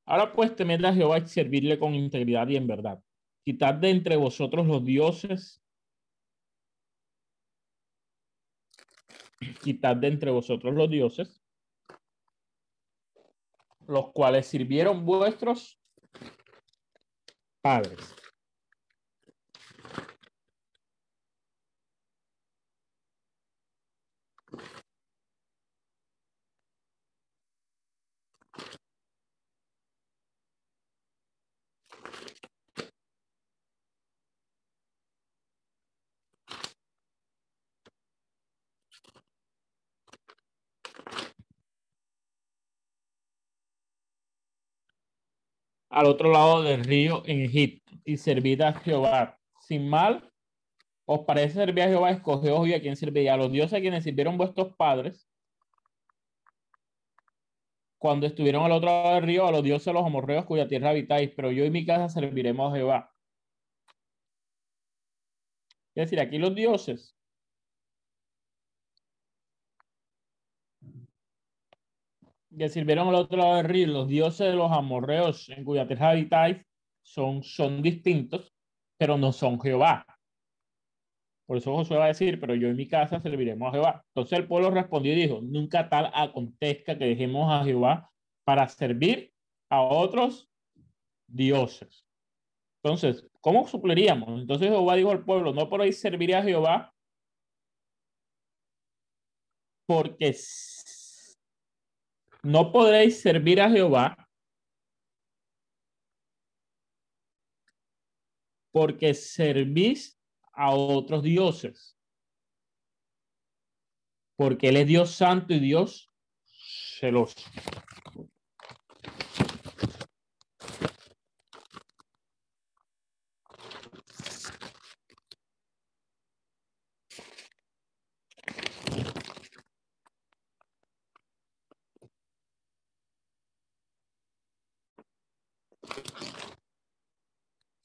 Ahora 0.05 0.33
pues 0.33 0.55
temed 0.55 0.83
a 0.83 0.93
Jehová 0.93 1.19
y 1.19 1.27
servirle 1.27 1.79
con 1.79 1.95
integridad 1.95 2.47
y 2.49 2.57
en 2.57 2.67
verdad. 2.67 3.01
Quitad 3.45 3.75
de 3.75 3.91
entre 3.91 4.17
vosotros 4.17 4.67
los 4.67 4.83
dioses 4.83 5.60
quitad 9.61 9.95
de 9.95 10.07
entre 10.07 10.31
vosotros 10.31 10.73
los 10.73 10.89
dioses, 10.89 11.41
los 13.87 14.11
cuales 14.11 14.47
sirvieron 14.47 15.05
vuestros 15.05 15.79
padres. 17.61 18.15
Al 46.01 46.07
otro 46.07 46.31
lado 46.31 46.63
del 46.63 46.83
río 46.83 47.21
en 47.27 47.41
Egipto 47.41 47.93
y 48.03 48.17
servid 48.17 48.61
a 48.61 48.73
Jehová 48.73 49.37
sin 49.59 49.87
mal. 49.87 50.31
¿Os 51.05 51.25
parece 51.25 51.53
servir 51.53 51.83
a 51.83 51.89
Jehová? 51.89 52.09
Escogeos 52.09 52.59
hoy 52.59 52.73
a 52.73 52.81
quien 52.81 52.95
servía, 52.95 53.35
a 53.35 53.37
los 53.37 53.51
dioses 53.51 53.77
a 53.77 53.81
quienes 53.81 54.03
sirvieron 54.03 54.35
vuestros 54.35 54.75
padres 54.75 55.29
cuando 57.99 58.25
estuvieron 58.25 58.63
al 58.63 58.71
otro 58.71 58.89
lado 58.89 59.13
del 59.13 59.23
río, 59.23 59.45
a 59.45 59.51
los 59.51 59.61
dioses 59.61 59.85
de 59.85 59.93
los 59.93 60.03
amorreos 60.03 60.45
cuya 60.45 60.67
tierra 60.67 60.89
habitáis, 60.89 61.29
pero 61.35 61.51
yo 61.51 61.65
y 61.65 61.69
mi 61.69 61.85
casa 61.85 62.09
serviremos 62.09 62.73
a 62.73 62.77
Jehová. 62.77 63.13
Es 65.93 66.05
decir, 66.09 66.19
aquí 66.19 66.39
los 66.39 66.55
dioses 66.55 67.15
que 72.57 72.69
sirvieron 72.69 73.07
al 73.07 73.15
otro 73.15 73.37
lado 73.37 73.55
del 73.55 73.65
río, 73.65 73.87
los 73.87 74.07
dioses 74.07 74.47
de 74.47 74.55
los 74.55 74.71
amorreos 74.71 75.49
en 75.49 75.63
cuya 75.63 75.87
tierra 75.87 76.09
habitáis, 76.11 76.57
son, 77.01 77.43
son 77.43 77.81
distintos, 77.81 78.53
pero 78.97 79.17
no 79.17 79.31
son 79.31 79.59
Jehová. 79.59 80.05
Por 81.45 81.57
eso 81.57 81.75
Josué 81.75 81.97
va 81.97 82.05
a 82.05 82.09
decir, 82.09 82.39
pero 82.39 82.55
yo 82.55 82.69
en 82.69 82.77
mi 82.77 82.87
casa 82.87 83.19
serviremos 83.19 83.67
a 83.67 83.71
Jehová. 83.71 84.05
Entonces 84.07 84.39
el 84.39 84.47
pueblo 84.47 84.71
respondió 84.71 85.11
y 85.13 85.21
dijo, 85.21 85.41
nunca 85.41 85.89
tal 85.89 86.09
acontezca 86.13 86.97
que 86.97 87.05
dejemos 87.05 87.51
a 87.51 87.63
Jehová 87.63 88.09
para 88.45 88.67
servir 88.67 89.33
a 89.69 89.81
otros 89.81 90.49
dioses. 91.27 92.05
Entonces, 92.83 93.27
¿cómo 93.41 93.67
supliríamos? 93.67 94.41
Entonces 94.41 94.69
Jehová 94.69 94.95
dijo 94.95 95.11
al 95.11 95.25
pueblo, 95.25 95.53
no 95.53 95.69
podéis 95.69 95.99
servir 95.99 96.35
a 96.35 96.43
Jehová 96.43 96.93
porque 99.85 100.33
no 102.43 102.71
podréis 102.71 103.21
servir 103.21 103.61
a 103.61 103.69
Jehová 103.69 104.15
porque 108.71 109.13
servís 109.13 110.17
a 110.53 110.71
otros 110.71 111.23
dioses. 111.23 111.97
Porque 114.37 114.69
Él 114.69 114.77
es 114.77 114.87
Dios 114.87 115.11
santo 115.11 115.53
y 115.53 115.59
Dios 115.59 116.09
celoso. 116.99 117.35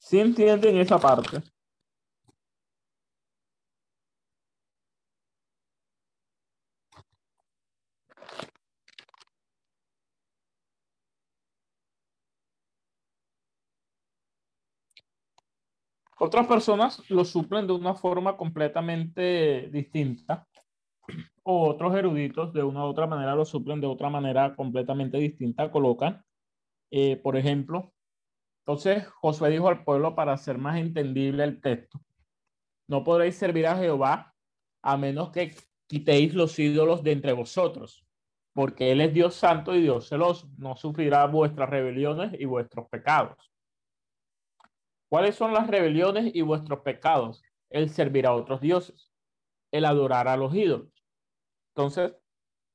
¿Sí 0.07 0.21
entienden 0.21 0.77
esa 0.77 0.97
parte? 0.97 1.43
Otras 16.19 16.47
personas 16.47 17.09
lo 17.09 17.25
suplen 17.25 17.67
de 17.67 17.73
una 17.73 17.93
forma 17.93 18.37
completamente 18.37 19.69
distinta. 19.73 20.47
O 21.43 21.67
otros 21.67 21.93
eruditos 21.97 22.53
de 22.53 22.63
una 22.63 22.85
u 22.85 22.87
otra 22.87 23.07
manera 23.07 23.35
lo 23.35 23.43
suplen 23.43 23.81
de 23.81 23.87
otra 23.87 24.09
manera 24.09 24.55
completamente 24.55 25.17
distinta. 25.17 25.69
Colocan, 25.69 26.23
eh, 26.91 27.17
por 27.17 27.35
ejemplo, 27.35 27.93
entonces 28.67 29.07
Josué 29.21 29.49
dijo 29.49 29.69
al 29.69 29.85
pueblo 29.85 30.13
para 30.13 30.33
hacer 30.33 30.57
más 30.57 30.77
entendible 30.77 31.45
el 31.45 31.61
texto, 31.61 32.01
no 32.89 33.01
podréis 33.01 33.37
servir 33.37 33.65
a 33.65 33.77
Jehová 33.77 34.35
a 34.81 34.97
menos 34.97 35.31
que 35.31 35.55
quitéis 35.87 36.33
los 36.33 36.59
ídolos 36.59 37.01
de 37.01 37.13
entre 37.13 37.31
vosotros, 37.31 38.05
porque 38.51 38.91
Él 38.91 38.99
es 38.99 39.13
Dios 39.13 39.35
santo 39.35 39.73
y 39.73 39.81
Dios 39.81 40.09
celoso, 40.09 40.49
no 40.57 40.75
sufrirá 40.75 41.25
vuestras 41.27 41.69
rebeliones 41.69 42.37
y 42.37 42.43
vuestros 42.43 42.89
pecados. 42.89 43.37
¿Cuáles 45.09 45.35
son 45.35 45.53
las 45.53 45.67
rebeliones 45.67 46.35
y 46.35 46.41
vuestros 46.41 46.81
pecados? 46.81 47.41
El 47.69 47.89
servir 47.89 48.27
a 48.27 48.33
otros 48.33 48.59
dioses, 48.59 49.13
el 49.71 49.85
adorar 49.85 50.27
a 50.27 50.35
los 50.35 50.53
ídolos. 50.53 50.91
Entonces, 51.73 52.17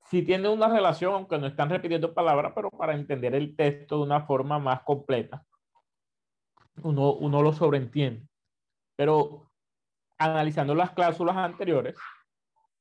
sí 0.04 0.22
tiene 0.22 0.48
una 0.48 0.68
relación, 0.68 1.12
aunque 1.12 1.38
no 1.38 1.46
están 1.46 1.68
repitiendo 1.68 2.14
palabras, 2.14 2.52
pero 2.54 2.70
para 2.70 2.94
entender 2.94 3.34
el 3.34 3.54
texto 3.54 3.98
de 3.98 4.04
una 4.04 4.22
forma 4.24 4.58
más 4.58 4.84
completa, 4.84 5.44
uno, 6.82 7.14
uno 7.14 7.42
lo 7.42 7.52
sobreentiende. 7.52 8.26
Pero 8.96 9.50
analizando 10.18 10.74
las 10.74 10.92
cláusulas 10.92 11.36
anteriores, 11.36 11.96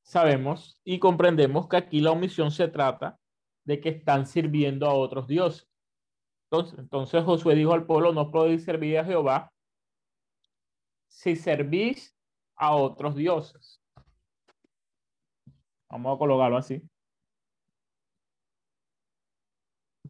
sabemos 0.04 0.80
y 0.84 1.00
comprendemos 1.00 1.68
que 1.68 1.78
aquí 1.78 2.00
la 2.02 2.12
omisión 2.12 2.52
se 2.52 2.68
trata 2.68 3.20
de 3.66 3.80
que 3.80 3.90
están 3.90 4.26
sirviendo 4.26 4.88
a 4.88 4.94
otros 4.94 5.28
dioses. 5.28 5.68
Entonces, 6.50 6.80
entonces 6.80 7.24
Josué 7.24 7.56
dijo 7.56 7.74
al 7.74 7.86
pueblo, 7.86 8.12
no 8.12 8.30
podéis 8.32 8.66
servir 8.66 8.98
a 8.98 9.06
Jehová 9.06 9.52
si 11.08 11.36
servís 11.36 12.16
a 12.56 12.76
otros 12.76 13.16
dioses. 13.16 13.82
Vamos 15.90 16.16
a 16.16 16.20
colocarlo 16.20 16.58
así. 16.58 16.82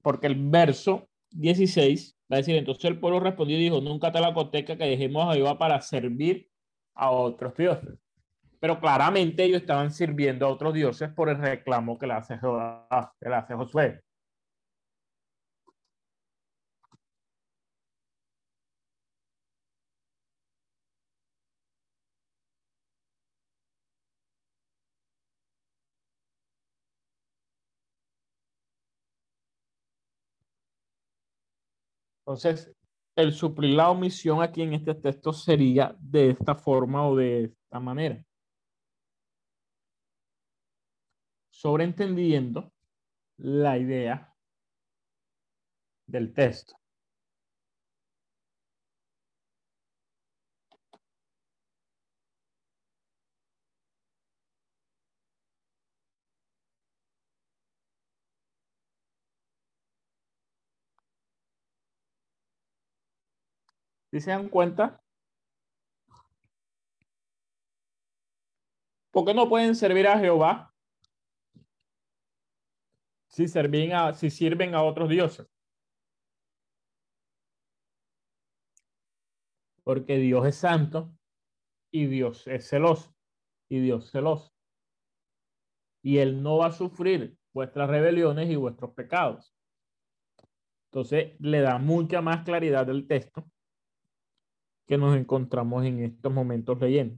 Porque 0.02 0.28
el 0.28 0.50
verso 0.50 1.08
16 1.32 2.18
va 2.32 2.38
a 2.38 2.40
decir, 2.40 2.56
entonces 2.56 2.86
el 2.86 3.00
pueblo 3.00 3.20
respondió 3.20 3.58
y 3.58 3.62
dijo, 3.62 3.82
nunca 3.82 4.12
te 4.12 4.22
la 4.22 4.34
coteca 4.34 4.78
que 4.78 4.86
dejemos 4.86 5.30
a 5.30 5.34
Jehová 5.34 5.58
para 5.58 5.82
servir 5.82 6.50
a 6.96 7.12
otros 7.12 7.56
dioses. 7.58 8.00
Pero 8.60 8.80
claramente 8.80 9.44
ellos 9.44 9.62
estaban 9.62 9.92
sirviendo 9.92 10.46
a 10.46 10.50
otros 10.50 10.74
dioses 10.74 11.10
por 11.10 11.30
el 11.30 11.38
reclamo 11.38 11.98
que 11.98 12.08
le 12.08 12.14
hace 12.14 12.40
que 12.40 13.30
le 13.30 13.36
hace 13.36 13.56
Josué. 13.56 14.02
Entonces, 32.32 32.74
el 33.18 33.34
suplir 33.34 33.76
la 33.76 33.90
omisión 33.90 34.42
aquí 34.42 34.62
en 34.62 34.74
este 34.74 34.96
texto 34.96 35.34
sería 35.34 35.94
de 36.00 36.30
esta 36.30 36.56
forma 36.56 37.06
o 37.06 37.18
de 37.18 37.44
esta 37.44 37.80
manera. 37.80 38.24
Sobreentendiendo 41.50 42.72
la 43.38 43.78
idea 43.78 44.34
del 46.08 46.34
texto. 46.34 46.81
Si 64.12 64.20
se 64.20 64.32
dan 64.32 64.50
cuenta, 64.50 65.02
¿por 69.10 69.26
qué 69.26 69.34
no 69.34 69.48
pueden 69.48 69.74
servir 69.74 70.06
a 70.06 70.20
Jehová 70.20 70.76
si, 73.30 73.48
sirven 73.48 73.94
a, 73.94 74.14
si 74.14 74.30
sirven 74.30 74.76
a 74.76 74.84
otros 74.84 75.08
dioses? 75.08 75.48
Porque 79.84 80.18
Dios 80.18 80.46
es 80.46 80.58
santo 80.58 81.14
y 81.90 82.08
Dios 82.08 82.46
es 82.48 82.68
celoso 82.68 83.16
y 83.70 83.80
Dios 83.80 84.12
celoso. 84.12 84.52
Y 86.04 86.18
Él 86.18 86.44
no 86.44 86.58
va 86.58 86.68
a 86.68 86.72
sufrir 86.74 87.38
vuestras 87.54 87.90
rebeliones 87.90 88.50
y 88.50 88.58
vuestros 88.58 88.92
pecados. 88.92 89.56
Entonces 90.90 91.40
le 91.40 91.62
da 91.62 91.78
mucha 91.78 92.22
más 92.22 92.44
claridad 92.44 92.86
del 92.86 93.08
texto 93.08 93.50
que 94.92 94.98
nos 94.98 95.16
encontramos 95.16 95.86
en 95.86 96.04
estos 96.04 96.34
momentos 96.34 96.78
leyendo. 96.78 97.18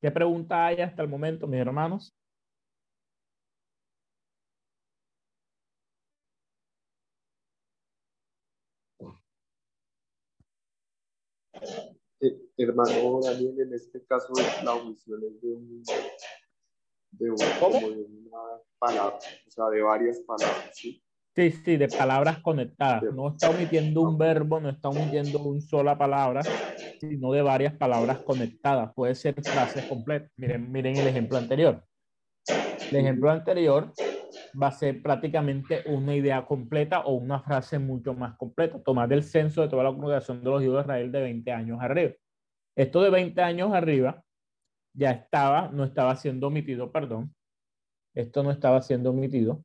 ¿Qué 0.00 0.12
pregunta 0.12 0.64
hay 0.66 0.80
hasta 0.80 1.02
el 1.02 1.08
momento, 1.08 1.48
mis 1.48 1.58
hermanos? 1.58 2.16
Eh, 12.20 12.38
hermano 12.58 13.18
Daniel, 13.24 13.58
en 13.60 13.74
este 13.74 14.04
caso 14.06 14.32
la 14.62 14.74
omisión 14.74 15.20
es 15.24 15.42
de 15.42 15.48
un, 15.48 15.82
de 17.10 17.30
un- 17.32 17.36
como 17.58 17.90
de 17.90 18.02
una 18.04 18.38
palabra, 18.78 19.18
o 19.18 19.50
sea, 19.50 19.64
de 19.68 19.82
varias 19.82 20.20
palabras, 20.20 20.70
¿sí? 20.76 21.01
Sí, 21.34 21.50
sí, 21.50 21.76
de 21.78 21.88
palabras 21.88 22.40
conectadas. 22.40 23.02
No 23.14 23.28
está 23.28 23.48
omitiendo 23.48 24.02
un 24.02 24.18
verbo, 24.18 24.60
no 24.60 24.68
está 24.68 24.90
omitiendo 24.90 25.38
una 25.42 25.62
sola 25.62 25.96
palabra, 25.96 26.42
sino 27.00 27.32
de 27.32 27.40
varias 27.40 27.74
palabras 27.74 28.18
conectadas. 28.18 28.92
Puede 28.94 29.14
ser 29.14 29.34
frases 29.42 29.86
completas. 29.86 30.30
Miren, 30.36 30.70
miren 30.70 30.96
el 30.96 31.08
ejemplo 31.08 31.38
anterior. 31.38 31.82
El 32.90 32.96
ejemplo 32.96 33.30
anterior 33.30 33.94
va 34.60 34.66
a 34.66 34.72
ser 34.72 35.00
prácticamente 35.00 35.82
una 35.86 36.14
idea 36.14 36.44
completa 36.44 37.00
o 37.00 37.14
una 37.14 37.40
frase 37.40 37.78
mucho 37.78 38.12
más 38.12 38.36
completa. 38.36 38.82
Tomar 38.82 39.08
del 39.08 39.22
censo 39.22 39.62
de 39.62 39.68
toda 39.68 39.84
la 39.84 39.90
congregación 39.90 40.44
de 40.44 40.50
los 40.50 40.62
hijos 40.62 40.74
de 40.74 40.80
Israel 40.82 41.12
de 41.12 41.20
20 41.22 41.50
años 41.50 41.78
arriba. 41.80 42.12
Esto 42.76 43.00
de 43.00 43.08
20 43.08 43.40
años 43.40 43.72
arriba 43.72 44.22
ya 44.92 45.12
estaba, 45.12 45.70
no 45.72 45.84
estaba 45.84 46.14
siendo 46.16 46.48
omitido, 46.48 46.92
perdón. 46.92 47.34
Esto 48.14 48.42
no 48.42 48.50
estaba 48.50 48.82
siendo 48.82 49.08
omitido 49.08 49.64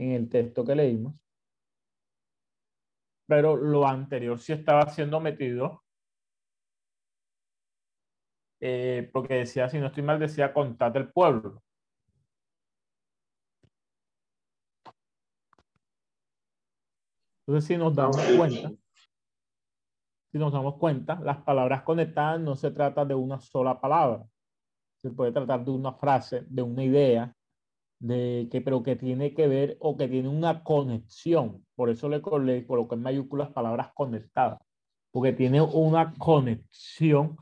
en 0.00 0.12
el 0.12 0.28
texto 0.28 0.64
que 0.64 0.74
leímos. 0.74 1.14
Pero 3.26 3.56
lo 3.56 3.86
anterior 3.86 4.38
sí 4.38 4.52
estaba 4.52 4.88
siendo 4.88 5.20
metido 5.20 5.84
eh, 8.60 9.08
porque 9.12 9.34
decía, 9.34 9.68
si 9.68 9.78
no 9.78 9.86
estoy 9.86 10.02
mal, 10.02 10.18
decía 10.20 10.52
contad 10.52 10.94
el 10.96 11.10
pueblo. 11.10 11.62
Entonces, 17.46 17.66
si 17.68 17.76
nos 17.76 17.94
damos 17.96 18.16
cuenta, 18.36 18.70
si 20.30 20.38
nos 20.38 20.52
damos 20.52 20.76
cuenta, 20.76 21.18
las 21.20 21.38
palabras 21.42 21.82
conectadas 21.82 22.40
no 22.40 22.54
se 22.54 22.70
trata 22.70 23.04
de 23.04 23.14
una 23.14 23.40
sola 23.40 23.80
palabra. 23.80 24.24
Se 24.96 25.10
puede 25.10 25.32
tratar 25.32 25.64
de 25.64 25.70
una 25.70 25.92
frase, 25.94 26.44
de 26.46 26.62
una 26.62 26.84
idea, 26.84 27.34
de 28.00 28.48
que, 28.50 28.60
pero 28.62 28.82
que 28.82 28.96
tiene 28.96 29.34
que 29.34 29.46
ver 29.46 29.76
o 29.80 29.96
que 29.96 30.08
tiene 30.08 30.28
una 30.28 30.64
conexión. 30.64 31.64
Por 31.76 31.90
eso 31.90 32.08
le, 32.08 32.20
le 32.44 32.66
en 32.66 33.02
mayúsculas 33.02 33.50
palabras 33.52 33.92
conectadas, 33.94 34.58
porque 35.12 35.32
tiene 35.32 35.60
una 35.60 36.12
conexión 36.14 37.36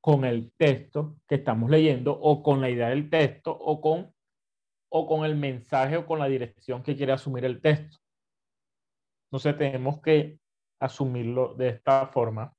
con 0.00 0.24
el 0.26 0.52
texto 0.56 1.16
que 1.26 1.36
estamos 1.36 1.70
leyendo 1.70 2.12
o 2.12 2.42
con 2.42 2.60
la 2.60 2.68
idea 2.68 2.90
del 2.90 3.08
texto 3.08 3.50
o 3.52 3.80
con, 3.80 4.12
o 4.90 5.06
con 5.06 5.24
el 5.24 5.36
mensaje 5.36 5.96
o 5.96 6.06
con 6.06 6.18
la 6.18 6.26
dirección 6.26 6.82
que 6.82 6.94
quiere 6.94 7.12
asumir 7.12 7.44
el 7.46 7.60
texto. 7.62 7.98
Entonces 9.30 9.56
tenemos 9.56 10.00
que 10.02 10.38
asumirlo 10.80 11.54
de 11.54 11.68
esta 11.68 12.06
forma. 12.08 12.54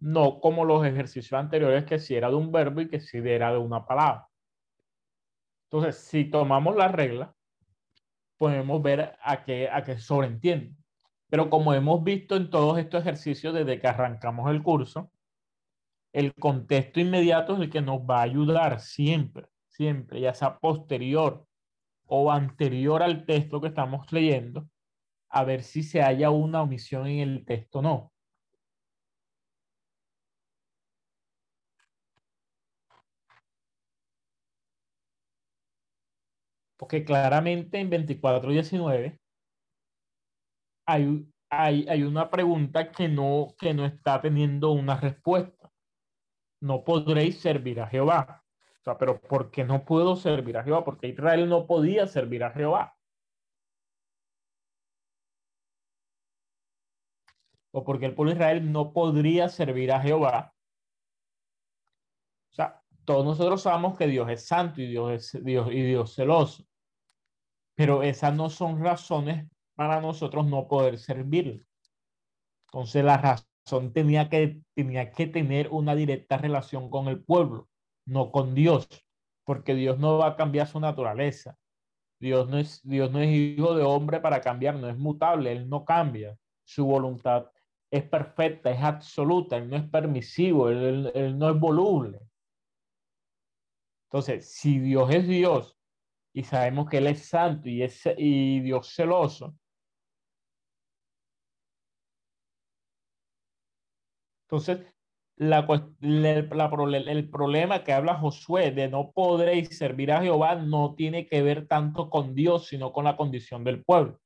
No 0.00 0.40
como 0.40 0.64
los 0.64 0.84
ejercicios 0.84 1.32
anteriores 1.32 1.84
que 1.84 1.98
si 1.98 2.14
era 2.14 2.28
de 2.28 2.34
un 2.36 2.52
verbo 2.52 2.82
y 2.82 2.88
que 2.88 3.00
si 3.00 3.18
era 3.18 3.52
de 3.52 3.58
una 3.58 3.86
palabra. 3.86 4.28
Entonces, 5.72 6.04
si 6.04 6.26
tomamos 6.26 6.76
la 6.76 6.88
regla, 6.88 7.34
podemos 8.36 8.82
ver 8.82 9.16
a 9.22 9.42
qué, 9.42 9.70
a 9.70 9.82
qué 9.82 9.96
sobreentiende. 9.98 10.76
Pero 11.30 11.48
como 11.48 11.72
hemos 11.72 12.04
visto 12.04 12.36
en 12.36 12.50
todos 12.50 12.78
estos 12.78 13.00
ejercicios 13.00 13.54
desde 13.54 13.80
que 13.80 13.88
arrancamos 13.88 14.50
el 14.50 14.62
curso, 14.62 15.10
el 16.12 16.34
contexto 16.34 17.00
inmediato 17.00 17.54
es 17.54 17.60
el 17.60 17.70
que 17.70 17.80
nos 17.80 18.00
va 18.00 18.18
a 18.18 18.24
ayudar 18.24 18.80
siempre, 18.80 19.46
siempre, 19.66 20.20
ya 20.20 20.34
sea 20.34 20.58
posterior 20.58 21.46
o 22.04 22.30
anterior 22.30 23.02
al 23.02 23.24
texto 23.24 23.58
que 23.58 23.68
estamos 23.68 24.12
leyendo, 24.12 24.68
a 25.30 25.44
ver 25.44 25.62
si 25.62 25.82
se 25.82 26.02
haya 26.02 26.28
una 26.28 26.60
omisión 26.60 27.06
en 27.06 27.20
el 27.20 27.44
texto 27.46 27.78
o 27.78 27.82
no. 27.82 28.11
Porque 36.82 37.04
claramente 37.04 37.78
en 37.78 37.88
24.19 37.92 39.20
hay, 40.84 41.32
hay, 41.48 41.86
hay 41.88 42.02
una 42.02 42.28
pregunta 42.28 42.90
que 42.90 43.06
no, 43.06 43.54
que 43.56 43.72
no 43.72 43.86
está 43.86 44.20
teniendo 44.20 44.72
una 44.72 44.98
respuesta. 44.98 45.70
No 46.60 46.82
podréis 46.82 47.40
servir 47.40 47.80
a 47.80 47.86
Jehová. 47.86 48.44
O 48.80 48.82
sea, 48.82 48.98
pero 48.98 49.20
¿por 49.20 49.52
qué 49.52 49.62
no 49.62 49.84
puedo 49.84 50.16
servir 50.16 50.58
a 50.58 50.64
Jehová? 50.64 50.84
Porque 50.84 51.06
Israel 51.06 51.48
no 51.48 51.68
podía 51.68 52.08
servir 52.08 52.42
a 52.42 52.50
Jehová. 52.50 52.96
O 57.70 57.84
porque 57.84 58.06
el 58.06 58.16
pueblo 58.16 58.32
de 58.32 58.38
Israel 58.38 58.72
no 58.72 58.92
podría 58.92 59.48
servir 59.48 59.92
a 59.92 60.00
Jehová. 60.00 60.52
O 62.50 62.54
sea, 62.56 62.82
todos 63.04 63.24
nosotros 63.24 63.62
sabemos 63.62 63.96
que 63.96 64.08
Dios 64.08 64.28
es 64.28 64.48
santo 64.48 64.80
y 64.80 64.88
Dios 64.88 65.12
es 65.12 65.44
Dios 65.44 65.68
y 65.70 65.80
Dios 65.80 66.12
celoso. 66.16 66.64
Pero 67.74 68.02
esas 68.02 68.34
no 68.34 68.50
son 68.50 68.82
razones 68.82 69.46
para 69.74 70.00
nosotros 70.00 70.46
no 70.46 70.68
poder 70.68 70.98
servir. 70.98 71.66
Entonces 72.66 73.04
la 73.04 73.16
razón 73.16 73.92
tenía 73.92 74.28
que, 74.28 74.60
tenía 74.74 75.10
que 75.12 75.26
tener 75.26 75.68
una 75.70 75.94
directa 75.94 76.38
relación 76.38 76.90
con 76.90 77.08
el 77.08 77.22
pueblo, 77.22 77.68
no 78.06 78.30
con 78.30 78.54
Dios, 78.54 78.88
porque 79.44 79.74
Dios 79.74 79.98
no 79.98 80.18
va 80.18 80.28
a 80.28 80.36
cambiar 80.36 80.66
su 80.66 80.80
naturaleza. 80.80 81.56
Dios 82.20 82.48
no 82.48 82.58
es, 82.58 82.80
Dios 82.84 83.10
no 83.10 83.18
es 83.18 83.30
hijo 83.30 83.74
de 83.74 83.82
hombre 83.82 84.20
para 84.20 84.40
cambiar, 84.40 84.76
no 84.76 84.88
es 84.88 84.96
mutable, 84.96 85.52
Él 85.52 85.68
no 85.68 85.84
cambia. 85.84 86.36
Su 86.64 86.86
voluntad 86.86 87.50
es 87.90 88.04
perfecta, 88.04 88.70
es 88.70 88.80
absoluta, 88.80 89.56
Él 89.56 89.68
no 89.68 89.76
es 89.76 89.88
permisivo, 89.88 90.68
Él, 90.68 91.10
él 91.14 91.38
no 91.38 91.50
es 91.50 91.58
voluble. 91.58 92.20
Entonces, 94.06 94.52
si 94.52 94.78
Dios 94.78 95.10
es 95.10 95.26
Dios 95.26 95.81
y 96.32 96.44
sabemos 96.44 96.88
que 96.88 96.98
Él 96.98 97.06
es 97.08 97.26
santo 97.26 97.68
y, 97.68 97.82
es, 97.82 98.02
y 98.16 98.60
Dios 98.60 98.94
celoso, 98.94 99.54
Entonces, 104.52 104.86
la, 105.36 105.66
el 106.02 107.30
problema 107.30 107.82
que 107.84 107.94
habla 107.94 108.18
Josué 108.18 108.70
de 108.70 108.88
no 108.88 109.10
podréis 109.12 109.78
servir 109.78 110.12
a 110.12 110.20
Jehová 110.20 110.56
no 110.56 110.94
tiene 110.94 111.26
que 111.26 111.40
ver 111.40 111.66
tanto 111.66 112.10
con 112.10 112.34
Dios, 112.34 112.66
sino 112.66 112.92
con 112.92 113.04
la 113.04 113.16
condición 113.16 113.64
del 113.64 113.82
pueblo. 113.82 114.20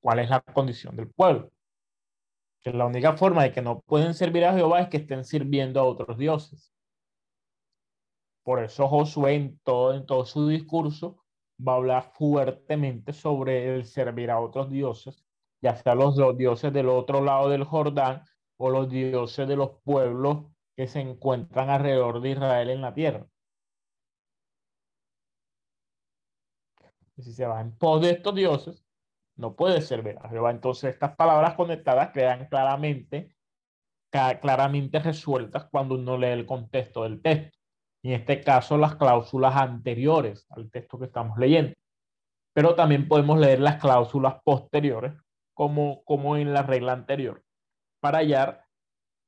¿Cuál 0.00 0.20
es 0.20 0.30
la 0.30 0.40
condición 0.42 0.94
del 0.94 1.10
pueblo? 1.10 1.50
Que 2.62 2.72
la 2.72 2.86
única 2.86 3.16
forma 3.16 3.42
de 3.42 3.50
que 3.50 3.62
no 3.62 3.80
pueden 3.80 4.14
servir 4.14 4.44
a 4.44 4.54
Jehová 4.54 4.80
es 4.82 4.88
que 4.88 4.98
estén 4.98 5.24
sirviendo 5.24 5.80
a 5.80 5.84
otros 5.84 6.16
dioses. 6.18 6.72
Por 8.44 8.62
eso 8.62 8.86
Josué 8.86 9.34
en 9.34 9.58
todo, 9.64 9.92
en 9.92 10.06
todo 10.06 10.24
su 10.24 10.46
discurso 10.46 11.23
va 11.58 11.72
a 11.74 11.76
hablar 11.76 12.12
fuertemente 12.14 13.12
sobre 13.12 13.74
el 13.74 13.84
servir 13.86 14.30
a 14.30 14.40
otros 14.40 14.70
dioses, 14.70 15.24
ya 15.60 15.76
sea 15.76 15.94
los 15.94 16.16
dioses 16.36 16.72
del 16.72 16.88
otro 16.88 17.20
lado 17.22 17.48
del 17.48 17.64
Jordán 17.64 18.24
o 18.56 18.70
los 18.70 18.88
dioses 18.90 19.48
de 19.48 19.56
los 19.56 19.70
pueblos 19.82 20.46
que 20.76 20.86
se 20.88 21.00
encuentran 21.00 21.70
alrededor 21.70 22.20
de 22.20 22.30
Israel 22.30 22.70
en 22.70 22.80
la 22.82 22.94
tierra. 22.94 23.26
si 27.22 27.32
se 27.32 27.46
va 27.46 27.60
en 27.60 27.76
pos 27.76 28.00
de 28.02 28.10
estos 28.10 28.34
dioses, 28.34 28.84
no 29.36 29.54
puede 29.56 29.80
servir 29.82 30.16
a 30.20 30.28
Jehová. 30.28 30.50
Entonces, 30.50 30.94
estas 30.94 31.16
palabras 31.16 31.54
conectadas 31.54 32.10
quedan 32.12 32.48
claramente, 32.48 33.34
claramente 34.10 34.98
resueltas 35.00 35.66
cuando 35.70 35.94
uno 35.96 36.16
lee 36.18 36.28
el 36.28 36.46
contexto 36.46 37.04
del 37.04 37.20
texto. 37.22 37.58
En 38.04 38.12
este 38.12 38.42
caso, 38.42 38.76
las 38.76 38.96
cláusulas 38.96 39.56
anteriores 39.56 40.46
al 40.50 40.70
texto 40.70 40.98
que 40.98 41.06
estamos 41.06 41.38
leyendo. 41.38 41.72
Pero 42.54 42.74
también 42.74 43.08
podemos 43.08 43.38
leer 43.38 43.60
las 43.60 43.80
cláusulas 43.80 44.36
posteriores, 44.44 45.14
como, 45.54 46.04
como 46.04 46.36
en 46.36 46.52
la 46.52 46.62
regla 46.62 46.92
anterior 46.92 47.42
para 48.00 48.18
hallar 48.18 48.66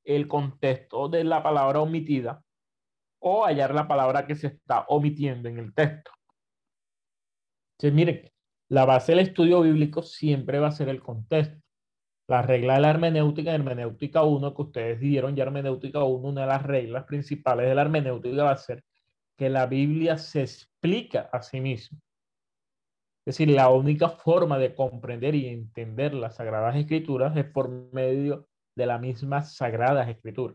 el 0.04 0.28
contexto 0.28 1.08
de 1.08 1.24
la 1.24 1.42
palabra 1.42 1.80
omitida 1.80 2.42
o 3.22 3.46
hallar 3.46 3.74
la 3.74 3.88
palabra 3.88 4.26
que 4.26 4.34
se 4.34 4.48
está 4.48 4.84
omitiendo 4.88 5.48
en 5.48 5.58
el 5.58 5.74
texto. 5.74 6.10
Entonces, 7.72 7.94
miren, 7.94 8.30
la 8.68 8.84
base 8.84 9.12
del 9.12 9.26
estudio 9.26 9.62
bíblico 9.62 10.02
siempre 10.02 10.58
va 10.58 10.68
a 10.68 10.72
ser 10.72 10.90
el 10.90 11.02
contexto. 11.02 11.65
La 12.28 12.42
regla 12.42 12.74
de 12.74 12.80
la 12.80 12.90
hermenéutica, 12.90 13.54
hermenéutica 13.54 14.22
1, 14.24 14.54
que 14.54 14.62
ustedes 14.62 15.00
dieron 15.00 15.36
ya 15.36 15.44
hermenéutica 15.44 16.02
1, 16.02 16.28
una 16.28 16.40
de 16.42 16.46
las 16.48 16.62
reglas 16.62 17.04
principales 17.04 17.68
de 17.68 17.74
la 17.74 17.82
hermenéutica 17.82 18.44
va 18.44 18.50
a 18.50 18.56
ser 18.56 18.82
que 19.36 19.48
la 19.48 19.66
Biblia 19.66 20.18
se 20.18 20.42
explica 20.42 21.28
a 21.32 21.42
sí 21.42 21.60
misma. 21.60 21.98
Es 23.26 23.36
decir, 23.38 23.50
la 23.54 23.70
única 23.70 24.08
forma 24.08 24.58
de 24.58 24.74
comprender 24.74 25.34
y 25.34 25.46
entender 25.48 26.14
las 26.14 26.36
Sagradas 26.36 26.76
Escrituras 26.76 27.36
es 27.36 27.44
por 27.44 27.68
medio 27.92 28.48
de 28.76 28.86
la 28.86 28.98
misma 28.98 29.42
Sagrada 29.42 30.08
Escritura. 30.08 30.54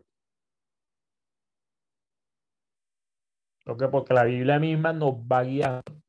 Porque 3.63 4.13
la 4.13 4.23
Biblia 4.23 4.59
misma 4.59 4.93
nos 4.93 5.15
va 5.15 5.43
guiando 5.43 6.01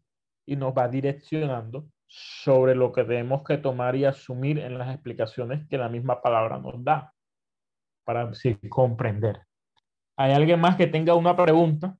y 0.47 0.56
nos 0.56 0.72
va 0.72 0.89
direccionando 0.89 1.91
sobre 2.14 2.74
lo 2.74 2.93
que 2.93 3.05
tenemos 3.05 3.43
que 3.43 3.56
tomar 3.56 3.97
y 3.97 4.05
asumir 4.05 4.59
en 4.59 4.76
las 4.76 4.93
explicaciones 4.93 5.66
que 5.66 5.78
la 5.78 5.89
misma 5.89 6.20
palabra 6.20 6.59
nos 6.59 6.84
da 6.84 7.14
para 8.05 8.24
así 8.24 8.55
comprender. 8.68 9.40
¿Hay 10.18 10.32
alguien 10.32 10.60
más 10.60 10.76
que 10.76 10.86
tenga 10.86 11.14
una 11.14 11.34
pregunta? 11.34 11.97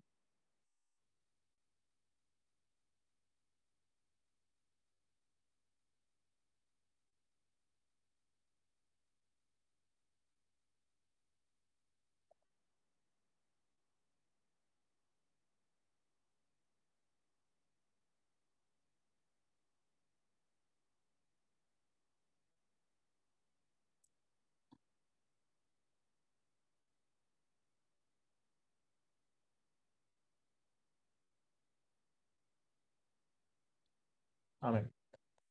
Amén. 34.62 34.89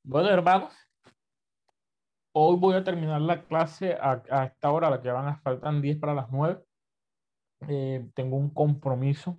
Bueno, 0.04 0.30
hermanos, 0.30 0.74
hoy 2.34 2.56
voy 2.58 2.76
a 2.76 2.84
terminar 2.84 3.20
la 3.20 3.44
clase 3.44 3.94
a, 4.00 4.46
esta 4.46 4.72
hora, 4.72 4.90
la 4.90 5.02
que 5.02 5.12
van 5.12 5.28
a 5.28 5.36
faltan 5.42 5.82
10 5.82 6.00
para 6.00 6.14
las 6.14 6.32
9. 6.32 6.64
eh, 7.68 8.10
tengo 8.16 8.38
un 8.38 8.52
compromiso. 8.52 9.38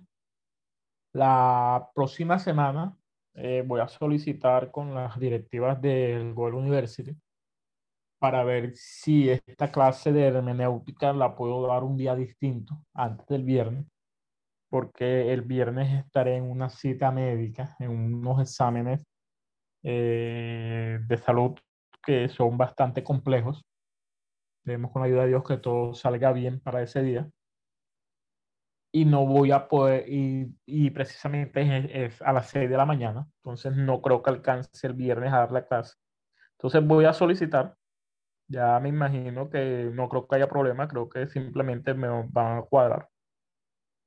La 1.11 1.89
próxima 1.95 2.37
semana 2.37 2.95
eh, 3.33 3.63
voy 3.65 3.81
a 3.81 3.87
solicitar 3.87 4.69
con 4.69 4.93
las 4.93 5.19
directivas 5.19 5.81
del 5.81 6.35
Gold 6.35 6.53
University 6.53 7.17
para 8.19 8.43
ver 8.43 8.73
si 8.75 9.31
esta 9.31 9.71
clase 9.71 10.11
de 10.11 10.27
hermenéutica 10.27 11.13
la 11.13 11.35
puedo 11.35 11.65
dar 11.65 11.83
un 11.83 11.97
día 11.97 12.15
distinto, 12.15 12.79
antes 12.93 13.25
del 13.25 13.43
viernes, 13.43 13.87
porque 14.69 15.33
el 15.33 15.41
viernes 15.41 16.05
estaré 16.05 16.37
en 16.37 16.43
una 16.43 16.69
cita 16.69 17.11
médica, 17.11 17.75
en 17.79 17.89
unos 17.89 18.39
exámenes 18.39 19.03
eh, 19.83 20.99
de 21.05 21.17
salud 21.17 21.59
que 22.03 22.29
son 22.29 22.57
bastante 22.57 23.03
complejos. 23.03 23.65
Debemos 24.65 24.91
con 24.91 25.01
la 25.01 25.07
ayuda 25.07 25.23
de 25.23 25.29
Dios 25.29 25.43
que 25.43 25.57
todo 25.57 25.93
salga 25.93 26.31
bien 26.31 26.59
para 26.61 26.81
ese 26.81 27.03
día. 27.03 27.29
Y 28.95 29.05
no 29.05 29.25
voy 29.25 29.51
a 29.51 29.67
poder, 29.67 30.05
y, 30.07 30.89
precisamente 30.91 31.61
es, 31.61 32.13
es, 32.13 32.21
a 32.21 32.31
las 32.31 32.49
6 32.49 32.69
de 32.69 32.77
la 32.77 32.85
mañana, 32.85 33.27
entonces 33.37 33.75
no 33.75 34.01
creo 34.01 34.21
que 34.21 34.29
alcance 34.29 34.85
el 34.85 34.93
viernes 34.93 35.33
a 35.33 35.39
dar 35.39 35.51
la 35.51 35.65
clase. 35.65 35.95
Entonces 36.57 36.85
voy 36.87 37.05
a 37.05 37.13
solicitar, 37.13 37.75
ya 38.47 38.79
me 38.79 38.89
imagino 38.89 39.49
que 39.49 39.89
no 39.93 40.09
creo 40.09 40.27
que 40.27 40.35
haya 40.35 40.47
problema, 40.47 40.87
creo 40.87 41.09
que 41.09 41.27
simplemente 41.27 41.93
me 41.95 42.07
van 42.29 42.59
a 42.59 42.61
cuadrar. 42.63 43.09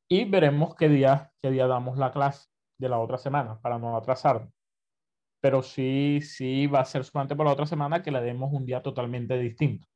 Y 0.08 0.24
veremos 0.24 0.76
qué 0.76 0.88
día, 0.88 1.32
qué 1.42 1.50
día 1.50 1.66
damos 1.66 1.98
la 1.98 2.12
clase 2.12 2.48
de 2.78 2.88
la 2.88 2.98
otra 3.00 3.18
semana 3.18 3.60
para 3.60 3.78
no 3.78 3.96
atrasarnos 3.96 4.55
pero 5.40 5.62
sí, 5.62 6.20
sí 6.22 6.66
va 6.66 6.80
a 6.80 6.84
ser 6.84 7.04
solamente 7.04 7.36
para 7.36 7.50
la 7.50 7.54
otra 7.54 7.66
semana 7.66 8.02
que 8.02 8.10
le 8.10 8.20
demos 8.20 8.52
un 8.52 8.66
día 8.66 8.82
totalmente 8.82 9.38
distinto. 9.38 9.86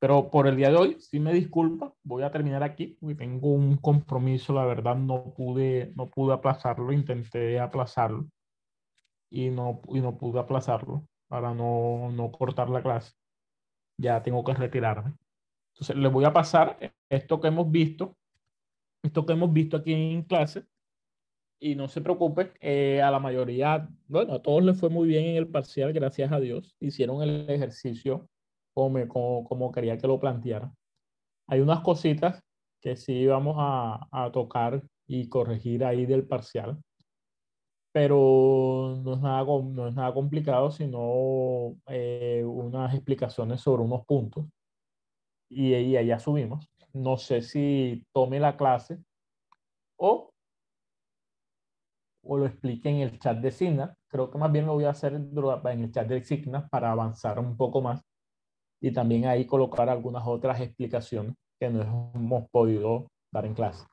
Pero 0.00 0.30
por 0.30 0.46
el 0.46 0.56
día 0.56 0.70
de 0.70 0.76
hoy, 0.76 0.96
sí 1.00 1.18
me 1.18 1.32
disculpa, 1.32 1.94
voy 2.02 2.22
a 2.24 2.30
terminar 2.30 2.62
aquí, 2.62 2.96
porque 3.00 3.14
tengo 3.14 3.48
un 3.48 3.76
compromiso, 3.78 4.52
la 4.52 4.66
verdad 4.66 4.96
no 4.96 5.32
pude, 5.32 5.92
no 5.96 6.10
pude 6.10 6.34
aplazarlo, 6.34 6.92
intenté 6.92 7.58
aplazarlo 7.58 8.28
y 9.30 9.50
no, 9.50 9.80
y 9.88 10.00
no 10.00 10.16
pude 10.18 10.40
aplazarlo 10.40 11.06
para 11.28 11.54
no, 11.54 12.10
no 12.12 12.30
cortar 12.30 12.68
la 12.70 12.82
clase. 12.82 13.14
Ya 13.98 14.22
tengo 14.22 14.44
que 14.44 14.54
retirarme. 14.54 15.14
Entonces, 15.74 15.96
les 15.96 16.12
voy 16.12 16.24
a 16.24 16.32
pasar 16.32 16.78
esto 17.08 17.40
que 17.40 17.48
hemos 17.48 17.70
visto, 17.70 18.16
esto 19.02 19.24
que 19.24 19.32
hemos 19.32 19.52
visto 19.52 19.78
aquí 19.78 19.92
en 19.92 20.22
clase, 20.22 20.66
y 21.60 21.74
no 21.74 21.88
se 21.88 22.00
preocupen, 22.00 22.52
eh, 22.60 23.00
a 23.02 23.10
la 23.10 23.18
mayoría, 23.18 23.88
bueno, 24.06 24.34
a 24.34 24.42
todos 24.42 24.62
les 24.62 24.78
fue 24.78 24.90
muy 24.90 25.08
bien 25.08 25.24
en 25.26 25.36
el 25.36 25.48
parcial, 25.48 25.92
gracias 25.92 26.30
a 26.32 26.40
Dios. 26.40 26.76
Hicieron 26.80 27.22
el 27.22 27.48
ejercicio 27.48 28.28
como, 28.74 29.06
como, 29.08 29.44
como 29.44 29.72
quería 29.72 29.96
que 29.96 30.06
lo 30.06 30.20
planteara. 30.20 30.72
Hay 31.48 31.60
unas 31.60 31.80
cositas 31.80 32.42
que 32.80 32.96
sí 32.96 33.26
vamos 33.26 33.56
a, 33.58 34.08
a 34.10 34.30
tocar 34.32 34.82
y 35.06 35.28
corregir 35.28 35.84
ahí 35.84 36.06
del 36.06 36.26
parcial, 36.26 36.78
pero 37.92 39.00
no 39.04 39.14
es 39.14 39.20
nada, 39.20 39.44
no 39.44 39.88
es 39.88 39.94
nada 39.94 40.12
complicado, 40.12 40.70
sino 40.72 41.76
eh, 41.86 42.42
unas 42.44 42.92
explicaciones 42.92 43.60
sobre 43.60 43.84
unos 43.84 44.04
puntos. 44.04 44.46
Y, 45.48 45.74
y 45.74 45.96
allá 45.96 46.18
subimos. 46.18 46.68
No 46.92 47.16
sé 47.16 47.40
si 47.42 48.04
tome 48.12 48.40
la 48.40 48.56
clase 48.56 48.98
o 49.96 50.33
o 52.26 52.38
lo 52.38 52.46
explique 52.46 52.88
en 52.88 52.96
el 52.96 53.18
chat 53.18 53.38
de 53.38 53.50
Signa. 53.50 53.94
Creo 54.08 54.30
que 54.30 54.38
más 54.38 54.50
bien 54.50 54.66
lo 54.66 54.74
voy 54.74 54.84
a 54.84 54.90
hacer 54.90 55.14
en 55.14 55.80
el 55.80 55.92
chat 55.92 56.06
de 56.08 56.22
Signa 56.22 56.68
para 56.68 56.92
avanzar 56.92 57.38
un 57.38 57.56
poco 57.56 57.80
más 57.80 58.02
y 58.80 58.92
también 58.92 59.26
ahí 59.26 59.46
colocar 59.46 59.88
algunas 59.88 60.26
otras 60.26 60.60
explicaciones 60.60 61.34
que 61.58 61.70
no 61.70 62.12
hemos 62.14 62.48
podido 62.50 63.06
dar 63.32 63.46
en 63.46 63.54
clase. 63.54 63.86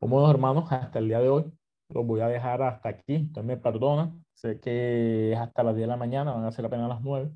Como 0.00 0.28
hermanos, 0.28 0.70
hasta 0.72 0.98
el 0.98 1.08
día 1.08 1.20
de 1.20 1.28
hoy 1.28 1.52
los 1.90 2.06
voy 2.06 2.20
a 2.20 2.28
dejar 2.28 2.62
hasta 2.62 2.88
aquí. 2.88 3.14
Entonces 3.14 3.44
me 3.44 3.56
perdonan. 3.56 4.24
Sé 4.34 4.58
que 4.60 5.32
es 5.32 5.38
hasta 5.38 5.62
las 5.62 5.76
10 5.76 5.84
de 5.84 5.88
la 5.88 5.96
mañana, 5.96 6.32
van 6.32 6.44
a 6.44 6.52
ser 6.52 6.64
apenas 6.64 6.88
las 6.88 7.02
9, 7.02 7.30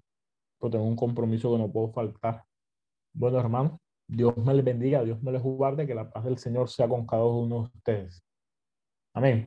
pero 0.59 0.71
tengo 0.71 0.85
un 0.85 0.97
compromiso 0.97 1.53
que 1.53 1.59
no 1.59 1.71
puedo 1.71 1.93
faltar. 1.93 2.43
Bueno, 3.15 3.39
hermanos, 3.39 3.79
Dios 4.09 4.37
me 4.37 4.55
les 4.55 4.65
bendiga, 4.65 5.05
Dios 5.05 5.23
me 5.23 5.33
les 5.33 5.43
guarde, 5.43 5.87
que 5.87 5.95
la 5.95 6.11
paz 6.11 6.25
del 6.25 6.39
Señor 6.39 6.69
sea 6.69 6.89
con 6.89 7.07
cada 7.07 7.25
uno 7.25 7.69
de 7.73 7.79
ustedes. 7.79 8.23
Amén. 9.15 9.47